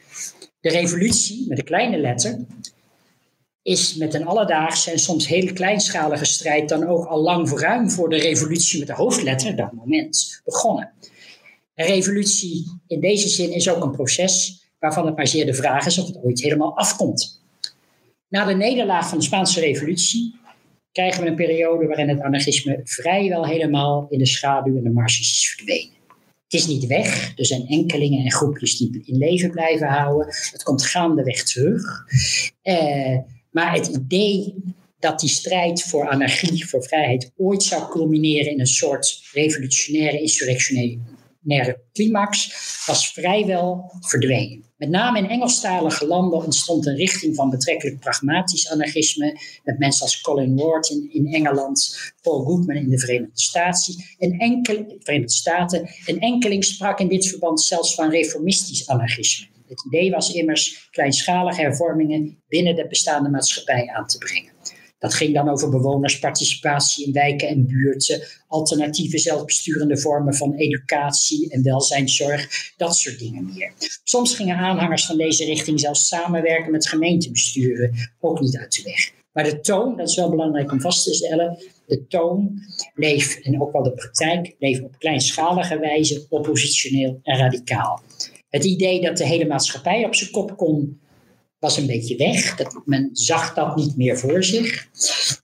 De 0.62 0.70
revolutie, 0.70 1.46
met 1.48 1.58
een 1.58 1.64
kleine 1.64 1.98
letter, 1.98 2.40
is 3.62 3.96
met 3.96 4.14
een 4.14 4.26
alledaagse 4.26 4.92
en 4.92 5.00
soms 5.00 5.28
heel 5.28 5.54
kleinschalige 5.54 6.26
strijd 6.26 6.70
dan 6.70 6.88
ook 6.88 7.06
al 7.06 7.22
lang 7.22 7.60
ruim 7.60 7.90
voor 7.90 8.10
de 8.10 8.18
revolutie 8.18 8.80
met 8.80 8.88
de 8.88 8.94
hoofdletter, 8.94 9.56
dat 9.56 9.72
moment, 9.72 10.42
begonnen. 10.46 10.92
Een 11.76 11.86
revolutie 11.86 12.82
in 12.88 13.00
deze 13.00 13.28
zin 13.28 13.54
is 13.54 13.70
ook 13.70 13.84
een 13.84 13.92
proces 13.92 14.66
waarvan 14.80 15.06
het 15.06 15.16
maar 15.16 15.28
zeer 15.28 15.46
de 15.46 15.54
vraag 15.54 15.86
is 15.86 15.98
of 15.98 16.08
het 16.08 16.24
ooit 16.24 16.42
helemaal 16.42 16.78
afkomt. 16.78 17.42
Na 18.28 18.46
de 18.46 18.54
nederlaag 18.54 19.10
van 19.10 19.18
de 19.18 19.24
Spaanse 19.24 19.60
Revolutie 19.60 20.36
krijgen 20.92 21.24
we 21.24 21.30
een 21.30 21.36
periode 21.36 21.88
waarin 21.88 22.10
het 22.10 22.22
anarchisme 22.22 22.82
vrijwel 22.84 23.46
helemaal 23.46 24.08
in 24.10 24.20
de 24.20 24.26
schaduw 24.26 24.78
en 24.78 24.84
de 24.84 24.90
marges 24.90 25.20
is 25.20 25.54
verdwenen. 25.56 26.01
Het 26.52 26.60
is 26.60 26.68
niet 26.68 26.88
weg, 26.88 27.38
er 27.38 27.46
zijn 27.46 27.68
enkelingen 27.68 28.24
en 28.24 28.32
groepjes 28.32 28.78
die 28.78 29.02
in 29.06 29.18
leven 29.18 29.52
blijven 29.52 29.88
houden. 29.88 30.28
Het 30.52 30.64
komt 30.64 30.86
gaandeweg 30.86 31.44
terug. 31.44 32.06
Eh, 32.62 33.18
maar 33.52 33.74
het 33.74 33.88
idee 33.88 34.56
dat 35.00 35.20
die 35.20 35.30
strijd 35.30 35.84
voor 35.84 36.10
anarchie, 36.10 36.68
voor 36.68 36.84
vrijheid, 36.84 37.32
ooit 37.38 37.64
zou 37.64 37.90
culmineren 37.90 38.52
in 38.52 38.60
een 38.60 38.68
soort 38.68 39.22
revolutionaire, 39.34 40.22
insurrectionaire 40.22 41.82
climax, 41.94 42.54
was 42.86 43.12
vrijwel 43.12 43.92
verdwenen. 44.00 44.64
Met 44.82 44.90
name 44.90 45.18
in 45.18 45.30
Engelstalige 45.30 46.08
landen 46.08 46.44
ontstond 46.44 46.86
een 46.86 46.96
richting 46.96 47.36
van 47.36 47.50
betrekkelijk 47.50 48.00
pragmatisch 48.00 48.70
anarchisme, 48.70 49.38
met 49.64 49.80
mensen 49.80 50.02
als 50.02 50.22
Colin 50.22 50.56
Ward 50.56 50.90
in, 51.10 51.28
Engeland, 51.34 51.98
Paul 52.22 52.44
Goodman 52.44 52.76
in 52.76 52.90
de 52.90 53.00
Verenigde 53.00 53.42
Staten, 53.42 53.96
en 54.18 54.32
enkel, 54.32 54.96
Verenigde 55.00 55.34
Staten. 55.34 55.90
En 56.06 56.20
enkeling 56.20 56.64
sprak 56.64 57.00
in 57.00 57.08
dit 57.08 57.28
verband 57.28 57.62
zelfs 57.62 57.96
van 57.96 58.10
reformistisch 58.10 58.88
anarchisme. 58.88 59.48
Het 59.68 59.86
idee 59.86 60.12
was 60.12 60.34
immers 60.34 60.88
kleinschalige 60.92 61.62
hervormingen 61.62 62.44
binnen 62.48 62.76
de 62.76 62.88
bestaande 62.88 63.30
maatschappij 63.30 63.88
aan 63.88 64.08
te 64.08 64.18
brengen. 64.18 64.51
Dat 65.02 65.14
ging 65.14 65.34
dan 65.34 65.50
over 65.50 65.70
bewonersparticipatie 65.70 67.06
in 67.06 67.14
wijken 67.14 67.48
en 67.48 67.66
buurten, 67.68 68.22
alternatieve 68.48 69.18
zelfbesturende 69.18 69.98
vormen 69.98 70.36
van 70.36 70.54
educatie 70.54 71.50
en 71.50 71.64
welzijnszorg, 71.64 72.74
dat 72.78 72.96
soort 72.96 73.20
dingen 73.20 73.46
meer. 73.46 73.74
Soms 74.04 74.36
gingen 74.36 74.56
aanhangers 74.56 75.06
van 75.06 75.18
deze 75.18 75.46
richting 75.46 75.80
zelfs 75.80 76.08
samenwerken 76.08 76.72
met 76.72 76.88
gemeentebesturen, 76.88 77.94
ook 78.20 78.40
niet 78.40 78.58
uit 78.58 78.76
de 78.76 78.84
weg. 78.84 79.12
Maar 79.34 79.44
de 79.44 79.60
toon, 79.60 79.98
dat 79.98 80.10
is 80.10 80.16
wel 80.16 80.30
belangrijk 80.30 80.72
om 80.72 80.82
vast 80.82 81.04
te 81.04 81.14
stellen, 81.14 81.58
de 81.86 82.08
toon 82.08 82.60
bleef, 82.96 83.36
en 83.36 83.62
ook 83.62 83.72
wel 83.72 83.84
de 83.84 83.94
praktijk, 83.94 84.56
bleef 84.58 84.82
op 84.82 84.96
kleinschalige 84.98 85.80
wijze 85.80 86.26
oppositioneel 86.30 87.20
en 87.24 87.38
radicaal. 87.38 88.02
Het 88.50 88.66
idee 88.66 89.02
dat 89.02 89.18
de 89.18 89.26
hele 89.26 89.46
maatschappij 89.46 90.06
op 90.06 90.16
zijn 90.16 90.32
kop 90.32 90.58
kon 90.58 91.01
was 91.62 91.78
een 91.78 91.88
beetje 91.88 92.16
weg. 92.16 92.56
Dat, 92.56 92.82
men 92.86 93.10
zag 93.14 93.54
dat 93.54 93.76
niet 93.76 93.98
meer 93.98 94.18
voor 94.18 94.44
zich. 94.44 94.88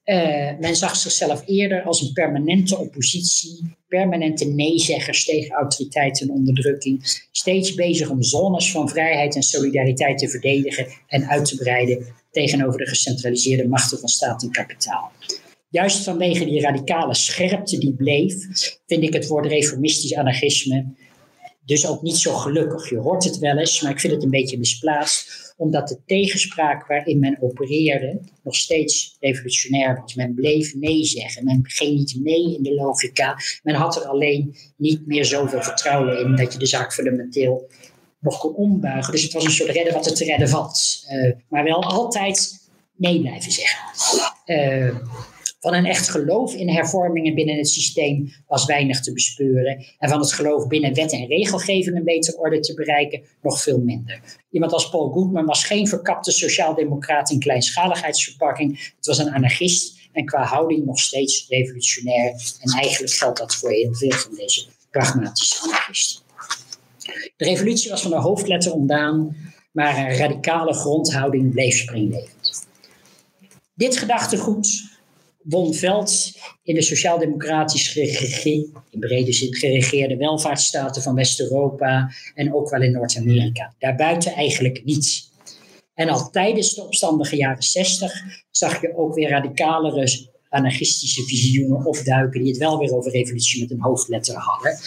Uh, 0.05 0.59
men 0.59 0.75
zag 0.75 0.95
zichzelf 0.95 1.43
eerder 1.45 1.83
als 1.83 2.01
een 2.01 2.13
permanente 2.13 2.77
oppositie, 2.77 3.75
permanente 3.87 4.45
neezeggers 4.45 5.25
tegen 5.25 5.55
autoriteit 5.55 6.21
en 6.21 6.29
onderdrukking, 6.29 7.25
steeds 7.31 7.73
bezig 7.73 8.09
om 8.09 8.23
zones 8.23 8.71
van 8.71 8.89
vrijheid 8.89 9.35
en 9.35 9.43
solidariteit 9.43 10.17
te 10.17 10.29
verdedigen 10.29 10.87
en 11.07 11.27
uit 11.27 11.45
te 11.45 11.55
breiden 11.55 12.05
tegenover 12.31 12.79
de 12.79 12.87
gecentraliseerde 12.87 13.67
machten 13.67 13.99
van 13.99 14.09
staat 14.09 14.43
en 14.43 14.51
kapitaal. 14.51 15.11
Juist 15.69 16.03
vanwege 16.03 16.45
die 16.45 16.61
radicale 16.61 17.15
scherpte 17.15 17.77
die 17.77 17.93
bleef, 17.93 18.35
vind 18.87 19.03
ik 19.03 19.13
het 19.13 19.27
woord 19.27 19.45
reformistisch 19.45 20.15
anarchisme 20.15 20.85
dus 21.67 21.87
ook 21.87 22.01
niet 22.01 22.17
zo 22.17 22.33
gelukkig. 22.33 22.89
Je 22.89 22.97
hoort 22.97 23.23
het 23.23 23.37
wel 23.37 23.57
eens, 23.57 23.81
maar 23.81 23.91
ik 23.91 23.99
vind 23.99 24.13
het 24.13 24.23
een 24.23 24.29
beetje 24.29 24.57
misplaatst 24.57 25.45
omdat 25.57 25.87
de 25.87 25.99
tegenspraak 26.05 26.87
waarin 26.87 27.19
men 27.19 27.37
opereerde 27.41 28.19
nog 28.43 28.55
steeds 28.55 29.17
revolutionair 29.19 29.99
was. 30.01 30.15
Men 30.15 30.33
bleef 30.33 30.75
nee 30.75 31.05
zeggen. 31.05 31.43
Men 31.43 31.59
ging 31.63 31.97
niet 31.97 32.19
mee 32.23 32.55
in 32.55 32.63
de 32.63 32.73
logica. 32.73 33.37
Men 33.63 33.75
had 33.75 33.95
er 33.95 34.05
alleen 34.05 34.55
niet 34.77 35.07
meer 35.07 35.25
zoveel 35.25 35.61
vertrouwen 35.61 36.19
in 36.19 36.35
dat 36.35 36.53
je 36.53 36.59
de 36.59 36.65
zaak 36.65 36.93
fundamenteel 36.93 37.69
nog 38.19 38.39
kon 38.39 38.55
ombuigen. 38.55 39.11
Dus 39.11 39.23
het 39.23 39.33
was 39.33 39.43
een 39.43 39.51
soort 39.51 39.69
redden 39.69 39.93
wat 39.93 40.05
er 40.05 40.15
te 40.15 40.25
redden 40.25 40.49
valt. 40.49 41.05
Uh, 41.09 41.33
maar 41.49 41.63
wel 41.63 41.83
altijd 41.83 42.69
nee 42.95 43.21
blijven 43.21 43.51
zeggen. 43.51 43.79
Uh, 44.45 44.95
van 45.67 45.75
een 45.75 45.85
echt 45.85 46.09
geloof 46.09 46.53
in 46.53 46.69
hervormingen 46.69 47.35
binnen 47.35 47.57
het 47.57 47.69
systeem 47.69 48.33
was 48.47 48.65
weinig 48.65 49.01
te 49.01 49.13
bespeuren. 49.13 49.85
En 49.99 50.09
van 50.09 50.19
het 50.19 50.33
geloof 50.33 50.67
binnen 50.67 50.93
wet 50.93 51.11
en 51.11 51.25
regelgeving 51.25 51.95
een 51.95 52.03
betere 52.03 52.37
orde 52.37 52.59
te 52.59 52.73
bereiken 52.73 53.21
nog 53.41 53.61
veel 53.61 53.79
minder. 53.79 54.21
Iemand 54.49 54.71
als 54.71 54.89
Paul 54.89 55.09
Goodman 55.09 55.45
was 55.45 55.63
geen 55.63 55.87
verkapte 55.87 56.31
sociaaldemocraat 56.31 57.29
in 57.29 57.39
kleinschaligheidsverpakking. 57.39 58.93
Het 58.95 59.05
was 59.05 59.17
een 59.17 59.33
anarchist 59.33 59.97
en 60.13 60.25
qua 60.25 60.43
houding 60.43 60.85
nog 60.85 60.99
steeds 60.99 61.45
revolutionair. 61.49 62.29
En 62.59 62.71
eigenlijk 62.71 63.13
geldt 63.13 63.39
dat 63.39 63.55
voor 63.55 63.71
heel 63.71 63.95
veel 63.95 64.11
van 64.11 64.35
deze 64.35 64.65
pragmatische 64.91 65.63
anarchisten. 65.63 66.21
De 67.37 67.45
revolutie 67.45 67.89
was 67.89 68.01
van 68.01 68.13
een 68.13 68.21
hoofdletter 68.21 68.73
ontdaan, 68.73 69.35
maar 69.71 69.97
een 69.97 70.17
radicale 70.17 70.73
grondhouding 70.73 71.51
bleef 71.51 71.77
springlevend. 71.77 72.67
Dit 73.73 73.97
gedachtegoed 73.97 74.86
won 75.49 75.73
veld 75.73 76.31
in 76.63 76.75
de 76.75 76.81
sociaal-democratisch 76.81 77.95
in 77.95 78.99
brede 78.99 79.33
zin 79.33 79.55
geregeerde 79.55 80.17
welvaartsstaten 80.17 81.01
van 81.01 81.15
West-Europa 81.15 82.11
en 82.35 82.53
ook 82.53 82.69
wel 82.69 82.81
in 82.81 82.91
Noord-Amerika. 82.91 83.73
Daarbuiten 83.79 84.33
eigenlijk 84.33 84.85
niets. 84.85 85.31
En 85.93 86.09
al 86.09 86.29
tijdens 86.29 86.73
de 86.73 86.83
opstandige 86.83 87.35
jaren 87.35 87.63
60 87.63 88.13
zag 88.51 88.81
je 88.81 88.97
ook 88.97 89.15
weer 89.15 89.29
radicalere 89.29 90.27
anarchistische 90.49 91.23
visioenen 91.23 91.85
opduiken 91.85 92.39
die 92.39 92.49
het 92.49 92.59
wel 92.59 92.77
weer 92.77 92.93
over 92.93 93.11
revolutie 93.11 93.61
met 93.61 93.71
een 93.71 93.81
hoofdletter 93.81 94.35
hadden. 94.35 94.77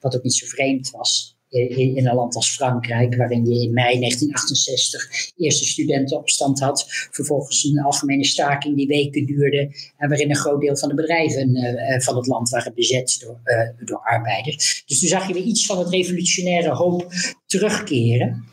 Wat 0.00 0.16
ook 0.16 0.22
niet 0.22 0.34
zo 0.34 0.46
vreemd 0.46 0.90
was 0.90 1.38
in, 1.50 2.06
een 2.06 2.14
land 2.14 2.34
als 2.34 2.50
Frankrijk, 2.50 3.16
waarin 3.16 3.46
je 3.46 3.62
in 3.62 3.72
mei 3.72 3.98
1968 3.98 5.32
eerste 5.36 5.64
studentenopstand 5.64 6.60
had, 6.60 6.86
vervolgens 7.10 7.64
een 7.64 7.82
algemene 7.82 8.24
staking 8.24 8.76
die 8.76 8.86
weken 8.86 9.26
duurde 9.26 9.70
en 9.96 10.08
waarin 10.08 10.30
een 10.30 10.36
groot 10.36 10.60
deel 10.60 10.76
van 10.76 10.88
de 10.88 10.94
bedrijven 10.94 11.56
uh, 11.56 12.00
van 12.00 12.16
het 12.16 12.26
land 12.26 12.48
waren 12.48 12.74
bezet 12.74 13.18
door, 13.20 13.40
uh, 13.44 13.86
door 13.86 14.00
arbeiders. 14.02 14.84
Dus 14.86 15.00
toen 15.00 15.08
zag 15.08 15.26
je 15.26 15.34
weer 15.34 15.42
iets 15.42 15.66
van 15.66 15.78
het 15.78 15.88
revolutionaire 15.88 16.74
hoop 16.74 17.12
terugkeren. 17.46 18.44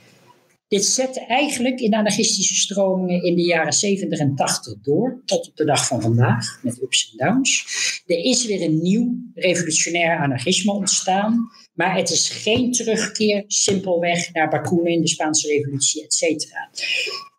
Dit 0.68 0.86
zette 0.86 1.26
eigenlijk 1.26 1.80
in 1.80 1.93
anarchistische 1.93 2.56
stromingen 2.56 3.24
in 3.24 3.36
de 3.36 3.41
jaren 3.41 3.74
70 3.74 4.20
en 4.20 4.36
80 4.36 4.74
door, 4.82 5.22
tot 5.26 5.48
op 5.48 5.56
de 5.56 5.66
dag 5.66 5.88
van 5.88 6.02
vandaag, 6.02 6.60
met 6.64 6.82
ups 6.82 7.12
en 7.12 7.28
downs. 7.28 7.66
Er 8.06 8.18
is 8.18 8.45
weer 8.45 8.62
een 8.62 8.82
nieuw 8.82 9.16
revolutionair 9.34 10.18
anarchisme 10.18 10.72
ontstaan, 10.72 11.50
maar 11.78 11.97
het 11.97 12.09
is 12.09 12.30
geen 12.30 12.71
terugkeer 12.71 13.43
simpelweg 13.47 14.34
naar 14.34 14.49
Bakunin 14.49 14.93
in 14.93 15.01
de 15.01 15.07
Spaanse 15.07 15.47
revolutie, 15.47 16.03
et 16.03 16.13
cetera. 16.13 16.69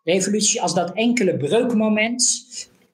Revolutie 0.04 0.62
als 0.62 0.74
dat 0.74 0.92
enkele 0.94 1.36
breukmoment 1.36 2.46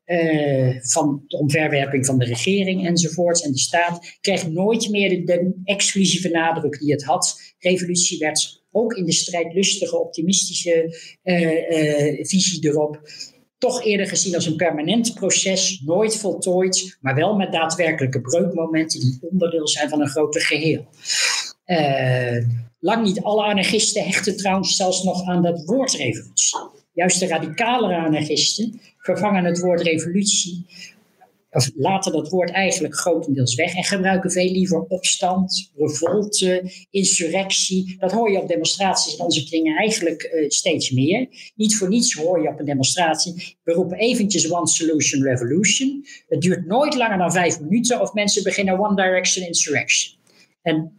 uh, 0.07 0.81
van 0.81 1.25
de 1.27 1.39
omverwerping 1.39 2.07
van 2.07 2.19
de 2.19 2.25
regering 2.25 2.87
enzovoorts 2.87 3.43
en 3.43 3.53
de 3.53 3.59
staat, 3.59 4.17
kreeg 4.21 4.49
nooit 4.49 4.91
meer 4.91 5.27
de, 5.27 5.61
exclusieve 5.65 6.29
nadruk 6.29 6.79
die 6.79 6.93
het 6.93 7.05
had. 7.05 7.55
Revolutie 7.59 8.19
werd 8.19 8.63
ook 8.73 8.95
in 8.95 9.05
de 9.05 9.13
strijdlustige, 9.13 10.01
optimistische 10.01 10.97
uh, 11.25 11.41
uh, 11.41 12.25
visie 12.27 12.69
erop, 12.69 13.01
toch 13.59 13.85
eerder 13.85 14.07
gezien 14.07 14.35
als 14.35 14.47
een 14.47 14.57
permanent 14.57 15.15
proces, 15.15 15.83
nooit 15.85 16.17
voltooid, 16.17 16.99
maar 17.01 17.15
wel 17.15 17.37
met 17.37 17.53
daadwerkelijke 17.53 18.21
breukmomenten 18.21 19.01
die 19.01 19.19
onderdeel 19.31 19.69
zijn 19.69 19.89
van 19.89 20.01
een 20.01 20.09
groter 20.09 20.41
geheel. 20.41 20.87
Uh, 21.67 22.47
lang 22.79 23.05
niet 23.05 23.23
alle 23.23 23.43
anarchisten 23.43 24.05
hechten 24.05 24.37
trouwens 24.37 24.77
zelfs 24.77 25.03
nog 25.03 25.29
aan 25.29 25.43
dat 25.43 25.65
woord 25.65 25.93
revolutie. 25.93 26.59
Juist 26.93 27.21
de 27.21 27.27
radicalere 27.27 27.97
anarchisten 27.97 28.81
vervangen 28.99 29.45
het 29.45 29.61
woord 29.61 29.81
revolutie 29.81 30.67
of 31.55 31.71
laten 31.77 32.13
dat 32.13 32.29
woord 32.29 32.51
eigenlijk 32.51 32.95
grotendeels 32.95 33.55
weg 33.55 33.75
en 33.75 33.85
gebruiken 33.85 34.31
veel 34.31 34.51
liever 34.51 34.81
opstand, 34.89 35.71
revolte, 35.77 36.73
insurrectie. 36.91 37.97
Dat 37.99 38.13
hoor 38.13 38.31
je 38.31 38.41
op 38.41 38.49
demonstraties 38.49 39.15
in 39.15 39.25
onze 39.25 39.45
kringen 39.45 39.77
eigenlijk 39.77 40.31
uh, 40.35 40.49
steeds 40.49 40.91
meer. 40.91 41.29
Niet 41.55 41.77
voor 41.77 41.89
niets 41.89 42.15
hoor 42.15 42.43
je 42.43 42.49
op 42.49 42.59
een 42.59 42.65
demonstratie, 42.65 43.57
we 43.63 43.73
roepen 43.73 43.99
eventjes 43.99 44.53
One 44.53 44.67
Solution 44.67 45.23
Revolution. 45.23 46.05
Het 46.29 46.41
duurt 46.41 46.67
nooit 46.67 46.95
langer 46.95 47.19
dan 47.19 47.33
vijf 47.33 47.61
minuten 47.61 48.01
of 48.01 48.13
mensen 48.13 48.43
beginnen 48.43 48.79
One 48.79 48.97
Direction 48.97 49.47
Insurrection. 49.47 50.19
En 50.63 50.93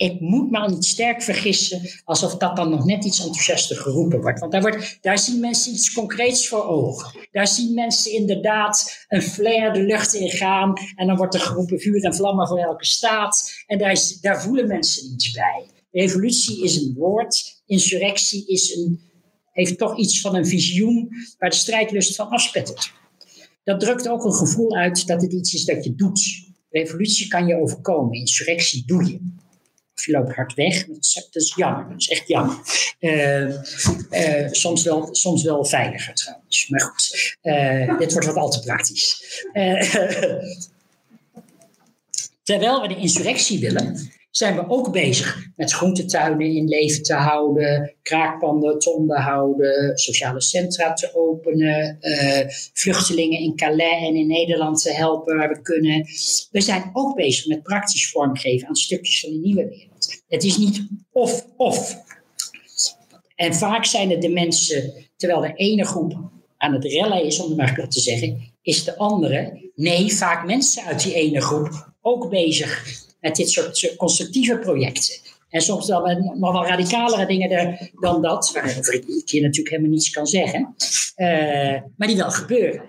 ik 0.00 0.20
moet 0.20 0.50
me 0.50 0.58
al 0.58 0.68
niet 0.68 0.84
sterk 0.84 1.22
vergissen 1.22 1.80
alsof 2.04 2.36
dat 2.36 2.56
dan 2.56 2.70
nog 2.70 2.84
net 2.84 3.04
iets 3.04 3.20
enthousiaster 3.20 3.76
geroepen 3.76 4.20
wordt. 4.20 4.40
Want 4.40 4.52
daar, 4.52 4.60
wordt, 4.60 4.98
daar 5.00 5.18
zien 5.18 5.40
mensen 5.40 5.72
iets 5.72 5.92
concreets 5.92 6.48
voor 6.48 6.64
ogen. 6.64 7.28
Daar 7.30 7.48
zien 7.48 7.74
mensen 7.74 8.12
inderdaad 8.12 9.06
een 9.08 9.22
flare 9.22 9.72
de 9.72 9.82
lucht 9.82 10.14
in 10.14 10.30
gaan. 10.30 10.72
En 10.96 11.06
dan 11.06 11.16
wordt 11.16 11.34
er 11.34 11.40
geroepen 11.40 11.80
vuur 11.80 12.04
en 12.04 12.14
vlammen 12.14 12.48
voor 12.48 12.58
elke 12.58 12.84
staat. 12.84 13.52
En 13.66 13.78
daar, 13.78 14.00
daar 14.20 14.42
voelen 14.42 14.66
mensen 14.66 15.12
iets 15.12 15.30
bij. 15.30 15.66
Revolutie 15.90 16.62
is 16.62 16.76
een 16.76 16.94
woord. 16.96 17.62
Insurrectie 17.66 18.46
is 18.46 18.76
een, 18.76 19.00
heeft 19.52 19.78
toch 19.78 19.98
iets 19.98 20.20
van 20.20 20.34
een 20.34 20.46
visioen 20.46 21.08
waar 21.38 21.50
de 21.50 21.56
strijdlust 21.56 22.16
van 22.16 22.28
afspettert. 22.28 22.92
Dat 23.64 23.80
drukt 23.80 24.08
ook 24.08 24.24
een 24.24 24.34
gevoel 24.34 24.76
uit 24.76 25.06
dat 25.06 25.22
het 25.22 25.32
iets 25.32 25.54
is 25.54 25.64
dat 25.64 25.84
je 25.84 25.94
doet. 25.94 26.48
Revolutie 26.70 27.28
kan 27.28 27.46
je 27.46 27.60
overkomen. 27.60 28.18
Insurrectie 28.18 28.82
doe 28.86 29.04
je 29.04 29.38
loopt 30.06 30.34
hard 30.34 30.54
weg. 30.54 30.86
Dat 30.86 30.96
is, 31.32 31.52
jammer, 31.56 31.88
dat 31.88 32.00
is 32.00 32.08
echt 32.08 32.28
jammer. 32.28 32.56
Uh, 33.00 33.48
uh, 34.10 34.48
soms, 34.50 34.82
wel, 34.82 35.08
soms 35.14 35.42
wel 35.42 35.64
veiliger 35.64 36.14
trouwens. 36.14 36.68
Maar 36.68 36.80
goed, 36.80 37.36
uh, 37.42 37.98
dit 37.98 38.12
wordt 38.12 38.26
wat 38.26 38.36
al 38.36 38.50
te 38.50 38.60
praktisch. 38.60 39.22
terwijl 42.42 42.80
we 42.80 42.88
de 42.88 42.96
insurrectie 42.96 43.60
willen, 43.60 44.10
zijn 44.30 44.54
we 44.54 44.68
ook 44.68 44.92
bezig 44.92 45.46
met 45.56 45.72
groentetuinen 45.72 46.54
in 46.54 46.68
leven 46.68 47.02
te 47.02 47.14
houden, 47.14 47.94
kraakpanden 48.02 48.78
te 48.78 48.90
onderhouden, 48.90 49.98
sociale 49.98 50.40
centra 50.40 50.92
te 50.92 51.14
openen, 51.14 51.98
vluchtelingen 52.72 53.40
in 53.40 53.56
Calais 53.56 54.06
en 54.08 54.14
in 54.14 54.26
Nederland 54.26 54.82
te 54.82 54.92
helpen 54.92 55.36
waar 55.36 55.48
we 55.48 55.62
kunnen. 55.62 56.06
We 56.50 56.60
zijn 56.60 56.90
ook 56.92 57.16
bezig 57.16 57.46
met 57.46 57.62
praktisch 57.62 58.10
vormgeven 58.10 58.68
aan 58.68 58.76
stukjes 58.76 59.20
van 59.20 59.30
de 59.30 59.38
nieuwe 59.38 59.68
wereld. 59.68 59.89
Het 60.30 60.44
is 60.44 60.56
niet 60.56 60.86
of-of. 61.12 62.02
En 63.34 63.54
vaak 63.54 63.84
zijn 63.84 64.10
het 64.10 64.22
de 64.22 64.28
mensen, 64.28 64.92
terwijl 65.16 65.40
de 65.40 65.54
ene 65.54 65.84
groep 65.84 66.18
aan 66.56 66.72
het 66.72 66.84
rellen 66.84 67.24
is, 67.24 67.40
om 67.40 67.48
het 67.48 67.56
maar 67.56 67.88
te 67.88 68.00
zeggen, 68.00 68.52
is 68.62 68.84
de 68.84 68.96
andere, 68.96 69.70
nee, 69.74 70.14
vaak 70.14 70.46
mensen 70.46 70.84
uit 70.84 71.02
die 71.02 71.14
ene 71.14 71.40
groep 71.40 71.92
ook 72.00 72.30
bezig 72.30 72.84
met 73.20 73.36
dit 73.36 73.50
soort 73.50 73.96
constructieve 73.96 74.58
projecten. 74.58 75.20
En 75.48 75.60
soms 75.60 75.88
met 75.88 76.34
nog 76.38 76.52
wel 76.52 76.66
radicalere 76.66 77.26
dingen 77.26 77.90
dan 78.00 78.22
dat, 78.22 78.50
waarover 78.52 78.94
ik 78.94 79.30
hier 79.30 79.42
natuurlijk 79.42 79.68
helemaal 79.68 79.90
niets 79.90 80.10
kan 80.10 80.26
zeggen, 80.26 80.74
uh, 81.16 81.82
maar 81.96 82.08
die 82.08 82.16
wel 82.16 82.30
gebeuren. 82.30 82.82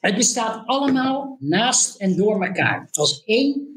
Het 0.00 0.14
bestaat 0.14 0.62
allemaal 0.66 1.36
naast 1.40 1.96
en 1.96 2.16
door 2.16 2.44
elkaar, 2.44 2.88
als 2.92 3.22
één 3.24 3.72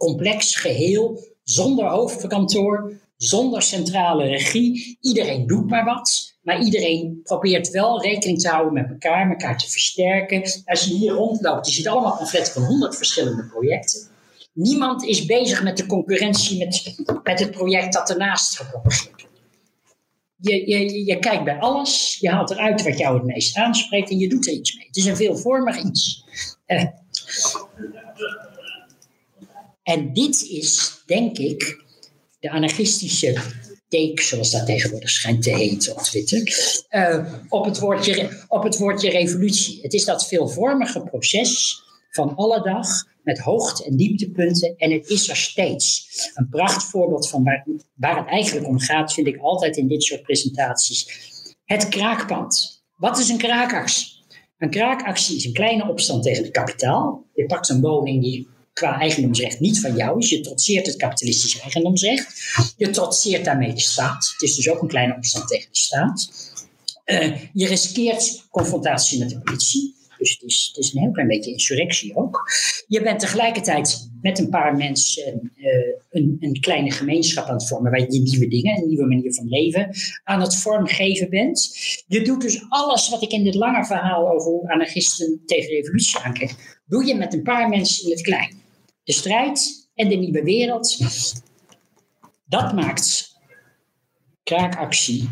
complex 0.00 0.56
geheel, 0.56 1.18
zonder 1.42 1.88
hoofdkantoor, 1.88 2.92
zonder 3.16 3.62
centrale 3.62 4.24
regie. 4.24 4.98
Iedereen 5.00 5.46
doet 5.46 5.70
maar 5.70 5.84
wat. 5.84 6.38
Maar 6.42 6.62
iedereen 6.62 7.20
probeert 7.22 7.70
wel 7.70 8.02
rekening 8.02 8.40
te 8.40 8.48
houden 8.48 8.72
met 8.72 8.90
elkaar, 8.90 9.30
elkaar 9.30 9.58
te 9.58 9.70
versterken. 9.70 10.42
Als 10.64 10.84
je 10.84 10.94
hier 10.94 11.12
rondloopt, 11.12 11.66
je 11.66 11.72
ziet 11.72 11.88
allemaal 11.88 12.16
pamfletten 12.16 12.52
van 12.52 12.62
honderd 12.62 12.96
verschillende 12.96 13.44
projecten. 13.44 14.08
Niemand 14.52 15.04
is 15.04 15.24
bezig 15.24 15.62
met 15.62 15.76
de 15.76 15.86
concurrentie 15.86 16.58
met, 16.58 16.94
met 17.22 17.40
het 17.40 17.50
project 17.50 17.92
dat 17.92 18.10
ernaast 18.10 18.56
gekomen 18.56 18.82
wordt. 18.82 19.28
Je, 20.36 20.68
je, 20.68 21.04
je 21.04 21.18
kijkt 21.18 21.44
bij 21.44 21.58
alles, 21.58 22.18
je 22.20 22.30
haalt 22.30 22.50
eruit 22.50 22.82
wat 22.82 22.98
jou 22.98 23.16
het 23.16 23.26
meest 23.26 23.56
aanspreekt 23.56 24.10
en 24.10 24.18
je 24.18 24.28
doet 24.28 24.46
er 24.46 24.52
iets 24.52 24.76
mee. 24.76 24.86
Het 24.86 24.96
is 24.96 25.04
een 25.04 25.16
veelvormig 25.16 25.82
iets. 25.82 26.24
Eh. 26.66 26.84
En 29.90 30.12
dit 30.12 30.42
is, 30.42 31.02
denk 31.06 31.38
ik, 31.38 31.84
de 32.40 32.50
anarchistische 32.50 33.32
take, 33.88 34.22
zoals 34.22 34.50
dat 34.50 34.66
tegenwoordig 34.66 35.10
schijnt 35.10 35.42
te 35.42 35.50
heten 35.50 35.92
op 35.92 35.98
Twitter, 35.98 36.42
uh, 36.90 37.32
op, 37.48 37.64
het 37.64 37.78
woordje, 37.78 38.44
op 38.48 38.62
het 38.62 38.78
woordje 38.78 39.10
revolutie. 39.10 39.78
Het 39.82 39.92
is 39.92 40.04
dat 40.04 40.26
veelvormige 40.26 41.00
proces 41.00 41.82
van 42.10 42.36
alle 42.36 42.62
dag 42.62 42.88
met 43.22 43.38
hoogte- 43.38 43.84
en 43.84 43.96
dieptepunten 43.96 44.74
en 44.76 44.92
het 44.92 45.08
is 45.08 45.28
er 45.28 45.36
steeds. 45.36 46.06
Een 46.34 46.48
prachtvoorbeeld 46.48 47.28
van 47.28 47.44
waar, 47.44 47.66
waar 47.94 48.16
het 48.16 48.28
eigenlijk 48.28 48.66
om 48.66 48.78
gaat, 48.78 49.12
vind 49.12 49.26
ik 49.26 49.38
altijd 49.40 49.76
in 49.76 49.88
dit 49.88 50.02
soort 50.02 50.22
presentaties. 50.22 51.06
Het 51.64 51.88
kraakpand. 51.88 52.82
Wat 52.96 53.18
is 53.18 53.28
een 53.28 53.38
kraakactie? 53.38 54.06
Een 54.58 54.70
kraakactie 54.70 55.36
is 55.36 55.44
een 55.44 55.52
kleine 55.52 55.88
opstand 55.88 56.22
tegen 56.22 56.42
het 56.42 56.52
kapitaal. 56.52 57.24
Je 57.34 57.46
pakt 57.46 57.68
een 57.68 57.80
woning 57.80 58.22
die 58.22 58.48
qua 58.80 58.98
eigendomsrecht 58.98 59.60
niet 59.60 59.80
van 59.80 59.96
jou 59.96 60.18
is. 60.18 60.28
Je 60.30 60.40
trotseert 60.40 60.86
het 60.86 60.96
kapitalistische 60.96 61.60
eigendomsrecht. 61.60 62.26
Je 62.76 62.90
trotseert 62.90 63.44
daarmee 63.44 63.72
de 63.72 63.80
staat. 63.80 64.30
Het 64.32 64.42
is 64.42 64.54
dus 64.54 64.68
ook 64.68 64.82
een 64.82 64.88
kleine 64.88 65.16
opstand 65.16 65.48
tegen 65.48 65.70
de 65.70 65.78
staat. 65.78 66.30
Uh, 67.06 67.36
je 67.52 67.66
riskeert 67.66 68.46
confrontatie 68.50 69.18
met 69.18 69.28
de 69.28 69.40
politie. 69.40 69.98
Dus 70.18 70.32
het 70.32 70.42
is, 70.42 70.70
het 70.74 70.84
is 70.84 70.92
een 70.92 71.00
heel 71.00 71.10
klein 71.10 71.28
beetje 71.28 71.50
insurrectie 71.50 72.16
ook. 72.16 72.50
Je 72.86 73.02
bent 73.02 73.20
tegelijkertijd 73.20 74.10
met 74.22 74.38
een 74.38 74.48
paar 74.48 74.76
mensen 74.76 75.52
uh, 75.56 75.66
een, 76.10 76.36
een, 76.40 76.60
kleine 76.60 76.90
gemeenschap 76.90 77.46
aan 77.46 77.54
het 77.54 77.68
vormen, 77.68 77.90
waar 77.90 78.00
je 78.00 78.20
nieuwe 78.20 78.48
dingen, 78.48 78.76
een 78.76 78.88
nieuwe 78.88 79.06
manier 79.06 79.34
van 79.34 79.48
leven 79.48 79.90
aan 80.24 80.40
het 80.40 80.56
vormgeven 80.56 81.30
bent. 81.30 81.70
Je 82.06 82.22
doet 82.22 82.40
dus 82.40 82.64
alles 82.68 83.08
wat 83.08 83.22
ik 83.22 83.30
in 83.30 83.44
dit 83.44 83.54
lange 83.54 83.84
verhaal 83.84 84.30
over 84.30 84.50
hoe 84.50 84.70
anarchisten 84.70 85.42
tegen 85.46 85.70
revolutie 85.70 86.18
aankijken, 86.18 86.56
doe 86.86 87.06
je 87.06 87.14
met 87.14 87.34
een 87.34 87.42
paar 87.42 87.68
mensen 87.68 88.04
in 88.04 88.10
het 88.10 88.22
klein. 88.22 88.59
De 89.10 89.16
strijd 89.16 89.88
en 89.94 90.08
de 90.08 90.14
nieuwe 90.14 90.42
wereld, 90.42 90.98
dat 92.44 92.72
maakt 92.72 93.36
kraakactie 94.42 95.28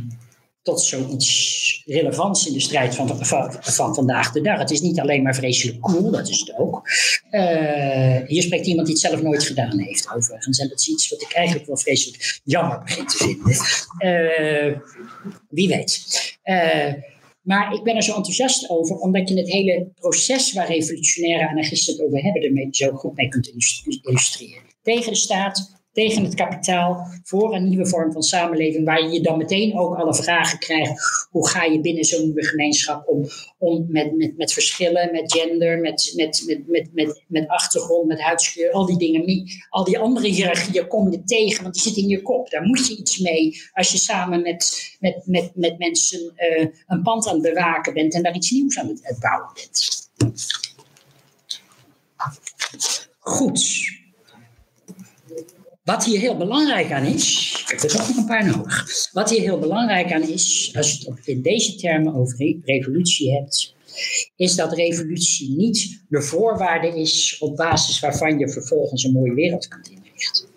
tot 0.62 0.80
zoiets 0.80 1.82
relevants 1.86 2.46
in 2.46 2.52
de 2.52 2.60
strijd 2.60 2.94
van, 2.94 3.26
van, 3.26 3.56
van, 3.60 3.94
vandaag 3.94 4.32
de 4.32 4.40
dag. 4.40 4.58
Het 4.58 4.70
is 4.70 4.80
niet 4.80 5.00
alleen 5.00 5.22
maar 5.22 5.34
vreselijk 5.34 5.80
cool, 5.80 6.10
dat 6.10 6.28
is 6.28 6.40
het 6.40 6.58
ook. 6.58 6.88
Uh, 7.30 8.26
hier 8.26 8.42
spreekt 8.42 8.66
iemand 8.66 8.86
die 8.86 8.96
het 8.96 9.04
zelf 9.04 9.22
nooit 9.22 9.44
gedaan 9.44 9.78
heeft, 9.78 10.10
overigens. 10.14 10.58
En 10.58 10.68
dat 10.68 10.78
is 10.78 10.88
iets 10.88 11.08
wat 11.08 11.22
ik 11.22 11.32
eigenlijk 11.32 11.66
wel 11.66 11.76
vreselijk 11.76 12.40
jammer 12.44 12.82
begin 12.82 13.06
te 13.06 13.16
vinden. 13.16 13.56
Uh, 13.98 14.78
wie 15.48 15.68
weet. 15.68 16.38
Uh, 16.44 16.92
maar 17.49 17.74
ik 17.74 17.82
ben 17.82 17.96
er 17.96 18.03
zo 18.03 18.14
enthousiast 18.14 18.70
over, 18.70 18.96
omdat 18.96 19.28
je 19.28 19.38
het 19.38 19.53
hele 19.53 19.90
proces 19.94 20.53
waar 20.53 20.66
revolutionaire 20.66 21.49
anarchisten 21.49 21.94
het 21.94 22.03
over 22.03 22.22
hebben, 22.22 22.42
ermee 22.42 22.68
zo 22.70 22.90
goed 22.90 23.16
mee 23.16 23.28
kunt 23.28 23.49
illustreren. 24.03 24.62
Tegen 24.82 25.12
de 25.12 25.18
staat, 25.18 25.77
tegen 25.99 26.24
het 26.24 26.34
kapitaal, 26.34 27.07
voor 27.22 27.55
een 27.55 27.68
nieuwe 27.68 27.88
vorm 27.88 28.12
van 28.12 28.22
samenleving, 28.22 28.84
waar 28.84 29.11
je 29.12 29.20
dan 29.20 29.38
meteen 29.38 29.78
ook 29.78 29.96
alle 29.96 30.14
vragen 30.14 30.59
krijgt. 30.59 31.26
Hoe 31.30 31.49
ga 31.49 31.64
je 31.64 31.80
binnen 31.80 32.05
zo'n 32.05 32.24
nieuwe 32.24 32.44
gemeenschap 32.44 33.09
om, 33.09 33.26
om 33.59 33.86
met, 33.88 34.16
met, 34.16 34.36
met 34.36 34.53
verschillen, 34.53 35.12
met 35.12 35.32
gender, 35.32 35.78
met, 35.78 36.12
met, 36.16 36.44
met, 36.46 36.66
met, 36.66 36.88
met, 36.92 37.24
met 37.28 37.49
achtergrond, 37.49 38.07
met 38.07 38.20
huidskleur, 38.20 38.72
al 38.72 38.86
die 38.86 38.99
dingen, 38.99 39.44
al 39.70 39.84
die 39.84 39.99
andere 39.99 40.28
hiërarchieën 40.28 40.86
kom 40.86 41.11
je 41.11 41.24
tegen, 41.24 41.62
want 41.62 41.74
die 41.74 41.82
zitten 41.82 42.03
in 42.03 42.09
je 42.09 42.22
kop. 42.22 42.51
Daar 42.51 42.62
moet 42.62 42.86
je 42.86 42.96
iets 42.96 43.18
mee 43.18 43.62
als 43.72 43.92
je 43.92 43.99
samen 43.99 44.42
met, 44.42 44.96
met, 45.01 45.22
met, 45.24 45.51
met 45.55 45.78
mensen 45.78 46.32
uh, 46.36 46.66
een 46.86 47.03
pand 47.03 47.26
aan 47.26 47.34
het 47.34 47.55
bewaken 47.55 47.94
bent 47.94 48.14
en 48.14 48.22
daar 48.22 48.34
iets 48.34 48.51
nieuws 48.51 48.78
aan 48.78 48.88
het 48.88 49.18
bouwen 49.20 49.51
bent. 49.55 50.11
Goed. 53.18 53.96
Wat 55.89 56.05
hier 56.05 56.20
heel 56.20 56.36
belangrijk 56.36 56.93
aan 56.93 57.05
is, 57.05 57.53
ik 57.61 57.68
heb 57.68 57.80
er 57.80 57.89
toch 57.97 58.09
nog 58.09 58.16
een 58.16 58.26
paar 58.26 58.47
nodig. 58.47 58.86
Wat 59.12 59.30
hier 59.30 59.41
heel 59.41 59.59
belangrijk 59.59 60.12
aan 60.12 60.28
is, 60.28 60.72
als 60.76 60.99
je 60.99 61.12
het 61.14 61.26
in 61.26 61.43
deze 61.43 61.74
termen 61.74 62.14
over 62.14 62.57
revolutie 62.64 63.32
hebt, 63.32 63.74
is 64.36 64.55
dat 64.55 64.72
revolutie 64.72 65.57
niet 65.57 66.05
de 66.09 66.22
voorwaarde 66.22 67.01
is 67.01 67.39
op 67.39 67.57
basis 67.57 68.01
waarvan 68.01 68.39
je 68.39 68.49
vervolgens 68.49 69.05
een 69.05 69.12
mooie 69.12 69.34
wereld 69.34 69.68
kunt 69.68 69.89
inrichten. 69.89 70.49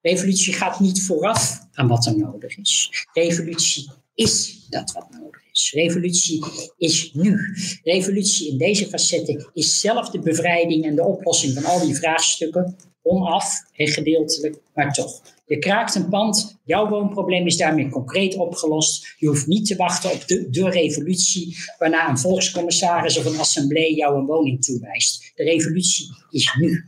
Revolutie 0.00 0.52
gaat 0.52 0.80
niet 0.80 1.02
vooraf 1.02 1.58
aan 1.72 1.88
wat 1.88 2.06
er 2.06 2.18
nodig 2.18 2.58
is. 2.58 3.06
Revolutie 3.12 3.90
is 4.14 4.66
dat 4.70 4.92
wat 4.92 5.10
nodig 5.10 5.42
is. 5.52 5.72
Revolutie 5.74 6.44
is 6.76 7.12
nu. 7.12 7.38
Revolutie 7.82 8.50
in 8.50 8.58
deze 8.58 8.86
facetten 8.86 9.50
is 9.54 9.80
zelf 9.80 10.10
de 10.10 10.18
bevrijding 10.18 10.84
en 10.84 10.94
de 10.94 11.04
oplossing 11.04 11.54
van 11.54 11.64
al 11.64 11.86
die 11.86 11.94
vraagstukken 11.94 12.76
onaf 13.04 13.62
en 13.72 13.88
gedeeltelijk, 13.88 14.60
maar 14.74 14.92
toch. 14.92 15.22
Je 15.46 15.58
kraakt 15.58 15.94
een 15.94 16.08
pand, 16.08 16.58
jouw 16.64 16.88
woonprobleem 16.88 17.46
is 17.46 17.56
daarmee 17.56 17.88
concreet 17.88 18.36
opgelost. 18.36 19.14
Je 19.18 19.26
hoeft 19.26 19.46
niet 19.46 19.66
te 19.66 19.76
wachten 19.76 20.12
op 20.12 20.26
de, 20.26 20.50
de 20.50 20.70
revolutie, 20.70 21.56
waarna 21.78 22.08
een 22.08 22.18
volkscommissaris 22.18 23.18
of 23.18 23.24
een 23.24 23.38
assemblee 23.38 23.94
jou 23.94 24.18
een 24.18 24.26
woning 24.26 24.64
toewijst. 24.64 25.32
De 25.34 25.44
revolutie 25.44 26.06
is 26.30 26.54
nu. 26.58 26.84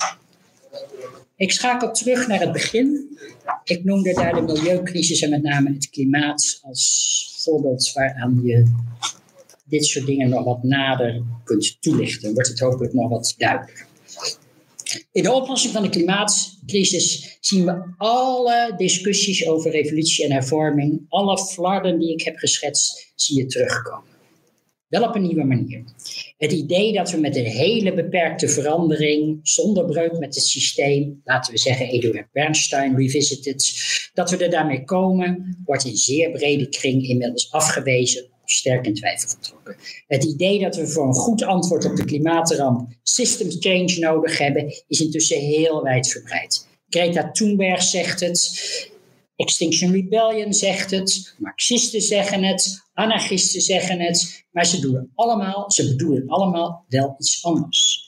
Ik 1.37 1.53
schakel 1.53 1.93
terug 1.93 2.27
naar 2.27 2.41
het 2.41 2.53
begin. 2.53 3.19
Ik 3.64 3.85
noemde 3.85 4.14
daar 4.14 4.35
de 4.35 4.41
milieucrisis 4.53 5.21
en 5.21 5.31
met 5.31 5.43
name 5.43 5.73
het 5.73 5.91
klimaat 5.91 6.61
als 6.62 7.35
voorbeeld 7.43 7.93
waaraan 7.93 8.41
je 8.45 8.64
dit 9.64 9.87
soort 9.87 10.07
dingen 10.07 10.29
nog 10.29 10.45
wat 10.45 10.62
nader 10.62 11.23
kunt 11.45 11.77
toelichten. 11.81 12.35
Wordt 12.35 12.49
het 12.49 12.61
hopelijk 12.61 12.93
nog 12.93 13.09
wat 13.09 13.35
duidelijker. 13.39 13.86
In 15.12 15.22
de 15.22 15.32
oplossing 15.32 15.72
van 15.72 15.82
de 15.82 15.89
klimaatcrisis 15.89 17.39
zien 17.41 17.64
we 17.64 17.95
alle 17.97 18.74
discussies 18.76 19.47
over 19.47 19.70
revolutie 19.70 20.24
en 20.24 20.32
hervorming, 20.32 21.07
alle 21.09 21.39
flarden 21.39 21.99
die 21.99 22.12
ik 22.12 22.22
heb 22.22 22.37
geschetst, 22.37 23.12
zie 23.14 23.37
je 23.37 23.47
terugkomen. 23.47 24.14
Wel 24.89 25.09
op 25.09 25.14
een 25.14 25.22
nieuwe 25.22 25.45
manier. 25.45 25.84
Het 26.37 26.53
idee 26.53 26.93
dat 26.93 27.11
we 27.11 27.20
met 27.20 27.37
een 27.37 27.45
hele 27.45 27.95
beperkte 27.95 28.49
verandering, 28.49 29.39
zonder 29.43 29.84
breuk 29.84 30.18
met 30.18 30.34
het 30.34 30.45
systeem, 30.45 31.20
laten 31.24 31.53
we 31.53 31.59
zeggen 31.59 31.89
Eduard 31.89 32.32
Bernstein 32.32 32.97
revisited, 32.97 33.74
dat 34.14 34.30
we 34.30 34.37
er 34.37 34.51
daarmee 34.51 34.84
komen, 34.84 35.59
wordt 35.64 35.84
in 35.84 35.97
zeer 35.97 36.30
brede 36.30 36.68
kring 36.68 37.09
inmiddels 37.09 37.53
afgewezen 37.53 38.34
sterk 38.51 38.87
in 38.87 38.95
twijfel 38.95 39.29
getrokken. 39.29 39.77
Het 40.07 40.25
idee 40.25 40.61
dat 40.61 40.77
we 40.77 40.87
voor 40.87 41.07
een 41.07 41.15
goed 41.15 41.43
antwoord 41.43 41.85
op 41.85 41.97
de 41.97 42.05
klimaatramp 42.05 42.89
systems 43.03 43.57
change 43.59 43.99
nodig 43.99 44.39
hebben, 44.39 44.85
is 44.89 45.01
intussen 45.01 45.39
heel 45.39 45.83
wijdverbreid. 45.83 46.67
Greta 46.89 47.31
Thunberg 47.31 47.83
zegt 47.83 48.21
het, 48.21 48.61
Extinction 49.37 49.93
Rebellion 49.93 50.53
zegt 50.53 50.91
het, 50.91 51.35
Marxisten 51.39 52.01
zeggen 52.01 52.43
het, 52.43 52.83
anarchisten 52.93 53.61
zeggen 53.61 54.01
het, 54.01 54.45
maar 54.51 54.67
ze 54.67 54.81
doen 54.81 55.11
allemaal, 55.15 55.71
ze 55.71 55.89
bedoelen 55.89 56.29
allemaal 56.29 56.85
wel 56.89 57.15
iets 57.19 57.45
anders. 57.45 58.05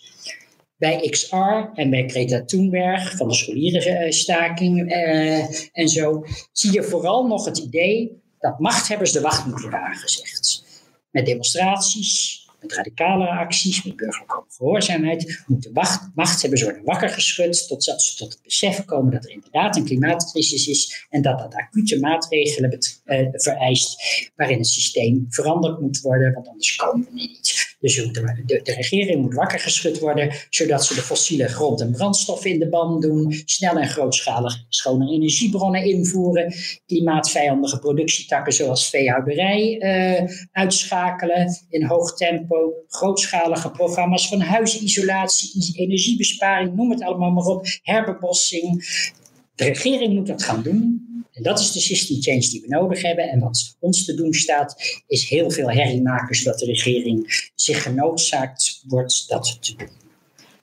bij 0.76 1.08
XR 1.08 1.70
en 1.74 1.90
bij 1.90 2.08
Greta 2.08 2.44
Thunberg 2.44 3.16
van 3.16 3.28
de 3.28 3.34
scholierenstaking 3.34 4.92
uh, 4.92 5.38
en 5.72 5.88
zo, 5.88 6.24
zie 6.52 6.72
je 6.72 6.82
vooral 6.82 7.26
nog 7.26 7.44
het 7.44 7.58
idee 7.58 8.22
dat 8.38 8.58
machthebbers 8.58 9.12
de 9.12 9.20
wacht 9.20 9.44
moeten 9.44 9.62
worden 9.62 9.80
aangezegd. 9.80 10.64
Met 11.10 11.26
demonstraties, 11.26 12.46
met 12.60 12.72
radicale 12.72 13.28
acties, 13.28 13.84
met 13.84 13.96
burgerlijke 13.96 14.44
gehoorzaamheid, 14.48 15.44
moeten 15.46 15.72
wacht, 15.72 16.08
machthebbers 16.14 16.62
worden 16.62 16.84
wakker 16.84 17.08
geschud 17.08 17.68
totdat 17.68 18.02
ze 18.02 18.16
tot 18.16 18.32
het 18.32 18.42
besef 18.42 18.84
komen 18.84 19.12
dat 19.12 19.24
er 19.24 19.30
inderdaad 19.30 19.76
een 19.76 19.84
klimaatcrisis 19.84 20.66
is 20.66 21.06
en 21.10 21.22
dat 21.22 21.38
dat 21.38 21.54
acute 21.54 22.00
maatregelen 22.00 22.78
uh, 23.04 23.28
vereist 23.32 24.02
waarin 24.36 24.58
het 24.58 24.66
systeem 24.66 25.26
veranderd 25.28 25.80
moet 25.80 26.00
worden, 26.00 26.32
want 26.32 26.48
anders 26.48 26.76
komen 26.76 27.06
we 27.10 27.14
niet. 27.14 27.47
Dus 27.80 27.94
de, 27.94 28.60
regering 28.64 29.22
moet 29.22 29.34
wakker 29.34 29.58
geschud 29.58 29.98
worden, 29.98 30.32
zodat 30.50 30.84
ze 30.84 30.94
de 30.94 31.00
fossiele 31.00 31.48
grond- 31.48 31.80
en 31.80 31.92
brandstoffen 31.92 32.50
in 32.50 32.58
de 32.58 32.68
ban 32.68 33.00
doen, 33.00 33.42
snel 33.44 33.76
en 33.76 33.88
grootschalig 33.88 34.64
schone 34.68 35.10
energiebronnen 35.12 35.84
invoeren, 35.84 36.54
klimaatvijandige 36.86 37.78
productietakken 37.78 38.52
zoals 38.52 38.90
veehouderij 38.90 39.80
uh, 39.80 40.30
uitschakelen 40.52 41.66
in 41.68 41.84
hoog 41.84 42.16
tempo, 42.16 42.72
grootschalige 42.88 43.70
programma's 43.70 44.28
van 44.28 44.40
huisisolatie, 44.40 45.72
energiebesparing, 45.76 46.74
noem 46.74 46.90
het 46.90 47.02
allemaal 47.02 47.30
maar 47.30 47.44
op, 47.44 47.66
herbebossing. 47.82 48.84
De 49.58 49.64
regering 49.64 50.14
moet 50.14 50.26
dat 50.26 50.42
gaan 50.42 50.62
doen. 50.62 51.06
En 51.32 51.42
dat 51.42 51.58
is 51.58 51.72
de 51.72 51.80
system 51.80 52.22
change 52.22 52.48
die 52.50 52.60
we 52.60 52.68
nodig 52.68 53.02
hebben. 53.02 53.28
En 53.28 53.40
wat 53.40 53.76
ons 53.80 54.04
te 54.04 54.14
doen 54.14 54.32
staat, 54.32 55.02
is 55.06 55.28
heel 55.28 55.50
veel 55.50 55.70
herrie 55.70 56.02
maken, 56.02 56.36
zodat 56.36 56.58
de 56.58 56.66
regering 56.66 57.50
zich 57.54 57.82
genoodzaakt 57.82 58.82
wordt 58.86 59.28
dat 59.28 59.58
te 59.60 59.74
doen. 59.76 59.88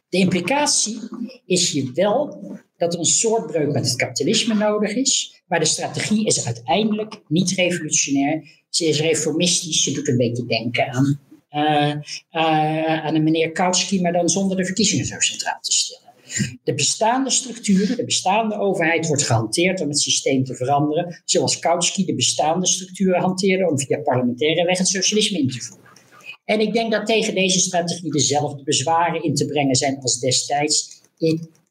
De 0.10 0.18
implicatie 0.18 1.00
is 1.46 1.72
hier 1.72 1.94
wel 1.94 2.42
dat 2.78 2.94
er 2.94 3.00
een 3.00 3.06
soort 3.06 3.48
breuk 3.48 3.72
met 3.72 3.86
het 3.86 3.96
kapitalisme 3.96 4.54
nodig 4.54 4.96
is. 4.96 5.42
Maar 5.48 5.60
de 5.60 5.66
strategie 5.66 6.26
is 6.26 6.46
uiteindelijk 6.46 7.22
niet 7.28 7.52
revolutionair. 7.52 8.64
Ze 8.70 8.86
is 8.86 9.00
reformistisch. 9.00 9.84
Ze 9.84 9.92
doet 9.92 10.08
een 10.08 10.18
beetje 10.18 10.46
denken 10.46 10.92
aan, 10.92 11.20
uh, 11.52 11.96
uh, 12.32 13.06
aan 13.06 13.16
een 13.16 13.24
meneer 13.24 13.52
Kautsky, 13.52 14.02
maar 14.02 14.14
dan 14.14 14.30
zonder 14.30 14.58
de 14.58 14.66
verkiezingen 14.66 15.06
zo 15.06 15.20
centraal 15.20 15.60
te 15.62 15.72
stellen. 15.72 16.05
De 16.64 16.74
bestaande 16.74 17.30
structuren, 17.30 17.98
de 17.98 18.06
bestaande 18.06 18.58
overheid 18.58 19.08
wordt 19.08 19.24
gehanteerd 19.24 19.82
om 19.82 19.88
het 19.88 20.00
systeem 20.00 20.44
te 20.44 20.56
veranderen, 20.56 21.22
zoals 21.26 21.60
Kautsky 21.60 22.06
de 22.06 22.16
bestaande 22.16 22.68
structuren 22.68 23.22
hanteerde 23.22 23.70
om 23.70 23.80
via 23.80 24.00
parlementaire 24.00 24.66
weg 24.66 24.78
het 24.78 24.88
socialisme 24.88 25.40
in 25.40 25.50
te 25.50 25.62
voeren. 25.62 25.86
En 26.46 26.60
ik 26.60 26.74
denk 26.74 26.92
dat 26.92 27.06
tegen 27.06 27.36
deze 27.36 27.60
strategie 27.60 28.12
dezelfde 28.12 28.64
bezwaren 28.64 29.24
in 29.24 29.36
te 29.36 29.46
brengen 29.46 29.76
zijn 29.76 30.00
als 30.02 30.20
destijds. 30.20 31.02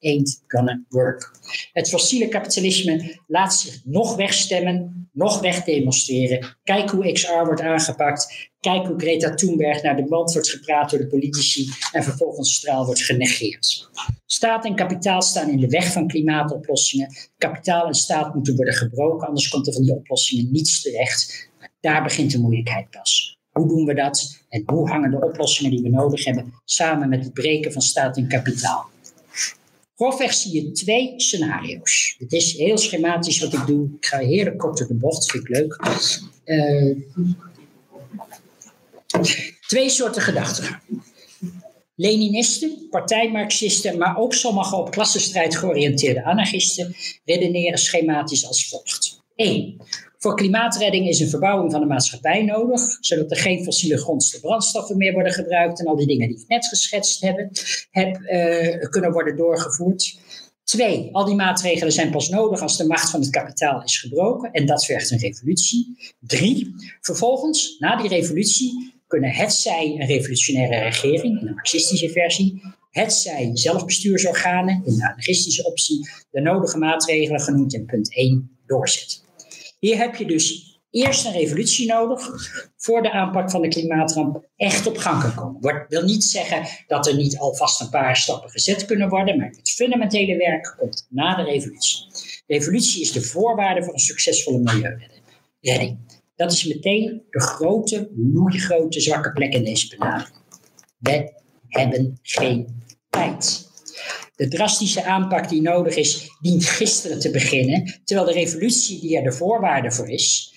Ain't 0.05 0.43
gonna 0.47 0.85
work. 0.89 1.31
Het 1.73 1.89
fossiele 1.89 2.29
kapitalisme 2.29 3.19
laat 3.27 3.55
zich 3.55 3.81
nog 3.85 4.17
wegstemmen, 4.17 5.09
nog 5.13 5.41
wegdemonstreren. 5.41 6.57
Kijk 6.63 6.91
hoe 6.91 7.13
XR 7.13 7.45
wordt 7.45 7.61
aangepakt. 7.61 8.51
Kijk 8.61 8.87
hoe 8.87 8.99
Greta 8.99 9.35
Thunberg 9.35 9.83
naar 9.83 9.97
de 9.97 10.07
mand 10.09 10.33
wordt 10.33 10.51
gepraat 10.51 10.91
door 10.91 10.99
de 10.99 11.07
politici 11.07 11.69
en 11.93 12.05
vervolgens 12.05 12.55
straal 12.55 12.85
wordt 12.85 13.03
genegeerd. 13.03 13.89
Staat 14.27 14.65
en 14.65 14.75
kapitaal 14.75 15.23
staan 15.23 15.51
in 15.51 15.61
de 15.61 15.69
weg 15.69 15.93
van 15.93 16.09
klimaatoplossingen. 16.09 17.15
Kapitaal 17.39 17.87
en 17.87 17.95
staat 17.95 18.35
moeten 18.35 18.57
worden 18.57 18.75
gebroken, 18.75 19.27
anders 19.27 19.49
komt 19.49 19.67
er 19.67 19.73
van 19.73 19.83
die 19.83 19.95
oplossingen 19.95 20.53
niets 20.53 20.83
terecht. 20.83 21.49
Daar 21.81 22.03
begint 22.03 22.31
de 22.33 22.39
moeilijkheid 22.39 22.91
pas. 22.91 23.39
Hoe 23.53 23.69
doen 23.69 23.85
we 23.85 23.95
dat? 23.95 24.45
En 24.49 24.63
hoe 24.67 24.89
hangen 24.89 25.11
de 25.11 25.21
oplossingen 25.21 25.71
die 25.71 25.83
we 25.83 25.89
nodig 25.89 26.25
hebben 26.25 26.53
samen 26.65 27.09
met 27.09 27.25
het 27.25 27.33
breken 27.33 27.73
van 27.73 27.83
staat 27.83 28.17
en 28.17 28.29
kapitaal? 28.29 28.93
Grofweg 29.97 30.35
zie 30.35 30.53
je 30.53 30.73
twee 30.73 31.15
scenario's. 31.17 32.15
Het 32.19 32.33
is 32.33 32.53
heel 32.53 32.79
schematisch 32.79 33.41
wat 33.41 33.53
ik 33.53 33.67
doe. 33.67 33.89
Ik 33.97 34.07
ga 34.07 34.19
heerlijk 34.19 34.59
kort 34.59 34.79
door 34.79 34.87
de 34.87 34.95
bocht, 34.95 35.31
vind 35.31 35.49
ik 35.49 35.57
leuk. 35.57 35.81
Uh, 36.45 36.97
twee 39.67 39.89
soorten 39.89 40.23
gedachten. 40.23 40.81
Leninisten, 41.97 42.87
partijmarxisten, 42.91 43.99
maar 43.99 44.17
ook 44.17 44.35
sommige 44.35 44.77
op 44.77 44.91
klassenstrijd 44.91 45.57
georiënteerde 45.57 46.25
anarchisten 46.25 46.95
redeneren 47.25 47.79
schematisch 47.79 48.47
als 48.47 48.69
volgt. 48.69 49.23
1. 49.35 49.77
Voor 50.25 50.37
klimaatredding 50.37 51.09
is 51.09 51.21
een 51.21 51.29
verbouwing 51.29 51.71
van 51.71 51.81
de 51.81 51.87
maatschappij 51.87 52.43
nodig, 52.43 52.97
zodat 53.01 53.31
er 53.31 53.37
geen 53.37 53.65
fossiele 53.65 53.99
grondstoffen 53.99 54.49
brandstoffen 54.49 54.97
meer 54.97 55.13
worden 55.13 55.33
gebruikt 55.33 55.81
en 55.81 55.87
al 55.87 55.97
die 55.97 56.07
dingen 56.07 56.29
die 56.29 56.39
ik 56.39 56.49
net 56.49 56.67
geschetst 56.67 57.21
heb, 57.21 57.51
heb 57.91 58.21
uh, 58.21 58.89
kunnen 58.91 59.13
worden 59.13 59.37
doorgevoerd. 59.37 60.19
Twee, 60.65 61.09
al 61.13 61.25
die 61.25 61.35
maatregelen 61.35 61.93
zijn 61.93 62.11
pas 62.11 62.29
nodig 62.29 62.61
als 62.61 62.77
de 62.77 62.87
macht 62.87 63.11
van 63.11 63.21
het 63.21 63.31
kapitaal 63.31 63.83
is 63.83 64.01
gebroken 64.01 64.53
en 64.53 64.67
dat 64.67 64.85
vergt 64.85 65.11
een 65.11 65.19
revolutie. 65.19 65.97
Drie, 66.21 66.75
vervolgens, 67.01 67.77
na 67.79 67.97
die 67.97 68.09
revolutie, 68.09 68.93
kunnen 69.07 69.31
hetzij 69.31 69.97
een 69.99 70.07
revolutionaire 70.07 70.79
regering, 70.79 71.41
in 71.41 71.47
de 71.47 71.53
marxistische 71.55 72.11
versie, 72.11 72.63
hetzij 72.91 73.51
zelfbestuursorganen, 73.53 74.83
in 74.85 74.97
de 74.97 75.09
anarchistische 75.09 75.65
optie, 75.65 76.09
de 76.31 76.41
nodige 76.41 76.79
maatregelen 76.79 77.41
genoemd 77.41 77.75
in 77.75 77.85
punt 77.85 78.15
1 78.15 78.59
doorzetten. 78.67 79.23
Hier 79.85 79.99
heb 79.99 80.15
je 80.15 80.27
dus 80.27 80.79
eerst 80.91 81.25
een 81.25 81.33
revolutie 81.33 81.87
nodig 81.87 82.31
voor 82.77 83.03
de 83.03 83.11
aanpak 83.11 83.51
van 83.51 83.63
de 83.63 83.69
klimaatramp 83.69 84.49
echt 84.57 84.87
op 84.87 84.97
gang 84.97 85.23
kan 85.23 85.35
komen. 85.35 85.61
Dat 85.61 85.85
wil 85.89 86.03
niet 86.03 86.25
zeggen 86.25 86.67
dat 86.87 87.07
er 87.07 87.17
niet 87.17 87.39
alvast 87.39 87.81
een 87.81 87.91
paar 87.91 88.17
stappen 88.17 88.51
gezet 88.51 88.85
kunnen 88.85 89.09
worden, 89.09 89.37
maar 89.37 89.49
het 89.49 89.71
fundamentele 89.71 90.37
werk 90.37 90.75
komt 90.79 91.07
na 91.11 91.37
de 91.37 91.43
revolutie. 91.43 92.07
Revolutie 92.47 93.03
is 93.03 93.13
de 93.13 93.23
voorwaarde 93.23 93.85
voor 93.85 93.93
een 93.93 93.99
succesvolle 93.99 94.59
milieuredding. 94.59 95.99
Dat 96.37 96.53
is 96.53 96.65
meteen 96.65 97.23
de 97.31 97.41
grote, 97.41 98.11
loeigrote 98.17 99.01
zwakke 99.01 99.33
plek 99.33 99.53
in 99.53 99.65
deze 99.65 99.97
benadering. 99.97 100.37
We 100.99 101.33
hebben 101.69 102.19
geen 102.23 102.83
tijd. 103.11 103.73
De 104.37 104.49
drastische 104.49 105.05
aanpak 105.05 105.49
die 105.49 105.61
nodig 105.61 105.97
is, 105.97 106.29
dient 106.41 106.65
gisteren 106.65 107.21
te 107.21 107.31
beginnen, 107.31 108.01
terwijl 108.05 108.27
de 108.27 108.33
revolutie 108.33 109.01
die 109.01 109.17
er 109.17 109.23
de 109.23 109.33
voorwaarde 109.33 109.93
voor 109.93 110.11
is, 110.11 110.55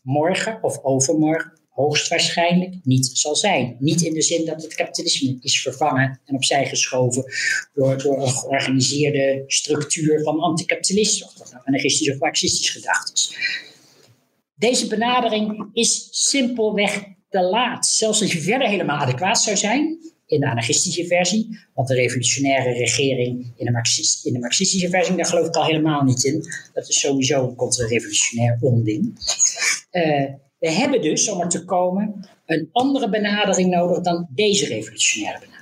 morgen 0.00 0.58
of 0.62 0.82
overmorgen 0.82 1.56
hoogstwaarschijnlijk 1.76 2.74
niet 2.82 3.10
zal 3.12 3.36
zijn. 3.36 3.76
Niet 3.78 4.02
in 4.02 4.14
de 4.14 4.22
zin 4.22 4.44
dat 4.44 4.62
het 4.62 4.74
kapitalisme 4.74 5.36
is 5.40 5.62
vervangen 5.62 6.20
en 6.24 6.34
opzij 6.34 6.66
geschoven 6.66 7.24
door, 7.74 7.92
een 7.92 8.28
georganiseerde 8.28 9.44
structuur 9.46 10.22
van 10.22 10.40
anticapitalisme, 10.40 11.26
of 11.26 11.32
dat 11.32 11.52
nou 11.52 11.62
anarchistisch 11.64 12.10
of 12.12 12.18
marxistisch 12.18 12.70
gedacht 12.70 13.12
is. 13.12 13.36
Deze 14.54 14.86
benadering 14.86 15.68
is 15.72 16.08
simpelweg 16.10 17.04
te 17.28 17.40
laat. 17.40 17.86
Zelfs 17.86 18.20
als 18.20 18.32
je 18.32 18.40
verder 18.40 18.68
helemaal 18.68 18.98
adequaat 18.98 19.42
zou 19.42 19.56
zijn, 19.56 19.98
in 20.26 20.40
de 20.40 20.46
anarchistische 20.46 21.06
versie, 21.06 21.58
want 21.74 21.88
de 21.88 21.94
revolutionaire 21.94 22.72
regering 22.72 23.52
in 23.56 23.64
de, 23.64 24.20
in 24.22 24.32
de 24.32 24.38
marxistische 24.38 24.88
versie, 24.88 25.16
daar 25.16 25.26
geloof 25.26 25.46
ik 25.46 25.56
al 25.56 25.64
helemaal 25.64 26.02
niet 26.02 26.24
in. 26.24 26.44
Dat 26.72 26.88
is 26.88 27.00
sowieso 27.00 27.48
een 27.48 27.54
contra-revolutionair 27.54 28.58
onding. 28.60 29.04
Uh, 29.92 30.24
we 30.58 30.70
hebben 30.70 31.02
dus, 31.02 31.28
om 31.28 31.40
er 31.40 31.48
te 31.48 31.64
komen, 31.64 32.28
een 32.46 32.68
andere 32.72 33.10
benadering 33.10 33.70
nodig 33.70 34.00
dan 34.00 34.28
deze 34.30 34.66
revolutionaire 34.66 35.38
benadering. 35.38 35.56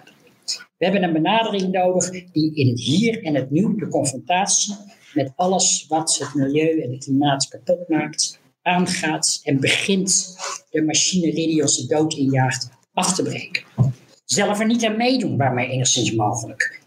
We 0.79 0.85
hebben 0.85 1.03
een 1.03 1.13
benadering 1.13 1.73
nodig 1.73 2.11
die 2.33 2.55
in 2.55 2.69
het 2.69 2.81
hier 2.81 3.23
en 3.23 3.35
het 3.35 3.51
nu 3.51 3.75
de 3.77 3.89
confrontatie 3.89 4.75
met 5.15 5.33
alles 5.37 5.87
wat 5.89 6.17
het 6.19 6.35
milieu 6.35 6.81
en 6.83 6.93
het 6.93 7.05
klimaat 7.05 7.49
kapot 7.49 7.89
maakt, 7.89 8.41
aangaat 8.63 9.41
en 9.43 9.61
begint 9.61 10.37
de 10.71 10.83
machinerie 10.83 11.49
die 11.49 11.63
ons 11.63 11.77
de 11.77 11.95
dood 11.95 12.15
injaagt 12.15 12.69
af 12.93 13.15
te 13.15 13.23
breken. 13.23 13.63
Zelf 14.25 14.61
er 14.61 14.67
niet 14.67 14.85
aan 14.85 14.97
meedoen, 14.97 15.37
waarmee 15.37 15.69
enigszins 15.69 16.13
mogelijk. 16.13 16.83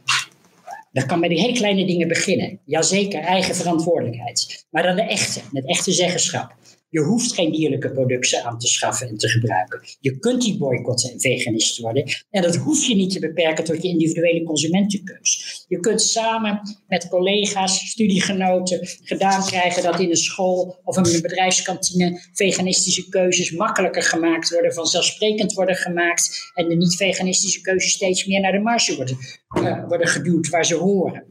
Dat 0.91 1.05
kan 1.05 1.19
bij 1.19 1.29
die 1.29 1.39
hele 1.39 1.53
kleine 1.53 1.85
dingen 1.85 2.07
beginnen. 2.07 2.59
Jazeker, 2.65 3.21
eigen 3.21 3.55
verantwoordelijkheid. 3.55 4.65
Maar 4.69 4.83
dan 4.83 4.95
de 4.95 5.01
echte, 5.01 5.41
met 5.51 5.67
echte 5.67 5.91
zeggenschap. 5.91 6.55
Je 6.89 6.99
hoeft 6.99 7.33
geen 7.33 7.51
dierlijke 7.51 7.91
producten 7.91 8.43
aan 8.43 8.59
te 8.59 8.67
schaffen 8.67 9.07
en 9.07 9.17
te 9.17 9.29
gebruiken. 9.29 9.81
Je 9.99 10.19
kunt 10.19 10.41
die 10.41 10.57
boycotten 10.57 11.11
en 11.11 11.19
veganist 11.19 11.77
worden. 11.77 12.03
En 12.29 12.41
dat 12.41 12.55
hoef 12.55 12.85
je 12.85 12.95
niet 12.95 13.11
te 13.11 13.19
beperken 13.19 13.63
tot 13.63 13.81
je 13.83 13.87
individuele 13.87 14.43
consumentenkeus. 14.43 15.65
Je 15.67 15.79
kunt 15.79 16.01
samen 16.01 16.61
met 16.87 17.07
collega's, 17.07 17.89
studiegenoten 17.89 18.87
gedaan 19.03 19.45
krijgen 19.45 19.83
dat 19.83 19.99
in 19.99 20.09
een 20.09 20.15
school 20.15 20.81
of 20.83 20.97
in 20.97 21.05
een 21.05 21.21
bedrijfskantine 21.21 22.21
veganistische 22.33 23.09
keuzes 23.09 23.51
makkelijker 23.51 24.03
gemaakt 24.03 24.49
worden, 24.49 24.73
vanzelfsprekend 24.73 25.53
worden 25.53 25.75
gemaakt. 25.75 26.51
En 26.53 26.69
de 26.69 26.75
niet-veganistische 26.75 27.61
keuzes 27.61 27.91
steeds 27.91 28.25
meer 28.25 28.39
naar 28.39 28.51
de 28.51 28.59
marge 28.59 28.95
worden, 28.95 29.17
uh, 29.61 29.87
worden 29.87 30.07
geduwd 30.07 30.49
waar 30.49 30.65
ze 30.65 30.75
horen. 30.75 31.23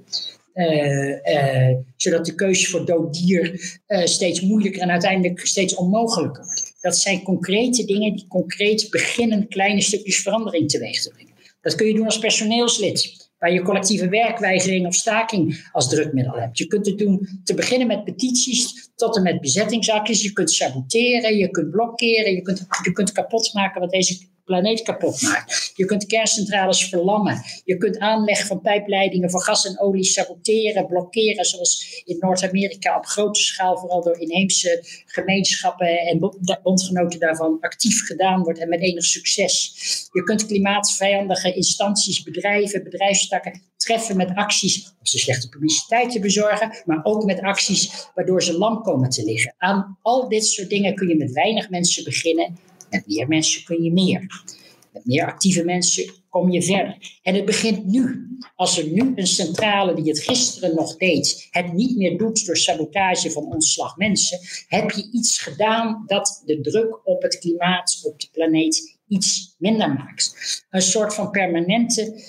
Uh, 0.56 1.08
uh, 1.08 1.76
zodat 1.96 2.26
de 2.26 2.34
keuze 2.34 2.70
voor 2.70 2.86
dood 2.86 3.14
dier 3.14 3.78
uh, 3.88 4.04
steeds 4.04 4.40
moeilijker 4.40 4.82
en 4.82 4.90
uiteindelijk 4.90 5.46
steeds 5.46 5.74
onmogelijker 5.74 6.44
wordt. 6.44 6.74
Dat 6.80 6.98
zijn 6.98 7.22
concrete 7.22 7.84
dingen 7.84 8.16
die 8.16 8.26
concreet 8.28 8.90
beginnen 8.90 9.48
kleine 9.48 9.80
stukjes 9.80 10.22
verandering 10.22 10.70
teweeg 10.70 11.02
te 11.02 11.10
brengen. 11.10 11.32
Dat 11.60 11.74
kun 11.74 11.86
je 11.86 11.94
doen 11.94 12.04
als 12.04 12.18
personeelslid. 12.18 13.28
waar 13.38 13.52
je 13.52 13.62
collectieve 13.62 14.08
werkweigering 14.08 14.86
of 14.86 14.94
staking 14.94 15.68
als 15.72 15.88
drukmiddel 15.88 16.34
hebt. 16.34 16.58
Je 16.58 16.66
kunt 16.66 16.86
het 16.86 16.98
doen 16.98 17.40
te 17.44 17.54
beginnen 17.54 17.86
met 17.86 18.04
petities 18.04 18.90
tot 18.94 19.16
en 19.16 19.22
met 19.22 19.40
bezettingsacties. 19.40 20.22
Je 20.22 20.32
kunt 20.32 20.50
saboteren, 20.50 21.36
je 21.36 21.50
kunt 21.50 21.70
blokkeren, 21.70 22.32
je 22.32 22.42
kunt, 22.42 22.66
je 22.82 22.92
kunt 22.92 23.12
kapot 23.12 23.52
maken 23.52 23.80
wat 23.80 23.90
deze 23.90 24.18
planeet 24.46 24.82
kapot 24.82 25.22
maakt. 25.22 25.72
Je 25.74 25.84
kunt 25.84 26.06
kerncentrales 26.06 26.88
verlammen. 26.88 27.42
Je 27.64 27.76
kunt 27.76 27.98
aanleg 27.98 28.46
van 28.46 28.60
pijpleidingen 28.60 29.30
voor 29.30 29.42
gas 29.42 29.66
en 29.66 29.80
olie 29.80 30.04
saboteren, 30.04 30.86
blokkeren, 30.86 31.44
zoals 31.44 32.02
in 32.04 32.16
Noord-Amerika 32.18 32.96
op 32.96 33.06
grote 33.06 33.40
schaal, 33.40 33.78
vooral 33.78 34.02
door 34.02 34.18
inheemse 34.18 34.84
gemeenschappen 35.06 35.98
en 35.98 36.18
bondgenoten 36.62 37.20
daarvan 37.20 37.56
actief 37.60 38.06
gedaan 38.06 38.42
wordt 38.42 38.58
en 38.58 38.68
met 38.68 38.80
enig 38.80 39.04
succes. 39.04 39.74
Je 40.12 40.22
kunt 40.22 40.46
klimaatvijandige 40.46 41.54
instanties, 41.54 42.22
bedrijven, 42.22 42.82
bedrijfstakken 42.82 43.62
treffen 43.76 44.16
met 44.16 44.34
acties 44.34 44.94
om 44.98 45.06
ze 45.06 45.18
slechte 45.18 45.48
publiciteit 45.48 46.10
te 46.10 46.20
bezorgen, 46.20 46.82
maar 46.84 47.00
ook 47.02 47.24
met 47.24 47.40
acties 47.40 48.08
waardoor 48.14 48.42
ze 48.42 48.58
lam 48.58 48.82
komen 48.82 49.10
te 49.10 49.24
liggen. 49.24 49.54
Aan 49.58 49.98
al 50.02 50.28
dit 50.28 50.46
soort 50.46 50.68
dingen 50.68 50.94
kun 50.94 51.08
je 51.08 51.16
met 51.16 51.32
weinig 51.32 51.70
mensen 51.70 52.04
beginnen 52.04 52.58
met 52.90 53.06
meer 53.06 53.28
mensen 53.28 53.64
kun 53.64 53.82
je 53.82 53.92
meer. 53.92 54.44
Met 54.92 55.06
meer 55.06 55.26
actieve 55.26 55.64
mensen 55.64 56.12
kom 56.28 56.50
je 56.50 56.62
verder. 56.62 57.18
En 57.22 57.34
het 57.34 57.44
begint 57.44 57.86
nu. 57.86 58.20
Als 58.54 58.78
er 58.78 58.88
nu 58.88 59.12
een 59.14 59.26
centrale 59.26 59.94
die 59.94 60.08
het 60.08 60.22
gisteren 60.22 60.74
nog 60.74 60.96
deed, 60.96 61.48
het 61.50 61.72
niet 61.72 61.96
meer 61.96 62.18
doet 62.18 62.46
door 62.46 62.56
sabotage 62.56 63.30
van 63.30 63.44
ontslag 63.44 63.96
mensen, 63.96 64.38
heb 64.68 64.90
je 64.90 65.08
iets 65.12 65.38
gedaan 65.38 66.02
dat 66.06 66.42
de 66.44 66.60
druk 66.60 67.00
op 67.04 67.22
het 67.22 67.38
klimaat, 67.38 68.00
op 68.02 68.20
de 68.20 68.28
planeet, 68.32 68.98
iets 69.08 69.54
minder 69.58 69.92
maakt. 69.92 70.64
Een 70.70 70.82
soort 70.82 71.14
van 71.14 71.30
permanente 71.30 72.22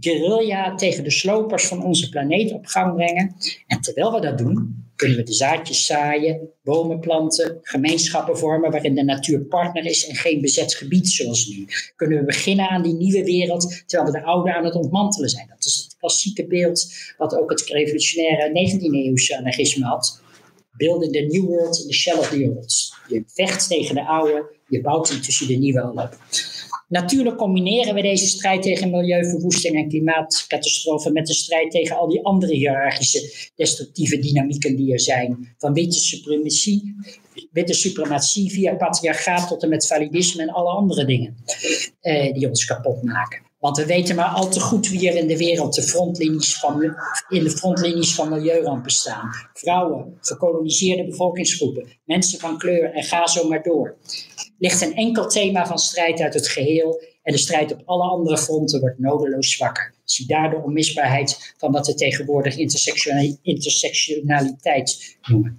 guerrilla 0.00 0.74
tegen 0.74 1.04
de 1.04 1.10
slopers 1.10 1.66
van 1.66 1.84
onze 1.84 2.08
planeet 2.08 2.52
op 2.52 2.66
gang 2.66 2.94
brengen. 2.94 3.36
En 3.66 3.80
terwijl 3.80 4.12
we 4.12 4.20
dat 4.20 4.38
doen, 4.38 4.83
kunnen 4.96 5.16
we 5.16 5.22
de 5.22 5.32
zaadjes 5.32 5.86
zaaien, 5.86 6.48
bomen 6.62 7.00
planten, 7.00 7.58
gemeenschappen 7.62 8.38
vormen 8.38 8.70
waarin 8.70 8.94
de 8.94 9.04
natuur 9.04 9.40
partner 9.40 9.84
is 9.84 10.06
en 10.06 10.14
geen 10.14 10.40
bezet 10.40 10.74
gebied 10.74 11.08
zoals 11.08 11.46
nu. 11.46 11.66
Kunnen 11.96 12.18
we 12.18 12.24
beginnen 12.24 12.68
aan 12.68 12.82
die 12.82 12.94
nieuwe 12.94 13.24
wereld 13.24 13.82
terwijl 13.86 14.12
we 14.12 14.18
de 14.18 14.24
oude 14.24 14.54
aan 14.54 14.64
het 14.64 14.74
ontmantelen 14.74 15.28
zijn. 15.28 15.46
Dat 15.48 15.64
is 15.64 15.74
het 15.84 15.96
klassieke 15.98 16.46
beeld 16.46 16.94
wat 17.18 17.36
ook 17.36 17.50
het 17.50 17.60
revolutionaire 17.60 18.48
19e-eeuwse 18.48 19.36
anarchisme 19.36 19.84
had. 19.84 20.22
Building 20.76 21.12
the 21.12 21.20
new 21.20 21.44
world 21.44 21.80
in 21.80 21.86
the 21.86 21.92
shell 21.92 22.18
of 22.18 22.28
the 22.28 22.52
old. 22.56 22.92
Je 23.08 23.22
vecht 23.26 23.68
tegen 23.68 23.94
de 23.94 24.06
oude, 24.06 24.50
je 24.68 24.80
bouwt 24.80 25.10
intussen 25.10 25.46
de 25.46 25.54
nieuwe 25.54 25.82
op. 25.82 26.18
Natuurlijk 26.88 27.36
combineren 27.36 27.94
we 27.94 28.02
deze 28.02 28.26
strijd 28.26 28.62
tegen 28.62 28.90
milieuverwoesting 28.90 29.76
en 29.76 29.88
klimaatcatastrofen 29.88 31.12
met 31.12 31.26
de 31.26 31.34
strijd 31.34 31.70
tegen 31.70 31.96
al 31.96 32.08
die 32.08 32.24
andere 32.24 32.54
hiërarchische 32.54 33.50
destructieve 33.54 34.18
dynamieken 34.18 34.76
die 34.76 34.92
er 34.92 35.00
zijn. 35.00 35.54
Van 35.58 35.72
witte 35.72 35.98
suprematie, 35.98 36.94
witte 37.52 37.74
suprematie 37.74 38.50
via 38.50 38.74
patriarchaat 38.74 39.48
tot 39.48 39.62
en 39.62 39.68
met 39.68 39.86
validisme 39.86 40.42
en 40.42 40.50
alle 40.50 40.70
andere 40.70 41.04
dingen 41.04 41.36
eh, 42.00 42.32
die 42.32 42.48
ons 42.48 42.64
kapot 42.64 43.02
maken. 43.02 43.42
Want 43.64 43.76
we 43.76 43.86
weten 43.86 44.16
maar 44.16 44.28
al 44.28 44.48
te 44.48 44.60
goed 44.60 44.88
wie 44.88 45.08
er 45.08 45.16
in 45.16 45.26
de 45.26 45.36
wereld 45.36 45.74
de 45.74 45.82
van, 45.82 46.82
in 47.28 47.44
de 47.44 47.50
frontlinies 47.50 48.14
van 48.14 48.28
milieurampen 48.28 48.90
staan. 48.90 49.30
Vrouwen, 49.52 50.18
gekoloniseerde 50.20 51.04
bevolkingsgroepen, 51.04 51.88
mensen 52.04 52.38
van 52.38 52.58
kleur 52.58 52.92
en 52.92 53.02
ga 53.02 53.26
zo 53.26 53.48
maar 53.48 53.62
door. 53.62 53.96
Ligt 54.58 54.82
een 54.82 54.94
enkel 54.94 55.28
thema 55.28 55.66
van 55.66 55.78
strijd 55.78 56.20
uit 56.20 56.34
het 56.34 56.48
geheel 56.48 57.02
en 57.22 57.32
de 57.32 57.38
strijd 57.38 57.72
op 57.72 57.82
alle 57.84 58.02
andere 58.02 58.38
fronten 58.38 58.80
wordt 58.80 58.98
nodeloos 58.98 59.50
zwakker. 59.52 59.94
Zie 60.04 60.26
daar 60.26 60.50
de 60.50 60.62
onmisbaarheid 60.64 61.54
van 61.56 61.72
wat 61.72 61.86
we 61.86 61.94
tegenwoordig 61.94 62.56
intersectionaliteit 63.42 65.16
noemen. 65.22 65.58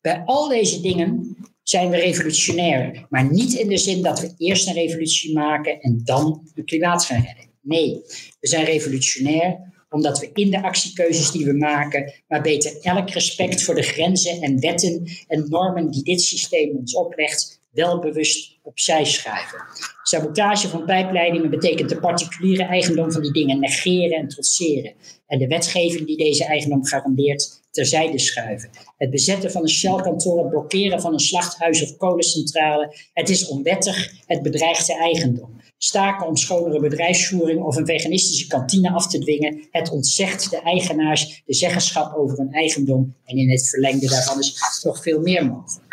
Bij 0.00 0.22
al 0.24 0.48
deze 0.48 0.80
dingen 0.80 1.36
zijn 1.70 1.90
we 1.90 1.96
revolutionair. 1.96 3.06
Maar 3.08 3.32
niet 3.32 3.52
in 3.52 3.68
de 3.68 3.76
zin 3.76 4.02
dat 4.02 4.20
we 4.20 4.34
eerst 4.36 4.66
een 4.66 4.74
revolutie 4.74 5.34
maken 5.34 5.80
en 5.80 6.00
dan 6.04 6.50
het 6.54 6.64
klimaat 6.64 7.04
gaan 7.04 7.24
redden. 7.26 7.44
Nee, 7.60 8.02
we 8.40 8.48
zijn 8.48 8.64
revolutionair 8.64 9.68
omdat 9.90 10.18
we 10.18 10.30
in 10.32 10.50
de 10.50 10.62
actiekeuzes 10.62 11.30
die 11.30 11.44
we 11.44 11.52
maken, 11.52 12.12
maar 12.28 12.42
beter 12.42 12.78
elk 12.82 13.10
respect 13.10 13.62
voor 13.62 13.74
de 13.74 13.82
grenzen 13.82 14.40
en 14.42 14.60
wetten 14.60 15.10
en 15.28 15.48
normen 15.48 15.90
die 15.90 16.02
dit 16.02 16.20
systeem 16.20 16.76
ons 16.76 16.94
oplegt, 16.94 17.60
wel 17.70 17.98
bewust 17.98 18.58
opzij 18.62 19.04
schuiven. 19.04 19.58
Sabotage 20.02 20.68
van 20.68 20.84
pijpleidingen 20.84 21.50
betekent 21.50 21.88
de 21.88 22.00
particuliere 22.00 22.62
eigendom 22.62 23.12
van 23.12 23.22
die 23.22 23.32
dingen 23.32 23.60
negeren 23.60 24.18
en 24.18 24.28
trotseren. 24.28 24.94
En 25.26 25.38
de 25.38 25.46
wetgeving 25.46 26.06
die 26.06 26.16
deze 26.16 26.44
eigendom 26.44 26.84
garandeert, 26.84 27.59
terzijde 27.70 28.18
schuiven. 28.18 28.70
Het 28.96 29.10
bezetten 29.10 29.50
van 29.50 29.62
een 29.62 29.68
Shell-kantoor, 29.68 30.38
het 30.38 30.48
blokkeren 30.48 31.00
van 31.00 31.12
een 31.12 31.18
slachthuis 31.18 31.82
of 31.82 31.96
kolencentrale. 31.96 32.96
Het 33.12 33.28
is 33.28 33.46
onwettig, 33.46 34.12
het 34.26 34.42
bedreigt 34.42 34.86
de 34.86 34.94
eigendom. 34.98 35.60
Staken 35.78 36.26
om 36.26 36.36
schonere 36.36 36.80
bedrijfsvoering 36.80 37.62
of 37.62 37.76
een 37.76 37.86
veganistische 37.86 38.46
kantine 38.46 38.90
af 38.90 39.08
te 39.08 39.18
dwingen. 39.18 39.66
Het 39.70 39.90
ontzegt 39.90 40.50
de 40.50 40.60
eigenaars 40.62 41.42
de 41.46 41.54
zeggenschap 41.54 42.16
over 42.16 42.38
hun 42.38 42.52
eigendom. 42.52 43.14
En 43.24 43.36
in 43.36 43.50
het 43.50 43.68
verlengde 43.68 44.08
daarvan 44.08 44.38
is 44.38 44.80
nog 44.82 45.02
veel 45.02 45.20
meer 45.20 45.46
mogelijk. 45.46 45.90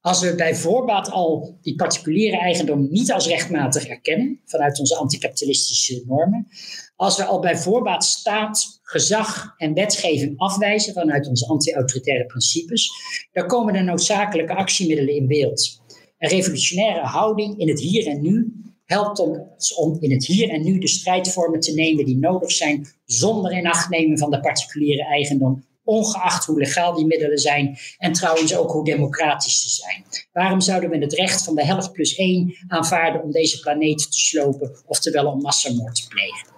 Als 0.00 0.20
we 0.20 0.34
bij 0.34 0.54
voorbaat 0.54 1.10
al 1.10 1.58
die 1.62 1.74
particuliere 1.74 2.38
eigendom 2.38 2.88
niet 2.90 3.12
als 3.12 3.26
rechtmatig 3.26 3.86
erkennen, 3.86 4.40
vanuit 4.44 4.78
onze 4.78 4.96
anticapitalistische 4.96 6.02
normen, 6.06 6.48
als 6.98 7.16
we 7.16 7.24
al 7.24 7.40
bij 7.40 7.56
voorbaat 7.56 8.04
staat, 8.04 8.80
gezag 8.82 9.54
en 9.56 9.74
wetgeving 9.74 10.38
afwijzen 10.38 10.92
vanuit 10.92 11.28
onze 11.28 11.46
anti-autoritaire 11.46 12.26
principes, 12.26 12.90
dan 13.32 13.46
komen 13.46 13.74
er 13.74 13.84
noodzakelijke 13.84 14.54
actiemiddelen 14.54 15.14
in 15.14 15.26
beeld. 15.26 15.82
Een 16.18 16.28
revolutionaire 16.28 17.06
houding 17.06 17.58
in 17.58 17.68
het 17.68 17.80
hier 17.80 18.06
en 18.06 18.22
nu 18.22 18.52
helpt 18.84 19.18
ons 19.18 19.74
om 19.74 19.96
in 20.00 20.12
het 20.12 20.26
hier 20.26 20.50
en 20.50 20.64
nu 20.64 20.78
de 20.78 20.88
strijdvormen 20.88 21.60
te 21.60 21.74
nemen 21.74 22.04
die 22.04 22.18
nodig 22.18 22.52
zijn, 22.52 22.86
zonder 23.04 23.52
in 23.52 23.66
acht 23.66 23.88
nemen 23.88 24.18
van 24.18 24.30
de 24.30 24.40
particuliere 24.40 25.04
eigendom, 25.04 25.64
ongeacht 25.84 26.44
hoe 26.44 26.58
legaal 26.58 26.94
die 26.94 27.06
middelen 27.06 27.38
zijn 27.38 27.78
en 27.98 28.12
trouwens 28.12 28.56
ook 28.56 28.70
hoe 28.70 28.84
democratisch 28.84 29.62
ze 29.62 29.68
zijn. 29.68 30.04
Waarom 30.32 30.60
zouden 30.60 30.90
we 30.90 30.98
het 30.98 31.12
recht 31.12 31.44
van 31.44 31.54
de 31.54 31.64
helft 31.64 31.92
plus 31.92 32.14
één 32.14 32.54
aanvaarden 32.68 33.22
om 33.22 33.30
deze 33.30 33.60
planeet 33.60 33.98
te 33.98 34.18
slopen, 34.18 34.82
oftewel 34.86 35.26
om 35.26 35.40
massamoord 35.40 35.94
te 35.94 36.06
plegen? 36.08 36.57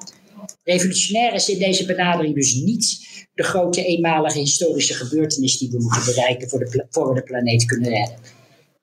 Revolutionair 0.63 1.35
is 1.35 1.49
in 1.49 1.59
deze 1.59 1.87
benadering 1.87 2.35
dus 2.35 2.55
niet 2.55 3.09
de 3.35 3.43
grote 3.43 3.85
eenmalige 3.85 4.39
historische 4.39 4.95
gebeurtenis 4.95 5.59
die 5.59 5.71
we 5.71 5.81
moeten 5.81 6.05
bereiken 6.05 6.49
voor, 6.49 6.59
de, 6.59 6.87
we 6.91 7.15
de 7.15 7.23
planeet 7.23 7.65
kunnen 7.65 7.91
redden. 7.91 8.17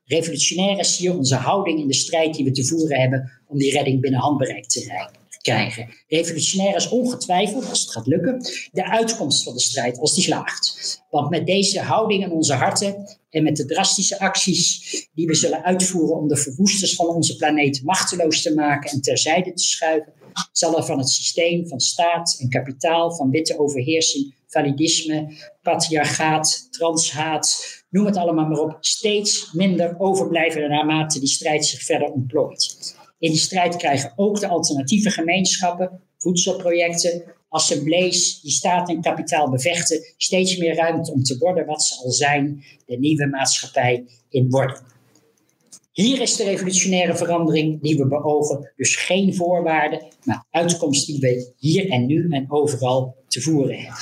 Revolutionair 0.03 0.79
is 0.79 0.97
hier 0.97 1.17
onze 1.17 1.35
houding 1.35 1.79
in 1.79 1.87
de 1.87 1.93
strijd 1.93 2.33
die 2.33 2.45
we 2.45 2.51
te 2.51 2.65
voeren 2.65 2.99
hebben 2.99 3.31
om 3.47 3.57
die 3.57 3.71
redding 3.71 4.01
binnen 4.01 4.19
handbereik 4.19 4.65
te 4.65 5.09
krijgen. 5.41 5.89
Revolutionair 6.07 6.75
is 6.75 6.89
ongetwijfeld, 6.89 7.69
als 7.69 7.81
het 7.81 7.91
gaat 7.91 8.07
lukken, 8.07 8.41
de 8.71 8.89
uitkomst 8.89 9.43
van 9.43 9.53
de 9.53 9.59
strijd 9.59 9.99
als 9.99 10.15
die 10.15 10.23
slaagt. 10.23 11.01
Want 11.09 11.29
met 11.29 11.45
deze 11.45 11.79
houding 11.79 12.23
in 12.23 12.31
onze 12.31 12.53
harten 12.53 13.16
en 13.29 13.43
met 13.43 13.55
de 13.55 13.65
drastische 13.65 14.19
acties 14.19 15.09
die 15.13 15.27
we 15.27 15.35
zullen 15.35 15.63
uitvoeren 15.63 16.17
om 16.17 16.27
de 16.27 16.37
verwoesters 16.37 16.95
van 16.95 17.07
onze 17.07 17.35
planeet 17.35 17.83
machteloos 17.83 18.41
te 18.41 18.53
maken 18.53 18.91
en 18.91 19.01
terzijde 19.01 19.53
te 19.53 19.63
schuiven, 19.63 20.13
zal 20.51 20.77
er 20.77 20.85
van 20.85 20.97
het 20.97 21.09
systeem 21.09 21.67
van 21.67 21.79
staat 21.79 22.37
en 22.39 22.49
kapitaal, 22.49 23.15
van 23.15 23.29
witte 23.29 23.59
overheersing, 23.59 24.35
validisme, 24.47 25.33
patriarchaat, 25.61 26.67
transhaat, 26.71 27.65
noem 27.89 28.05
het 28.05 28.17
allemaal 28.17 28.47
maar 28.47 28.59
op, 28.59 28.77
steeds 28.79 29.51
minder 29.53 29.99
overblijven 29.99 30.69
naarmate 30.69 31.19
die 31.19 31.27
strijd 31.27 31.65
zich 31.65 31.83
verder 31.83 32.11
ontplooit. 32.11 32.95
In 33.19 33.31
die 33.31 33.39
strijd 33.39 33.75
krijgen 33.75 34.13
ook 34.15 34.39
de 34.39 34.47
alternatieve 34.47 35.09
gemeenschappen, 35.09 36.01
voedselprojecten, 36.17 37.23
assemblees 37.49 38.41
die 38.41 38.51
staat 38.51 38.89
en 38.89 39.01
kapitaal 39.01 39.49
bevechten, 39.49 40.13
steeds 40.17 40.57
meer 40.57 40.75
ruimte 40.75 41.11
om 41.11 41.23
te 41.23 41.37
worden 41.37 41.65
wat 41.65 41.83
ze 41.83 41.95
al 42.03 42.11
zijn, 42.11 42.63
de 42.85 42.97
nieuwe 42.97 43.27
maatschappij 43.27 44.05
in 44.29 44.49
worden. 44.49 44.81
Hier 45.91 46.21
is 46.21 46.35
de 46.35 46.43
revolutionaire 46.43 47.15
verandering 47.15 47.81
die 47.81 47.97
we 47.97 48.07
beogen, 48.07 48.71
dus 48.75 48.95
geen 48.95 49.35
voorwaarden, 49.35 50.07
maar 50.23 50.45
uitkomst 50.51 51.07
die 51.07 51.19
we 51.19 51.53
hier 51.57 51.89
en 51.89 52.05
nu 52.05 52.27
en 52.29 52.51
overal 52.51 53.15
te 53.27 53.41
voeren 53.41 53.75
hebben. 53.75 53.99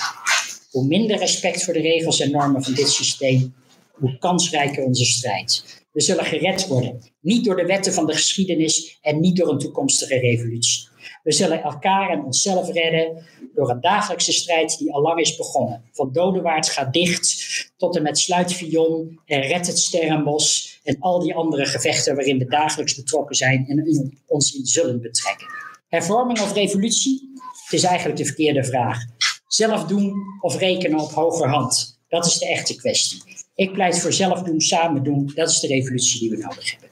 Hoe 0.72 0.86
minder 0.86 1.18
respect 1.18 1.64
voor 1.64 1.74
de 1.74 1.82
regels 1.82 2.20
en 2.20 2.32
normen 2.32 2.64
van 2.64 2.74
dit 2.74 2.90
systeem, 2.90 3.54
hoe 3.92 4.18
kansrijker 4.18 4.84
onze 4.84 5.06
strijd. 5.06 5.84
We 5.92 6.02
zullen 6.02 6.26
gered 6.26 6.68
worden, 6.68 7.02
niet 7.22 7.46
door 7.46 7.56
de 7.56 7.66
wetten 7.66 7.94
van 7.94 8.06
de 8.06 8.14
geschiedenis 8.14 8.98
en 9.02 9.20
niet 9.20 9.36
door 9.36 9.50
een 9.50 9.60
toekomstige 9.60 10.20
revolutie. 10.20 10.88
We 11.26 11.32
zullen 11.32 11.64
elkaar 11.64 12.10
en 12.10 12.24
onszelf 12.24 12.72
redden 12.72 13.26
door 13.56 13.70
een 13.70 13.82
dagelijkse 13.82 14.32
strijd 14.32 14.78
die 14.78 14.94
al 14.94 15.02
lang 15.02 15.20
is 15.20 15.36
begonnen. 15.36 15.84
Van 15.92 16.12
Dodewaard 16.12 16.70
gaat 16.70 16.94
dicht 16.94 17.46
tot 17.78 17.96
en 17.96 18.04
met 18.04 18.18
Sluit 18.18 18.54
Vion 18.54 19.20
en 19.26 19.42
Red 19.42 19.68
het 19.68 19.80
Sterrenbos 19.80 20.80
en 20.84 20.98
al 21.00 21.20
die 21.20 21.36
andere 21.36 21.66
gevechten 21.66 22.16
waarin 22.16 22.38
we 22.38 22.46
dagelijks 22.46 22.96
betrokken 22.96 23.36
zijn 23.36 23.66
en 23.68 24.12
ons 24.28 24.56
in 24.56 24.66
zullen 24.66 25.02
betrekken. 25.02 25.48
Hervorming 25.88 26.40
of 26.40 26.54
revolutie? 26.54 27.34
Het 27.64 27.74
is 27.74 27.84
eigenlijk 27.84 28.18
de 28.18 28.26
verkeerde 28.26 28.64
vraag. 28.64 29.00
Zelf 29.48 29.86
doen 29.86 30.14
of 30.42 30.58
rekenen 30.58 31.00
op 31.00 31.12
hogerhand? 31.12 32.00
Dat 32.08 32.26
is 32.26 32.38
de 32.38 32.50
echte 32.50 32.76
kwestie. 32.76 33.22
Ik 33.56 33.74
pleit 33.74 34.00
voor 34.00 34.14
zelf 34.14 34.42
doen, 34.42 34.62
samen 34.62 35.04
doen. 35.04 35.32
Dat 35.36 35.50
is 35.50 35.60
de 35.60 35.68
revolutie 35.68 36.20
die 36.20 36.30
we 36.30 36.38
nodig 36.38 36.72
hebben. 36.72 36.85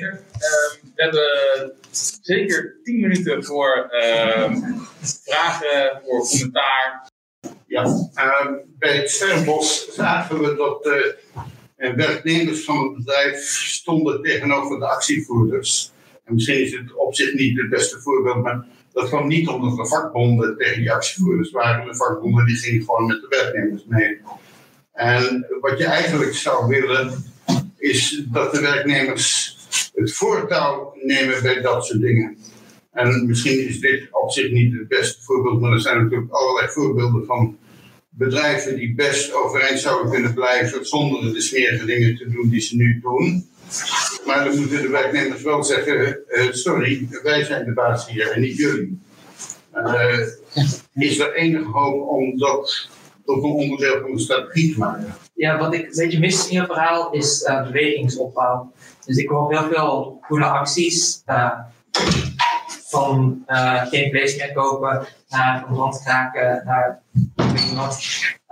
Um, 0.00 0.18
we 0.94 1.02
hebben 1.02 1.72
zeker 2.20 2.76
10 2.82 3.00
minuten 3.00 3.44
voor 3.44 3.90
um, 3.92 4.78
vragen, 5.00 6.00
voor 6.04 6.26
commentaar. 6.26 7.10
Ja, 7.66 7.84
uh, 8.14 8.46
bij 8.78 8.96
het 8.96 9.10
Sterrenbos 9.10 9.94
zagen 9.94 10.40
we 10.40 10.54
dat 10.54 10.82
de 10.82 11.18
uh, 11.76 11.94
werknemers 11.94 12.64
van 12.64 12.84
het 12.84 12.96
bedrijf 12.96 13.44
stonden 13.48 14.22
tegenover 14.22 14.78
de 14.78 14.86
actievoerders. 14.86 15.92
En 16.24 16.34
misschien 16.34 16.62
is 16.62 16.72
het 16.72 16.94
op 16.94 17.14
zich 17.14 17.34
niet 17.34 17.58
het 17.58 17.70
beste 17.70 18.00
voorbeeld, 18.00 18.42
maar 18.42 18.66
dat 18.92 19.08
kwam 19.08 19.28
niet 19.28 19.48
omdat 19.48 19.76
de 19.76 19.86
vakbonden 19.86 20.56
tegen 20.56 20.80
die 20.80 20.92
actievoerders 20.92 21.50
waren. 21.50 21.86
De 21.86 21.96
vakbonden 21.96 22.46
die 22.46 22.56
gingen 22.56 22.84
gewoon 22.84 23.06
met 23.06 23.20
de 23.20 23.28
werknemers 23.28 23.84
mee. 23.86 24.20
En 24.92 25.46
wat 25.60 25.78
je 25.78 25.84
eigenlijk 25.84 26.34
zou 26.34 26.68
willen, 26.68 27.24
is 27.78 28.22
dat 28.26 28.54
de 28.54 28.60
werknemers 28.60 29.60
het 29.94 30.12
voortouw 30.12 30.94
nemen 31.02 31.42
bij 31.42 31.60
dat 31.60 31.86
soort 31.86 32.00
dingen. 32.00 32.36
En 32.92 33.26
misschien 33.26 33.68
is 33.68 33.80
dit 33.80 34.08
op 34.10 34.30
zich 34.30 34.50
niet 34.50 34.72
het 34.72 34.88
beste 34.88 35.22
voorbeeld, 35.22 35.60
maar 35.60 35.72
er 35.72 35.80
zijn 35.80 36.02
natuurlijk 36.02 36.32
allerlei 36.32 36.68
voorbeelden 36.68 37.24
van 37.26 37.56
bedrijven 38.08 38.76
die 38.76 38.94
best 38.94 39.34
overeind 39.34 39.80
zouden 39.80 40.12
kunnen 40.12 40.34
blijven 40.34 40.86
zonder 40.86 41.34
de 41.34 41.40
smerige 41.40 41.84
dingen 41.84 42.16
te 42.16 42.30
doen 42.30 42.48
die 42.48 42.60
ze 42.60 42.76
nu 42.76 43.00
doen. 43.00 43.50
Maar 44.26 44.44
dan 44.44 44.58
moeten 44.58 44.82
de 44.82 44.88
werknemers 44.88 45.42
wel 45.42 45.64
zeggen, 45.64 46.18
uh, 46.28 46.52
sorry, 46.52 47.08
wij 47.22 47.44
zijn 47.44 47.64
de 47.64 47.72
baas 47.72 48.08
hier 48.08 48.30
en 48.30 48.40
niet 48.40 48.56
jullie. 48.56 49.00
Uh, 49.74 50.18
is 50.94 51.18
er 51.18 51.34
enige 51.34 51.64
hoop 51.64 52.08
om 52.08 52.38
dat 52.38 52.88
tot 53.24 53.44
een 53.44 53.50
onderdeel 53.50 54.00
van 54.00 54.12
de 54.12 54.20
strategie 54.20 54.72
te 54.72 54.78
maken? 54.78 55.14
Ja, 55.34 55.58
wat 55.58 55.74
ik 55.74 55.82
een 55.82 55.92
beetje 55.94 56.18
mis 56.18 56.48
in 56.48 56.60
je 56.60 56.66
verhaal 56.66 57.12
is 57.12 57.42
uh, 57.42 57.66
bewegingsopbouw. 57.66 58.72
Dus 59.04 59.16
ik 59.16 59.28
hoor 59.28 59.50
heel 59.52 59.68
veel 59.68 60.18
goede 60.22 60.44
acties. 60.44 61.22
van 62.88 63.42
geen 63.90 64.10
vlees 64.10 64.36
meer 64.36 64.52
kopen, 64.52 65.06
naar 65.28 65.64
land 65.70 66.02
kraken, 66.02 66.62
naar. 66.64 67.02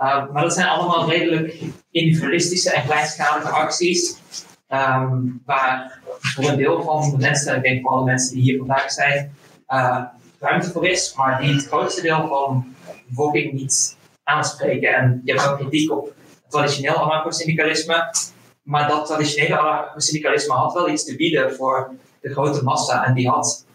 Uh, 0.01 0.31
maar 0.31 0.41
dat 0.41 0.53
zijn 0.53 0.67
allemaal 0.67 1.09
redelijk 1.09 1.63
individualistische 1.91 2.71
en 2.71 2.85
kleinschalige 2.85 3.49
acties. 3.49 4.15
Um, 4.69 5.41
waar 5.45 5.99
voor 6.19 6.49
een 6.49 6.57
deel 6.57 6.83
van 6.83 7.09
de 7.09 7.17
mensen, 7.17 7.55
ik 7.55 7.63
denk 7.63 7.81
voor 7.81 7.91
alle 7.91 8.05
mensen 8.05 8.35
die 8.35 8.43
hier 8.43 8.57
vandaag 8.57 8.91
zijn, 8.91 9.35
ruimte 10.39 10.71
voor 10.71 10.87
is, 10.87 11.13
maar 11.15 11.41
die 11.41 11.53
het 11.53 11.67
grootste 11.67 12.01
deel 12.01 12.27
van 12.27 12.75
de 12.85 12.91
bevolking 13.07 13.53
niet 13.53 13.97
aanspreken. 14.23 14.95
En 14.95 15.21
je 15.23 15.31
hebt 15.31 15.47
ook 15.47 15.57
kritiek 15.57 15.91
op 15.91 16.13
traditioneel 16.47 16.95
anarcho-syndicalisme, 16.95 18.09
maar 18.71 18.87
dat 18.87 19.05
traditionele 19.05 19.57
anarcho-syndicalisme 19.57 20.53
had 20.53 20.73
wel 20.73 20.89
iets 20.89 21.05
te 21.05 21.15
bieden 21.15 21.55
voor 21.55 21.91
de 22.21 22.29
grote 22.29 22.63
massa 22.63 23.05
en 23.05 23.13
die 23.13 23.29
had, 23.29 23.65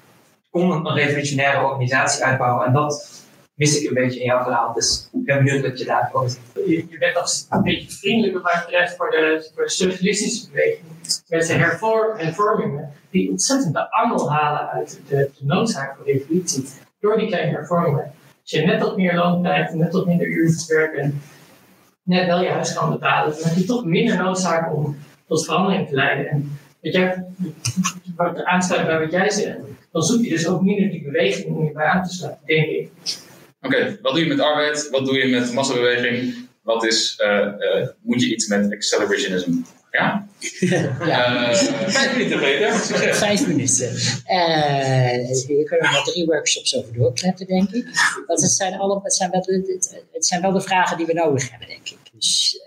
kon 0.51 0.71
een 0.71 0.95
revolutionaire 0.95 1.65
organisatie 1.65 2.25
uitbouwen 2.25 2.67
en 2.67 2.73
dat 2.73 3.25
mis 3.55 3.81
ik 3.81 3.89
een 3.89 3.95
beetje 3.95 4.21
in 4.21 4.27
jouw 4.27 4.43
verhaal. 4.43 4.73
Dus 4.73 5.09
ik 5.13 5.25
ben 5.25 5.45
benieuwd 5.45 5.63
wat 5.63 5.79
je 5.79 5.85
daar 5.85 6.11
komt. 6.13 6.41
Je, 6.55 6.87
je 6.89 6.99
bent 6.99 7.17
als 7.17 7.47
een 7.51 7.63
beetje 7.63 7.91
vriendelijk 7.91 8.35
wat 8.35 8.43
mij 8.43 8.63
betreft 8.65 8.97
voor 8.97 9.11
de, 9.11 9.51
voor 9.55 9.65
de 9.65 9.71
socialistische 9.71 10.51
beweging. 10.51 11.61
Hervorm, 11.61 12.19
hervormingen 12.19 12.93
die 13.11 13.31
ontzettend 13.31 13.75
de 13.75 13.91
angel 13.91 14.33
halen 14.33 14.71
uit 14.71 15.01
de, 15.09 15.31
noodzaak 15.41 15.97
voor 15.97 16.07
revolutie. 16.07 16.69
Door 17.01 17.19
die 17.19 17.27
kleine 17.27 17.51
hervormingen. 17.51 18.13
Als 18.43 18.51
je 18.51 18.61
net 18.61 18.81
wat 18.81 18.97
meer 18.97 19.15
loon 19.15 19.43
krijgt, 19.43 19.75
net 19.75 19.93
wat 19.93 20.07
minder 20.07 20.27
uren 20.27 20.57
te 20.57 20.75
werken, 20.75 21.23
net 22.07 22.27
wel 22.27 22.43
je 22.43 22.49
huis 22.49 22.75
kan 22.75 22.91
betalen, 22.91 23.35
dan 23.35 23.49
heb 23.49 23.57
je 23.57 23.65
toch 23.65 23.85
minder 23.85 24.17
noodzaak 24.17 24.75
om 24.75 24.97
tot 25.29 25.45
verandering 25.45 25.89
te 25.89 25.95
leiden. 25.95 26.27
En 26.27 26.59
wat 26.83 26.93
jij, 26.93 27.25
wat 28.17 28.45
aansluit 28.45 28.87
bij 28.87 28.99
wat 28.99 29.11
jij 29.11 29.31
zegt, 29.31 29.59
dan 29.93 30.03
zoek 30.03 30.25
je 30.25 30.31
dus 30.31 30.47
ook 30.47 30.63
minder 30.63 30.91
die 30.91 31.03
beweging 31.03 31.47
om 31.47 31.65
je 31.65 31.73
bij 31.73 31.87
aan 31.87 32.05
te 32.05 32.15
sluiten, 32.15 32.47
denk 32.47 32.67
ik. 32.69 32.91
Oké, 33.61 33.99
wat 34.03 34.13
doe 34.15 34.23
je 34.23 34.29
met 34.29 34.41
arbeid? 34.41 34.91
Wat 34.91 35.05
doe 35.07 35.19
je 35.19 35.29
met 35.29 35.53
massabeweging? 35.53 36.35
Wat 36.63 36.85
is, 36.85 37.21
uh, 37.23 37.29
uh, 37.29 37.89
moet 38.03 38.23
je 38.23 38.35
iets 38.35 38.47
met 38.47 38.73
accelerationism? 38.73 39.53
Ja? 39.99 40.29
ja. 41.07 41.51
Uh, 41.51 41.55
vijf 41.89 42.17
minuten, 42.17 42.39
Peter. 42.39 42.75
Vijf 43.15 43.47
minuten. 43.47 43.93
je 45.57 45.65
kunt 45.69 45.83
er 45.83 45.93
wel 45.93 46.03
drie 46.03 46.27
workshops 46.27 46.77
over 46.77 46.93
doorkleppen, 46.93 47.47
denk 47.47 47.71
ik. 47.71 47.85
Want 48.27 48.41
het 48.41 48.51
zijn, 48.51 48.79
alle, 48.79 49.01
het, 49.03 49.15
zijn 49.15 49.31
wel, 49.31 49.41
het, 49.41 50.03
het 50.13 50.27
zijn 50.27 50.43
wel 50.43 50.53
de 50.53 50.61
vragen 50.61 50.97
die 50.97 51.07
we 51.07 51.13
nodig 51.13 51.51
hebben, 51.51 51.69
denk 51.69 51.89
ik. 51.89 51.99
Dus 52.13 52.61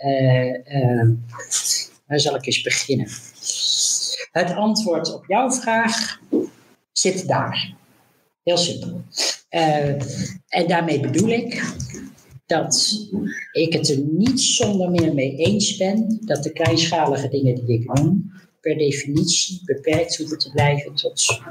waar 2.08 2.20
zal 2.20 2.36
ik 2.36 2.46
eens 2.46 2.62
beginnen? 2.62 3.08
Het 4.32 4.52
antwoord 4.56 5.14
op 5.14 5.26
jouw 5.28 5.52
vraag 5.52 6.20
zit 6.92 7.28
daar. 7.28 7.74
Heel 8.44 8.58
simpel. 8.58 9.02
Uh, 9.50 9.90
en 10.48 10.68
daarmee 10.68 11.00
bedoel 11.00 11.30
ik 11.30 11.64
dat 12.50 13.00
ik 13.52 13.74
het 13.74 13.90
er 13.90 14.00
niet 14.00 14.42
zonder 14.42 14.90
meer 14.90 15.14
mee 15.14 15.36
eens 15.36 15.78
ben 15.78 16.20
dat 16.26 16.44
de 16.44 16.52
kleinschalige 16.52 17.30
dingen 17.30 17.66
die 17.66 17.80
ik 17.80 17.94
noem 17.94 18.32
per 18.62 18.78
definitie 18.78 19.62
beperkt 19.66 20.18
hoeven 20.18 20.38
te 20.38 20.52
blijven 20.52 20.96
tot, 20.96 21.42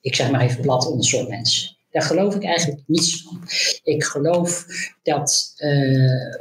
ik 0.00 0.14
zeg 0.14 0.30
maar 0.30 0.40
even 0.40 0.60
plat, 0.60 0.96
soort 0.98 1.28
mensen. 1.28 1.76
Daar 1.90 2.02
geloof 2.02 2.34
ik 2.34 2.44
eigenlijk 2.44 2.82
niets 2.86 3.22
van. 3.22 3.40
Ik 3.82 4.04
geloof 4.04 4.66
dat 5.02 5.54
uh, 5.58 6.34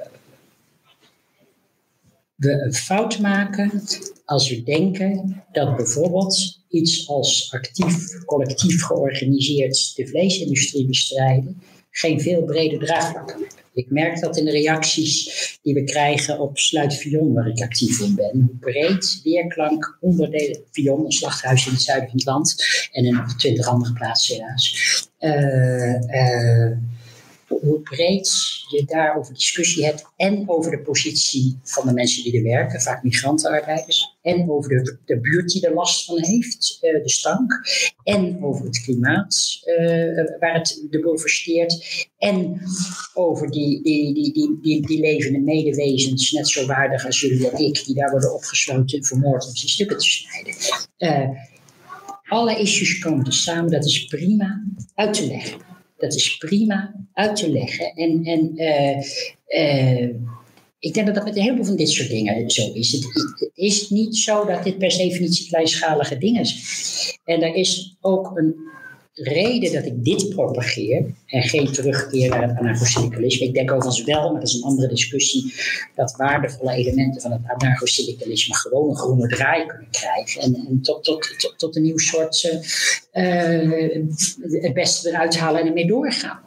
we 2.35 2.51
een 2.51 2.73
fout 2.73 3.19
maken 3.19 3.83
als 4.25 4.49
we 4.49 4.63
denken 4.63 5.43
dat 5.51 5.75
bijvoorbeeld 5.75 6.61
iets 6.69 7.07
als 7.07 7.51
actief, 7.53 8.25
collectief 8.25 8.83
georganiseerd 8.83 9.95
de 9.95 10.07
vleesindustrie 10.07 10.87
bestrijden 10.87 11.61
geen 11.89 12.21
veel 12.21 12.43
breder 12.43 12.79
draagvlak 12.79 13.29
hebben. 13.29 13.60
Ik 13.73 13.89
merk 13.89 14.19
dat 14.19 14.37
in 14.37 14.45
de 14.45 14.51
reacties 14.51 15.59
die 15.61 15.73
we 15.73 15.83
krijgen 15.83 16.39
op 16.39 16.57
Sluit 16.57 16.95
Vion, 16.95 17.33
waar 17.33 17.47
ik 17.47 17.61
actief 17.61 17.99
in 17.99 18.15
ben. 18.15 18.31
Hoe 18.31 18.57
breed 18.59 19.19
weerklank 19.23 19.97
onder 19.99 20.31
de 20.31 20.63
Vion, 20.71 21.05
een 21.05 21.11
slachthuis 21.11 21.65
in 21.65 21.71
het 21.71 21.81
zuiden 21.81 22.09
van 22.09 22.17
het 22.17 22.27
land, 22.27 22.55
en 22.91 23.05
in 23.05 23.13
nog 23.13 23.35
twintig 23.35 23.67
andere 23.67 23.93
plaatsen 23.93 24.35
helaas. 24.35 25.09
Uh, 25.19 25.93
uh, 25.93 26.77
hoe 27.59 27.79
breed 27.79 28.29
je 28.69 28.83
daarover 28.85 29.33
discussie 29.33 29.85
hebt 29.85 30.05
en 30.15 30.49
over 30.49 30.71
de 30.71 30.81
positie 30.81 31.59
van 31.63 31.87
de 31.87 31.93
mensen 31.93 32.23
die 32.23 32.37
er 32.37 32.43
werken, 32.43 32.81
vaak 32.81 33.03
migrantenarbeiders, 33.03 34.17
en 34.21 34.49
over 34.49 34.69
de, 34.69 34.97
de 35.05 35.19
buurt 35.19 35.51
die 35.51 35.67
er 35.67 35.73
last 35.73 36.05
van 36.05 36.23
heeft, 36.23 36.77
uh, 36.81 37.03
de 37.03 37.09
stank, 37.09 37.61
en 38.03 38.43
over 38.43 38.65
het 38.65 38.81
klimaat 38.81 39.59
uh, 39.65 40.39
waar 40.39 40.53
het 40.53 40.87
de 40.89 40.99
boel 40.99 41.17
versteert, 41.17 42.07
en 42.17 42.61
over 43.13 43.51
die, 43.51 43.83
die, 43.83 44.13
die, 44.13 44.59
die, 44.61 44.87
die, 44.87 44.99
levende 44.99 45.39
medewezens, 45.39 46.31
net 46.31 46.49
zo 46.49 46.65
waardig 46.65 47.05
als 47.05 47.21
jullie 47.21 47.49
en 47.49 47.57
ik, 47.57 47.85
die 47.85 47.95
daar 47.95 48.11
worden 48.11 48.33
opgesloten 48.33 48.97
en 48.97 49.05
vermoord 49.05 49.47
om 49.47 49.55
ze 49.55 49.69
stukken 49.69 49.97
te 49.97 50.09
snijden. 50.09 50.53
Uh, 50.97 51.29
alle 52.27 52.59
issues 52.59 52.99
komen 52.99 53.25
er 53.25 53.33
samen, 53.33 53.71
dat 53.71 53.85
is 53.85 54.05
prima 54.05 54.63
uit 54.95 55.13
te 55.13 55.27
leggen. 55.27 55.70
Dat 56.01 56.15
is 56.15 56.37
prima 56.37 56.93
uit 57.13 57.35
te 57.35 57.51
leggen. 57.51 57.93
En, 57.95 58.23
en 58.23 58.51
uh, 58.55 58.97
uh, 59.47 60.09
ik 60.79 60.93
denk 60.93 61.05
dat 61.05 61.15
dat 61.15 61.23
met 61.23 61.35
een 61.35 61.41
heleboel 61.41 61.65
van 61.65 61.75
dit 61.75 61.89
soort 61.89 62.09
dingen 62.09 62.49
zo 62.49 62.73
is. 62.73 62.91
Het, 62.91 63.51
is 63.53 63.89
niet 63.89 64.17
zo 64.17 64.45
dat 64.45 64.63
dit 64.63 64.77
per 64.77 64.89
definitie 64.89 65.47
kleinschalige 65.47 66.17
dingen 66.17 66.45
zijn. 66.45 67.19
En 67.23 67.41
er 67.41 67.55
is 67.55 67.97
ook 67.99 68.37
een 68.37 68.55
reden 69.13 69.73
dat 69.73 69.85
ik 69.85 70.03
dit 70.03 70.29
propageer 70.29 71.05
en 71.25 71.41
geen 71.41 71.71
terugkeer 71.71 72.29
naar 72.29 72.47
het 72.47 72.57
anarcho-syndicalisme. 72.57 73.45
Ik 73.45 73.53
denk 73.53 73.71
overigens 73.71 74.03
wel, 74.03 74.31
maar 74.31 74.39
dat 74.39 74.49
is 74.49 74.55
een 74.55 74.63
andere 74.63 74.87
discussie, 74.87 75.53
dat 75.95 76.15
waardevolle 76.15 76.73
elementen 76.73 77.21
van 77.21 77.31
het 77.31 77.41
anarcho-syndicalisme 77.47 78.55
gewoon 78.55 78.89
een 78.89 78.95
groene 78.95 79.27
draai 79.27 79.65
kunnen 79.65 79.89
krijgen 79.91 80.41
en, 80.41 80.55
en 80.55 80.81
tot, 80.81 81.03
tot, 81.03 81.39
tot, 81.39 81.53
tot, 81.57 81.75
een 81.75 81.81
nieuw 81.81 81.97
soort 81.97 82.43
uh, 83.13 84.01
het 84.61 84.73
beste 84.73 85.09
eruit 85.09 85.37
halen 85.37 85.61
en 85.61 85.67
ermee 85.67 85.87
doorgaan. 85.87 86.39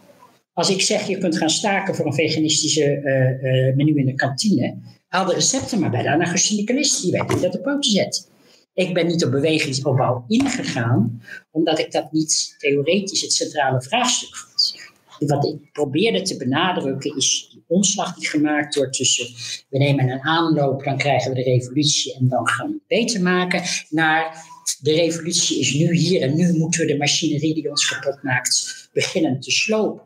Als 0.53 0.71
ik 0.71 0.81
zeg 0.81 1.07
je 1.07 1.19
kunt 1.19 1.39
gaan 1.39 1.51
staken 1.51 1.95
voor 1.95 2.07
een 2.07 2.15
veganistische 2.15 3.01
uh, 3.43 3.77
menu 3.77 3.99
in 3.99 4.07
de 4.07 4.15
kantine, 4.15 4.77
haal 5.09 5.27
de 5.27 5.35
recepten 5.35 5.81
maar 5.81 5.91
bij 5.91 6.03
de 6.03 6.11
anarcho-syndicalisten, 6.11 7.03
die 7.03 7.21
weten 7.21 7.41
dat 7.41 7.57
op 7.57 7.63
poten 7.63 7.91
zet. 7.91 8.33
Ik 8.75 8.95
ben 8.95 9.07
niet 9.07 9.25
op 9.25 9.31
bewegingsopbouw 9.31 10.25
ingegaan, 10.29 11.23
omdat 11.51 11.79
ik 11.79 11.93
dat 11.93 12.13
niet 12.13 12.55
theoretisch 12.59 13.21
het 13.21 13.33
centrale 13.33 13.83
vraagstuk 13.83 14.37
vond. 14.37 14.83
wat 15.19 15.45
ik 15.45 15.73
probeerde 15.73 16.23
te 16.23 16.37
benadrukken 16.37 17.17
is 17.17 17.49
die 17.51 17.65
omslag 17.67 18.15
die 18.15 18.29
gemaakt 18.29 18.75
wordt 18.75 18.93
tussen 18.93 19.27
we 19.69 19.79
nemen 19.79 20.09
een 20.09 20.23
aanloop, 20.23 20.85
dan 20.85 20.99
krijgen 20.99 21.31
we 21.31 21.37
de 21.37 21.51
revolutie 21.51 22.15
en 22.15 22.29
dan 22.29 22.49
gaan 22.49 22.67
we 22.67 22.73
het 22.73 22.87
beter 22.87 23.23
maken, 23.23 23.63
naar 23.89 24.45
de 24.81 24.93
revolutie 24.93 25.61
is 25.61 25.75
nu 25.75 25.97
hier 25.97 26.23
en 26.23 26.37
nu 26.37 26.53
moeten 26.53 26.81
we 26.81 26.87
de 26.87 26.97
machinerie 26.97 27.55
die 27.55 27.71
ons 27.71 27.89
kapot 27.89 28.23
maakt 28.23 28.89
beginnen 28.93 29.41
te 29.41 29.51
slopen. 29.51 30.03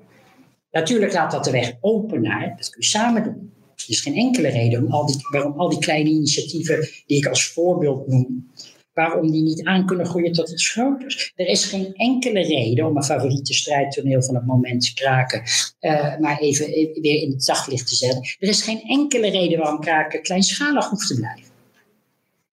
Natuurlijk 0.70 1.12
laat 1.12 1.30
dat 1.30 1.44
de 1.44 1.50
weg 1.50 1.72
open 1.80 2.22
naar, 2.22 2.54
dat 2.56 2.70
kun 2.70 2.80
je 2.80 2.86
samen 2.86 3.24
doen. 3.24 3.52
Er 3.86 3.94
is 3.94 4.00
geen 4.00 4.14
enkele 4.14 4.48
reden 4.48 4.84
om 4.84 4.92
al 4.92 5.06
die, 5.06 5.16
waarom 5.30 5.58
al 5.58 5.68
die 5.68 5.78
kleine 5.78 6.10
initiatieven 6.10 6.88
die 7.06 7.18
ik 7.18 7.26
als 7.26 7.46
voorbeeld 7.46 8.06
noem, 8.06 8.50
waarom 8.92 9.30
die 9.30 9.42
niet 9.42 9.64
aan 9.64 9.86
kunnen 9.86 10.06
groeien 10.06 10.32
tot 10.32 10.50
iets 10.50 10.70
groters. 10.70 11.32
Er 11.36 11.46
is 11.46 11.64
geen 11.64 11.94
enkele 11.94 12.40
reden 12.40 12.86
om 12.86 12.96
een 12.96 13.04
favoriete 13.04 13.54
strijdtoneel 13.54 14.22
van 14.22 14.34
het 14.34 14.46
moment 14.46 14.92
kraken, 14.92 15.42
uh, 15.80 16.18
maar 16.18 16.38
even, 16.38 16.66
weer 17.00 17.22
in 17.22 17.30
het 17.30 17.44
daglicht 17.44 17.88
te 17.88 17.94
zetten. 17.94 18.22
Er 18.38 18.48
is 18.48 18.62
geen 18.62 18.82
enkele 18.82 19.30
reden 19.30 19.58
waarom 19.58 19.80
kraken 19.80 20.22
kleinschalig 20.22 20.88
hoeft 20.88 21.06
te 21.06 21.14
blijven. 21.14 21.46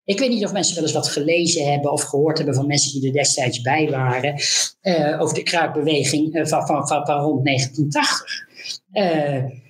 Ik 0.06 0.20
weet 0.20 0.30
niet 0.30 0.46
of 0.46 0.52
mensen 0.52 0.76
wel 0.76 0.84
eens 0.84 0.94
wat 0.94 1.08
gelezen 1.08 1.72
hebben 1.72 1.92
of 1.92 2.04
gehoord 2.04 2.38
hebben 2.38 2.56
van 2.56 2.68
mensen 2.68 3.00
die 3.00 3.10
er 3.10 3.16
destijds 3.16 3.62
bij 3.62 3.90
waren 3.90 4.36
uh, 4.82 5.22
over 5.22 5.36
de 5.36 5.44
kraakbeweging 5.44 6.30
van, 6.32 6.68
van, 6.68 6.88
van, 6.88 7.06
van, 7.06 7.22
rond 7.22 7.46
1980. 7.46 8.48
Uh, 8.94 9.64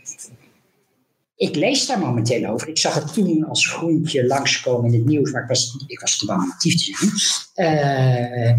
ik 1.36 1.56
lees 1.56 1.86
daar 1.86 2.00
momenteel 2.00 2.50
over. 2.50 2.68
Ik 2.68 2.78
zag 2.78 2.94
het 2.94 3.14
toen 3.14 3.46
als 3.46 3.68
groentje 3.68 4.28
langskomen 4.28 4.94
in 4.94 5.00
het 5.00 5.08
nieuws, 5.08 5.32
maar 5.32 5.42
ik 5.42 5.48
was, 5.48 5.86
ik 5.88 6.00
was 6.00 6.18
te 6.18 6.26
bang 6.26 6.44
om 6.44 6.52
actief 6.52 6.76
te 6.76 6.94
zijn. 6.94 7.12
Uh, 7.56 8.50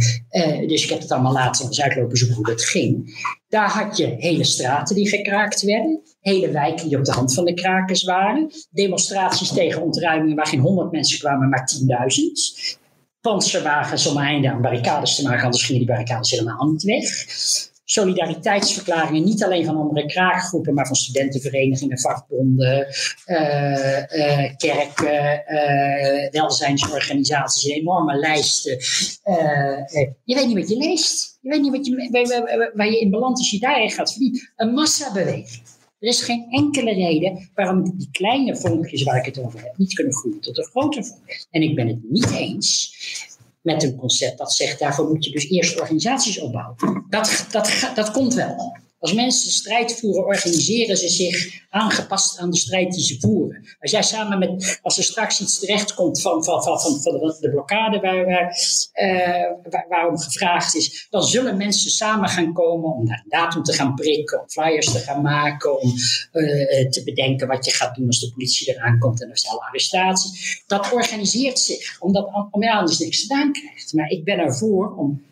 uh, 0.60 0.68
dus 0.68 0.84
ik 0.84 0.90
heb 0.90 1.00
het 1.00 1.12
allemaal 1.12 1.32
later 1.32 1.66
eens 1.66 1.82
uitlopen 1.82 2.16
zoeken 2.16 2.36
hoe 2.36 2.46
dat 2.46 2.64
ging. 2.64 3.20
Daar 3.48 3.70
had 3.70 3.96
je 3.96 4.14
hele 4.18 4.44
straten 4.44 4.94
die 4.94 5.08
gekraakt 5.08 5.62
werden, 5.62 6.02
hele 6.20 6.50
wijken 6.50 6.88
die 6.88 6.98
op 6.98 7.04
de 7.04 7.12
hand 7.12 7.34
van 7.34 7.44
de 7.44 7.54
krakers 7.54 8.04
waren, 8.04 8.50
demonstraties 8.70 9.52
tegen 9.52 9.82
ontruimingen 9.82 10.36
waar 10.36 10.46
geen 10.46 10.60
honderd 10.60 10.90
mensen 10.90 11.18
kwamen, 11.18 11.48
maar 11.48 11.70
10.000. 12.74 12.78
Panzerwagens 13.20 14.06
om 14.06 14.18
einde 14.18 14.50
aan 14.50 14.62
barricades 14.62 15.16
te 15.16 15.22
maken, 15.22 15.44
anders 15.44 15.64
gingen 15.64 15.80
die 15.80 15.90
barricades 15.90 16.30
helemaal 16.30 16.70
niet 16.70 16.82
weg 16.82 17.24
solidariteitsverklaringen, 17.88 19.24
niet 19.24 19.44
alleen 19.44 19.64
van 19.64 19.76
andere 19.76 20.06
kraakgroepen, 20.06 20.74
maar 20.74 20.86
van 20.86 20.96
studentenverenigingen, 20.96 21.98
vakbonden, 21.98 22.86
uh, 23.26 23.96
uh, 23.96 24.56
kerken, 24.56 25.44
uh, 25.48 26.30
welzijnsorganisaties, 26.30 27.64
enorme 27.64 28.14
lijsten. 28.14 28.76
je 30.24 30.34
weet 30.34 30.46
niet 30.46 30.58
wat 30.58 30.68
je 30.68 30.76
leest. 30.76 31.38
Je 31.40 31.48
weet 31.50 31.60
niet 31.60 31.70
wat 31.70 31.86
je, 31.86 32.72
waar, 32.74 32.90
je 32.90 33.00
in 33.00 33.10
belandt 33.10 33.38
als 33.38 33.50
je 33.50 33.58
daarin 33.58 33.90
gaat 33.90 34.10
verdienen. 34.10 34.52
Een 34.56 34.72
massabeweging. 34.72 35.62
Er 35.98 36.08
is 36.08 36.22
geen 36.22 36.46
enkele 36.50 36.92
reden 36.92 37.50
waarom 37.54 37.96
die 37.96 38.08
kleine 38.10 38.56
vonkjes 38.56 39.02
waar 39.02 39.16
ik 39.16 39.24
het 39.24 39.38
over 39.38 39.60
heb 39.62 39.76
niet 39.76 39.94
kunnen 39.94 40.14
groeien 40.14 40.40
tot 40.40 40.58
een 40.58 40.64
groter 40.64 41.04
vonk. 41.04 41.22
En 41.50 41.62
ik 41.62 41.74
ben 41.74 41.86
het 41.86 41.98
niet 42.10 42.30
eens 42.30 42.94
met 43.66 43.82
een 43.82 43.96
concept 43.96 44.38
dat 44.38 44.52
zegt, 44.52 44.78
daarvoor 44.78 45.08
moet 45.08 45.24
je 45.24 45.30
dus 45.30 45.48
eerst 45.48 45.80
organisaties 45.80 46.40
opbouwen. 46.40 47.04
Dat, 47.08 47.46
dat, 47.50 47.90
dat 47.94 48.10
komt 48.10 48.34
wel. 48.34 48.76
Als 48.98 49.12
mensen 49.12 49.50
strijd 49.50 49.98
voeren, 49.98 50.24
organiseren 50.24 50.96
ze 50.96 51.08
zich 51.08 51.64
aangepast 51.70 52.38
aan 52.38 52.50
de 52.50 52.56
strijd 52.56 52.92
die 52.92 53.04
ze 53.04 53.20
voeren. 53.20 53.76
Als 53.80 53.90
jij 53.90 54.02
samen 54.02 54.38
met, 54.38 54.78
als 54.82 54.98
er 54.98 55.04
straks 55.04 55.40
iets 55.40 55.58
terechtkomt 55.58 56.20
van, 56.20 56.44
van, 56.44 56.62
van, 56.62 56.80
van, 56.80 57.00
van 57.02 57.12
de 57.40 57.50
blokkade 57.50 58.00
waar, 58.00 58.26
uh, 58.26 59.70
waar, 59.70 59.86
waarom 59.88 60.18
gevraagd 60.18 60.74
is, 60.74 61.06
dan 61.10 61.22
zullen 61.22 61.56
mensen 61.56 61.90
samen 61.90 62.28
gaan 62.28 62.52
komen 62.52 62.94
om 62.94 63.06
daar 63.06 63.20
een 63.24 63.30
datum 63.30 63.62
te 63.62 63.72
gaan 63.72 63.94
prikken, 63.94 64.40
om 64.40 64.48
flyers 64.48 64.92
te 64.92 64.98
gaan 64.98 65.22
maken, 65.22 65.80
om 65.80 65.92
uh, 66.32 66.88
te 66.88 67.02
bedenken 67.04 67.48
wat 67.48 67.64
je 67.64 67.70
gaat 67.70 67.94
doen 67.94 68.06
als 68.06 68.20
de 68.20 68.32
politie 68.32 68.74
eraan 68.74 68.98
komt 68.98 69.22
en 69.22 69.30
er 69.30 69.38
zijn 69.38 69.58
arrestatie. 69.58 70.30
Dat 70.66 70.92
organiseert 70.92 71.58
zich, 71.58 72.00
omdat 72.00 72.28
om 72.50 72.64
anders 72.64 72.98
niks 72.98 73.20
gedaan 73.20 73.52
krijgt. 73.52 73.92
Maar 73.92 74.08
ik 74.08 74.24
ben 74.24 74.38
ervoor 74.38 74.96
om 74.96 75.24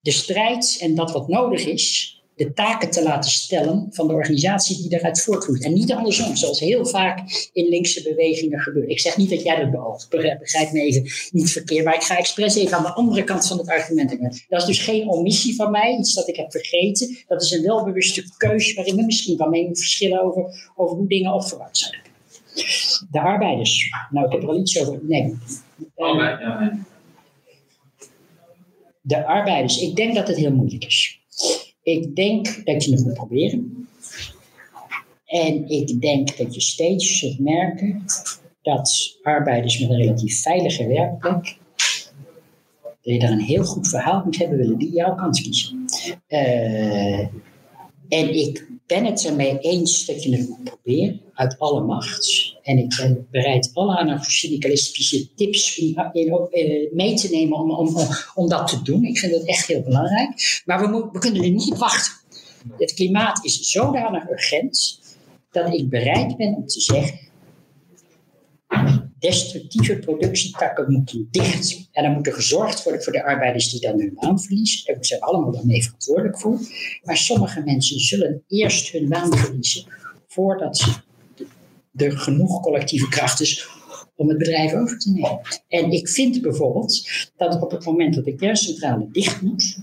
de 0.00 0.10
strijd 0.10 0.76
en 0.80 0.94
dat 0.94 1.12
wat 1.12 1.28
nodig 1.28 1.66
is, 1.66 2.13
de 2.36 2.52
taken 2.52 2.90
te 2.90 3.02
laten 3.02 3.30
stellen 3.30 3.86
van 3.90 4.06
de 4.06 4.12
organisatie 4.12 4.76
die 4.76 4.88
daaruit 4.88 5.22
voortvloeit. 5.22 5.64
En 5.64 5.72
niet 5.72 5.92
andersom, 5.92 6.36
zoals 6.36 6.60
heel 6.60 6.86
vaak 6.86 7.50
in 7.52 7.68
linkse 7.68 8.02
bewegingen 8.02 8.60
gebeurt. 8.60 8.90
Ik 8.90 9.00
zeg 9.00 9.16
niet 9.16 9.30
dat 9.30 9.42
jij 9.42 9.56
dat 9.56 9.70
beoogt, 9.70 10.10
begrijp 10.10 10.72
me 10.72 10.80
even 10.80 11.02
niet 11.30 11.50
verkeerd, 11.50 11.84
maar 11.84 11.94
ik 11.94 12.02
ga 12.02 12.18
expres 12.18 12.54
even 12.56 12.76
aan 12.76 12.82
de 12.82 12.92
andere 12.92 13.24
kant 13.24 13.46
van 13.46 13.58
het 13.58 13.68
argument. 13.68 14.18
Dat 14.48 14.60
is 14.60 14.66
dus 14.66 14.78
geen 14.78 15.08
omissie 15.08 15.54
van 15.54 15.70
mij, 15.70 15.96
iets 15.98 16.14
dat 16.14 16.28
ik 16.28 16.36
heb 16.36 16.50
vergeten. 16.50 17.16
Dat 17.28 17.42
is 17.42 17.50
een 17.50 17.62
welbewuste 17.62 18.24
keuze 18.36 18.74
waarin 18.74 18.96
we 18.96 19.04
misschien 19.04 19.36
wel 19.36 19.48
mee 19.48 19.68
verschillen 19.72 20.22
over, 20.22 20.72
over 20.76 20.96
hoe 20.96 21.08
dingen 21.08 21.32
opgebouwd 21.32 21.78
zijn. 21.78 22.02
De 23.10 23.20
arbeiders. 23.20 23.90
Nou, 24.10 24.26
ik 24.26 24.32
heb 24.32 24.42
er 24.42 24.48
al 24.48 24.58
iets 24.58 24.80
over. 24.80 24.98
Nee. 25.02 25.36
Arbeid, 25.96 26.40
ja. 26.40 26.78
De 29.00 29.26
arbeiders. 29.26 29.80
Ik 29.80 29.96
denk 29.96 30.14
dat 30.14 30.28
het 30.28 30.36
heel 30.36 30.52
moeilijk 30.52 30.84
is. 30.84 31.23
Ik 31.84 32.16
denk 32.16 32.64
dat 32.64 32.84
je 32.84 32.90
het 32.90 33.04
moet 33.04 33.14
proberen. 33.14 33.88
En 35.24 35.68
ik 35.68 36.00
denk 36.00 36.36
dat 36.36 36.54
je 36.54 36.60
steeds 36.60 37.18
zult 37.18 37.38
merken 37.38 38.04
dat 38.62 39.18
arbeiders 39.22 39.78
met 39.80 39.90
een 39.90 39.96
relatief 39.96 40.40
veilige 40.40 40.86
werkplek, 40.86 41.56
dat 42.80 42.94
je 43.02 43.18
daar 43.18 43.30
een 43.30 43.40
heel 43.40 43.64
goed 43.64 43.88
verhaal 43.88 44.22
moet 44.24 44.38
hebben, 44.38 44.58
willen 44.58 44.78
die 44.78 44.92
jouw 44.92 45.14
kans 45.14 45.42
kiezen. 45.42 45.84
Uh, 46.28 47.18
en 48.08 48.34
ik 48.34 48.68
ben 48.86 49.04
het 49.04 49.26
ermee 49.26 49.58
eens 49.58 50.06
dat 50.06 50.22
je 50.22 50.36
het 50.36 50.48
moet 50.48 50.64
proberen, 50.64 51.20
uit 51.34 51.58
alle 51.58 51.80
macht. 51.80 52.43
En 52.64 52.78
ik 52.78 52.94
ben 52.96 53.26
bereid 53.30 53.70
alle 53.72 53.96
anarcho-syndicalistische 53.96 55.34
tips 55.34 55.78
in, 55.78 56.10
in, 56.12 56.90
mee 56.92 57.14
te 57.14 57.28
nemen 57.30 57.58
om, 57.58 57.70
om, 57.70 57.96
om, 58.34 58.48
dat 58.48 58.68
te 58.68 58.82
doen. 58.82 59.04
Ik 59.04 59.18
vind 59.18 59.32
dat 59.32 59.44
echt 59.44 59.66
heel 59.66 59.82
belangrijk. 59.82 60.62
Maar 60.64 60.80
we, 60.80 61.08
we 61.12 61.18
kunnen 61.18 61.42
er 61.42 61.50
niet 61.50 61.78
wachten. 61.78 62.12
Het 62.78 62.94
klimaat 62.94 63.44
is 63.44 63.70
zodanig 63.70 64.30
urgent 64.30 65.00
dat 65.50 65.74
ik 65.74 65.88
bereid 65.88 66.36
ben 66.36 66.54
om 66.54 66.66
te 66.66 66.80
zeggen 66.80 67.18
destructieve 69.24 69.98
productietakken 69.98 70.92
moeten 70.92 71.28
dicht. 71.30 71.88
En 71.92 72.02
dan 72.02 72.12
moet 72.12 72.26
er 72.26 72.32
gezorgd 72.32 72.82
worden 72.82 73.02
voor 73.02 73.12
de 73.12 73.24
arbeiders 73.24 73.70
die 73.70 73.80
dan 73.80 74.00
hun 74.00 74.16
baan 74.20 74.40
verliezen. 74.40 74.94
Daar 74.94 75.04
zijn 75.04 75.20
we 75.20 75.26
allemaal 75.26 75.52
dan 75.52 75.66
mee 75.66 75.82
verantwoordelijk 75.82 76.40
voor. 76.40 76.58
Maar 77.02 77.16
sommige 77.16 77.62
mensen 77.64 78.00
zullen 78.00 78.44
eerst 78.48 78.92
hun 78.92 79.08
baan 79.08 79.36
verliezen 79.36 79.84
voordat 80.26 81.03
er 81.96 82.18
genoeg 82.18 82.60
collectieve 82.60 83.08
kracht 83.08 83.40
is 83.40 83.68
om 84.16 84.28
het 84.28 84.38
bedrijf 84.38 84.72
over 84.72 84.98
te 84.98 85.10
nemen. 85.10 85.40
En 85.68 85.90
ik 85.90 86.08
vind 86.08 86.42
bijvoorbeeld 86.42 87.08
dat 87.36 87.62
op 87.62 87.70
het 87.70 87.84
moment 87.84 88.14
dat 88.14 88.24
de 88.24 88.34
kerncentrale 88.34 89.08
dicht 89.12 89.42
moet, 89.42 89.78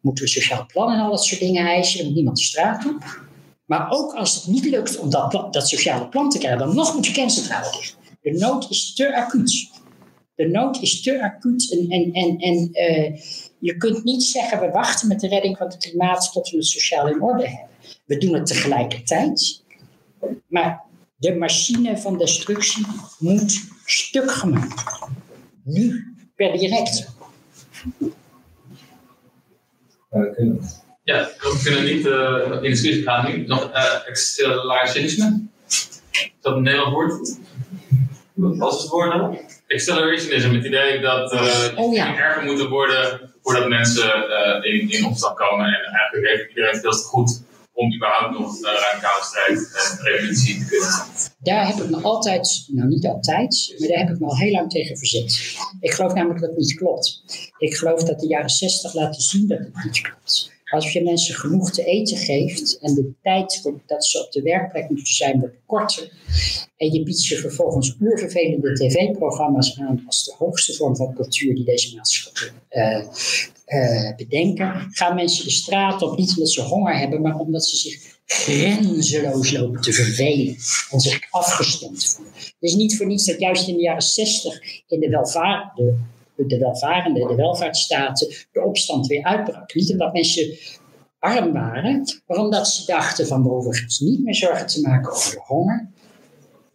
moeten 0.00 0.24
we 0.24 0.30
sociaal 0.30 0.66
plan 0.66 0.92
en 0.92 1.00
al 1.00 1.10
dat 1.10 1.24
soort 1.24 1.40
dingen 1.40 1.66
eisen 1.66 2.04
en 2.04 2.12
niemand 2.12 2.36
de 2.36 2.42
straat 2.42 2.86
op. 2.86 3.28
Maar 3.64 3.90
ook 3.90 4.12
als 4.12 4.34
het 4.34 4.46
niet 4.46 4.64
lukt 4.64 4.98
om 4.98 5.10
dat, 5.10 5.52
dat 5.52 5.68
sociale 5.68 6.08
plan 6.08 6.30
te 6.30 6.38
krijgen, 6.38 6.58
dan 6.58 6.74
nog 6.74 6.94
moet 6.94 7.06
je 7.06 7.12
kerncentrale 7.12 7.70
dicht. 7.72 7.96
De 8.20 8.32
nood 8.32 8.70
is 8.70 8.94
te 8.94 9.16
acuut. 9.16 9.70
De 10.34 10.48
nood 10.48 10.82
is 10.82 11.02
te 11.02 11.22
acuut 11.22 11.72
en, 11.72 11.88
en, 11.88 12.12
en, 12.12 12.38
en 12.38 12.68
uh, 12.72 13.20
je 13.58 13.76
kunt 13.76 14.04
niet 14.04 14.22
zeggen 14.22 14.60
we 14.60 14.70
wachten 14.70 15.08
met 15.08 15.20
de 15.20 15.28
redding 15.28 15.56
van 15.56 15.66
het 15.66 15.76
klimaat 15.76 16.30
tot 16.32 16.50
we 16.50 16.56
het 16.56 16.66
sociaal 16.66 17.08
in 17.08 17.22
orde 17.22 17.48
hebben. 17.48 17.68
We 18.04 18.18
doen 18.18 18.34
het 18.34 18.46
tegelijkertijd, 18.46 19.62
maar 20.46 20.89
de 21.20 21.34
machine 21.34 21.98
van 21.98 22.18
destructie 22.18 22.86
moet 23.18 23.60
stuk 23.84 24.30
gemaakt. 24.30 25.00
Nu, 25.64 26.14
per 26.36 26.58
direct. 26.58 27.08
Ja, 31.02 31.28
we 31.38 31.60
kunnen 31.64 31.84
niet 31.84 32.06
uh, 32.06 32.62
in 32.62 32.70
discussie 32.70 33.02
gaan 33.02 33.30
nu. 33.30 33.46
Nog 33.46 33.70
uh, 33.70 34.08
accelerationisme. 34.08 35.40
Is 35.66 36.32
dat 36.40 36.56
een 36.56 36.62
Nederlands 36.62 36.94
woord? 36.94 37.38
Wat 38.34 38.74
is 38.74 38.80
het 38.80 38.90
woord 38.90 39.12
dan? 39.12 39.38
Accelerationism, 39.68 40.54
het 40.54 40.64
idee 40.64 41.00
dat 41.00 41.32
uh, 41.32 41.68
oh, 41.76 41.94
ja. 41.94 42.16
erger 42.16 42.44
moeten 42.44 42.68
worden 42.68 43.32
voordat 43.42 43.68
mensen 43.68 44.08
uh, 44.28 44.72
in, 44.72 44.90
in 44.90 45.04
opstand 45.04 45.36
komen. 45.36 45.66
En 45.66 45.92
eigenlijk 45.92 46.26
heeft 46.26 46.48
iedereen 46.48 46.80
veel 46.80 46.90
te 46.90 46.98
goed 46.98 47.42
om 47.80 47.94
überhaupt 47.94 48.38
nog 48.38 48.56
uh, 48.56 48.62
radicale 48.62 49.24
strijd 49.24 49.58
en 49.98 50.04
revolutie 50.12 50.58
te 50.58 50.64
kunnen. 50.64 50.88
Daar 51.38 51.66
heb 51.66 51.84
ik 51.84 51.90
me 51.90 52.00
altijd, 52.00 52.64
nou 52.66 52.88
niet 52.88 53.06
altijd, 53.06 53.74
maar 53.78 53.88
daar 53.88 53.98
heb 53.98 54.08
ik 54.08 54.18
me 54.20 54.26
al 54.26 54.36
heel 54.36 54.52
lang 54.52 54.70
tegen 54.70 54.96
verzet. 54.96 55.56
Ik 55.80 55.92
geloof 55.92 56.14
namelijk 56.14 56.40
dat 56.40 56.50
het 56.50 56.58
niet 56.58 56.74
klopt. 56.74 57.22
Ik 57.58 57.74
geloof 57.74 58.02
dat 58.02 58.20
de 58.20 58.26
jaren 58.26 58.50
60 58.50 58.94
laten 58.94 59.22
zien 59.22 59.48
dat 59.48 59.58
het 59.58 59.84
niet 59.84 60.00
klopt. 60.00 60.50
Als 60.64 60.92
je 60.92 61.02
mensen 61.02 61.34
genoeg 61.34 61.70
te 61.70 61.84
eten 61.84 62.16
geeft 62.16 62.78
en 62.78 62.94
de 62.94 63.12
tijd 63.22 63.72
dat 63.86 64.04
ze 64.04 64.24
op 64.24 64.32
de 64.32 64.42
werkplek 64.42 64.88
moeten 64.90 65.14
zijn 65.14 65.40
wordt 65.40 65.56
korter, 65.66 66.12
en 66.76 66.92
je 66.92 67.02
biedt 67.02 67.20
ze 67.20 67.36
vervolgens 67.36 67.96
oervervelende 68.00 68.72
tv-programma's 68.72 69.78
aan 69.78 70.02
als 70.06 70.24
de 70.24 70.34
hoogste 70.38 70.74
vorm 70.74 70.96
van 70.96 71.14
cultuur 71.14 71.54
die 71.54 71.64
deze 71.64 71.96
maatschappij 71.96 72.50
eh, 72.68 73.06
eh, 73.70 74.14
bedenken, 74.16 74.86
gaan 74.90 75.14
mensen 75.14 75.44
de 75.44 75.50
straat 75.50 76.02
op 76.02 76.18
niet 76.18 76.30
omdat 76.30 76.50
ze 76.50 76.62
honger 76.62 76.98
hebben, 76.98 77.20
maar 77.20 77.36
omdat 77.36 77.64
ze 77.64 77.76
zich 77.76 78.18
grenzeloos 78.24 79.52
lopen 79.52 79.80
te 79.80 79.92
vervelen 79.92 80.56
en 80.90 81.00
zich 81.00 81.26
afgestomd 81.30 82.06
voelen. 82.06 82.34
Is 82.60 82.74
niet 82.74 82.96
voor 82.96 83.06
niets 83.06 83.26
dat 83.26 83.40
juist 83.40 83.68
in 83.68 83.76
de 83.76 83.82
jaren 83.82 84.02
zestig 84.02 84.82
in 84.86 85.00
de 85.00 85.08
welvarende 85.08 85.94
de 86.36 86.58
welvarende, 86.58 87.26
de 87.26 87.34
welvaartsstaten, 87.34 88.28
de 88.52 88.64
opstand 88.64 89.06
weer 89.06 89.24
uitbrak. 89.24 89.74
Niet 89.74 89.90
omdat 89.90 90.12
mensen 90.12 90.56
arm 91.18 91.52
waren, 91.52 92.22
maar 92.26 92.38
omdat 92.38 92.68
ze 92.68 92.86
dachten 92.86 93.26
van 93.26 93.50
ons 93.50 94.00
niet 94.00 94.24
meer 94.24 94.34
zorgen 94.34 94.66
te 94.66 94.80
maken 94.80 95.12
over 95.12 95.30
de 95.30 95.40
honger. 95.44 95.90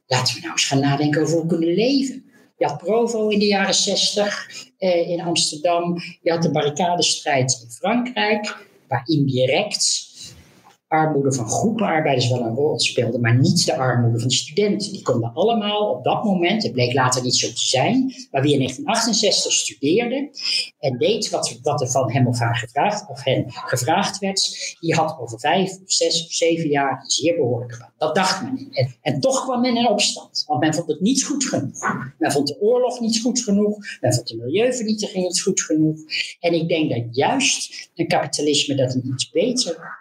Laten 0.07 0.35
we 0.35 0.39
nou 0.39 0.51
eens 0.51 0.65
gaan 0.65 0.79
nadenken 0.79 1.21
over 1.21 1.33
hoe 1.33 1.41
we 1.41 1.47
kunnen 1.47 1.73
leven. 1.73 2.24
Je 2.57 2.65
had 2.65 2.77
Provo 2.77 3.27
in 3.27 3.39
de 3.39 3.45
jaren 3.45 3.73
60 3.73 4.47
eh, 4.77 5.09
in 5.09 5.21
Amsterdam. 5.21 5.97
Je 6.21 6.31
had 6.31 6.41
de 6.41 6.51
barricadestrijd 6.51 7.59
in 7.63 7.71
Frankrijk, 7.71 8.67
waar 8.87 9.03
indirect 9.05 10.13
armoede 10.87 11.33
van 11.33 11.49
groepenarbeiders 11.49 12.29
wel 12.29 12.41
een 12.41 12.55
rol 12.55 12.79
speelde, 12.79 13.19
maar 13.19 13.39
niet 13.39 13.65
de 13.65 13.75
armoede 13.75 14.19
van 14.19 14.31
studenten. 14.31 14.91
Die 14.91 15.01
konden 15.01 15.33
allemaal 15.33 15.89
op 15.89 16.03
dat 16.03 16.23
moment, 16.23 16.63
het 16.63 16.71
bleek 16.71 16.93
later 16.93 17.23
niet 17.23 17.35
zo 17.35 17.47
te 17.47 17.67
zijn, 17.67 18.13
maar 18.31 18.41
wie 18.41 18.51
in 18.51 18.57
1968 18.57 19.51
studeerde 19.51 20.29
en 20.79 20.97
deed 20.97 21.29
wat, 21.29 21.59
wat 21.61 21.81
er 21.81 21.89
van 21.89 22.11
hem 22.11 22.27
of 22.27 22.39
haar 22.39 22.55
gevraagd, 22.55 23.09
of 23.09 23.23
hen 23.23 23.45
gevraagd 23.47 24.19
werd, 24.19 24.75
die 24.79 24.95
had 24.95 25.17
over 25.19 25.39
vijf, 25.39 25.71
of 25.71 25.91
zes 25.91 26.25
of 26.25 26.31
zeven 26.31 26.69
jaar 26.69 27.03
zeer 27.07 27.35
behoorlijke 27.35 27.77
baan. 27.77 27.93
Dat 27.97 28.15
dacht 28.15 28.41
men. 28.41 28.67
En, 28.71 28.95
en 29.01 29.19
toch 29.19 29.43
kwam 29.43 29.61
men 29.61 29.77
in 29.77 29.87
opstand, 29.87 30.43
want 30.47 30.59
men 30.59 30.73
vond 30.73 30.87
het 30.87 31.01
niet 31.01 31.23
goed 31.23 31.45
genoeg. 31.45 31.79
Men 32.17 32.31
vond 32.31 32.47
de 32.47 32.61
oorlog 32.61 32.99
niet 32.99 33.21
goed 33.21 33.39
genoeg, 33.39 33.77
men 34.01 34.13
vond 34.13 34.27
de 34.27 34.35
milieuvernietiging 34.35 35.23
niet 35.23 35.41
goed 35.41 35.61
genoeg. 35.61 35.99
En 36.39 36.53
ik 36.53 36.67
denk 36.67 36.89
dat 36.89 37.03
juist 37.11 37.89
een 37.95 38.07
kapitalisme 38.07 38.75
dat 38.75 38.93
een 38.93 39.07
iets 39.13 39.29
beter 39.31 39.97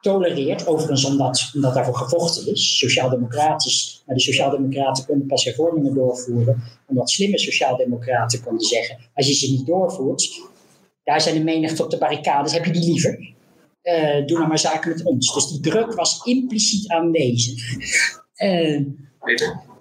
tolereert, 0.00 0.66
overigens 0.66 1.04
omdat, 1.04 1.50
omdat 1.54 1.74
daarvoor 1.74 1.96
gevochten 1.96 2.52
is, 2.52 2.78
sociaal-democratisch, 2.78 4.02
maar 4.06 4.16
de 4.16 4.22
sociaaldemocraten 4.22 5.06
konden 5.06 5.26
pas 5.26 5.44
hervormingen 5.44 5.94
doorvoeren, 5.94 6.62
omdat 6.86 7.10
slimme 7.10 7.38
sociaaldemocraten 7.38 8.42
konden 8.42 8.66
zeggen, 8.66 8.98
als 9.14 9.26
je 9.26 9.34
ze 9.34 9.50
niet 9.50 9.66
doorvoert, 9.66 10.40
daar 11.04 11.20
zijn 11.20 11.34
de 11.34 11.44
menigte 11.44 11.84
op 11.84 11.90
de 11.90 11.98
barricades, 11.98 12.52
heb 12.52 12.64
je 12.64 12.72
die 12.72 12.84
liever? 12.84 13.32
Uh, 13.82 14.26
doe 14.26 14.36
nou 14.36 14.48
maar 14.48 14.58
zaken 14.58 14.90
met 14.90 15.04
ons. 15.04 15.34
Dus 15.34 15.46
die 15.46 15.60
druk 15.60 15.94
was 15.94 16.24
impliciet 16.24 16.88
aanwezig. 16.88 17.62
Uh, 18.36 18.80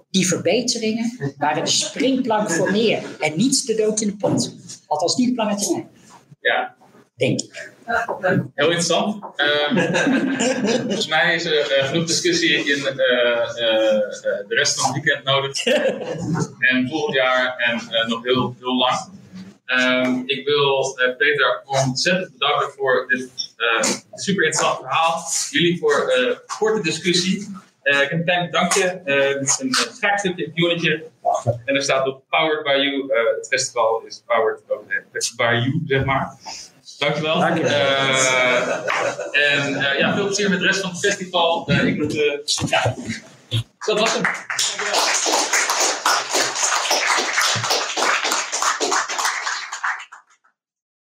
die 0.10 0.28
verbeteringen 0.28 1.34
waren 1.38 1.64
de 1.64 1.70
springplank 1.70 2.52
voor 2.52 2.72
meer 2.72 3.04
en 3.20 3.38
niet 3.38 3.66
de 3.66 3.76
dood 3.76 4.02
in 4.02 4.08
de 4.08 4.16
pot. 4.16 4.56
Althans 4.88 5.16
niet 5.16 5.30
op 5.30 5.36
lange 5.36 5.56
termijn. 5.56 5.90
Ja. 6.40 6.76
Denk 7.16 7.42
ik. 7.42 7.73
Heel 8.56 8.68
interessant. 8.68 9.24
Um, 9.38 9.78
volgens 10.82 11.08
mij 11.08 11.36
is 11.36 11.46
er 11.46 11.78
uh, 11.78 11.88
genoeg 11.88 12.06
discussie 12.06 12.58
in 12.58 12.78
uh, 12.78 12.86
uh, 12.86 12.96
de 14.22 14.46
rest 14.48 14.80
van 14.80 14.94
het 14.94 15.04
weekend 15.04 15.26
nodig. 15.26 15.66
en 16.72 16.88
volgend 16.90 17.16
jaar 17.16 17.58
en 17.58 18.08
nog 18.08 18.24
heel, 18.24 18.56
heel 18.60 18.76
lang. 18.76 19.22
Um, 19.66 20.24
ik 20.26 20.46
wil 20.46 20.98
Peter 21.18 21.62
ontzettend 21.66 22.32
bedanken 22.32 22.70
voor 22.70 23.06
dit 23.08 23.30
super 24.14 24.44
interessant 24.44 24.78
verhaal. 24.80 25.22
Jullie 25.50 25.80
voor 25.80 26.06
de 26.06 26.44
korte 26.58 26.82
discussie. 26.82 27.40
ik 27.84 27.94
heb 27.94 28.12
een 28.12 28.24
klein 28.24 28.46
bedankje. 28.46 29.02
is 29.42 29.60
een 29.60 29.74
schaakstukje, 29.74 30.46
een 30.46 30.54
pionnetje. 30.54 31.06
En 31.66 31.76
er 31.76 31.84
staat 31.84 32.08
op 32.08 32.24
Powered 32.30 32.64
by 32.64 32.70
You. 32.70 33.14
het 33.36 33.48
festival 33.48 34.04
is 34.08 34.24
powered 34.26 34.62
by 35.36 35.62
you, 35.66 35.82
zeg 35.86 36.06
maar. 36.06 36.38
Dankjewel. 37.04 37.40
Dank 37.40 37.58
je. 37.58 37.64
Uh, 37.64 38.78
en 39.54 39.72
uh, 39.72 40.00
ja, 40.00 40.14
veel 40.16 40.26
plezier 40.26 40.50
met 40.50 40.60
de 40.60 40.66
rest 40.66 40.82
van 40.82 40.90
het 40.90 41.00
festival. 41.00 41.66
Uh, 41.68 41.84
ik 41.84 41.98
moet, 41.98 42.14
ja, 42.68 42.96
dat 43.86 44.00
was 44.00 44.14
hem. 44.14 44.22
Dankjewel. 44.22 45.73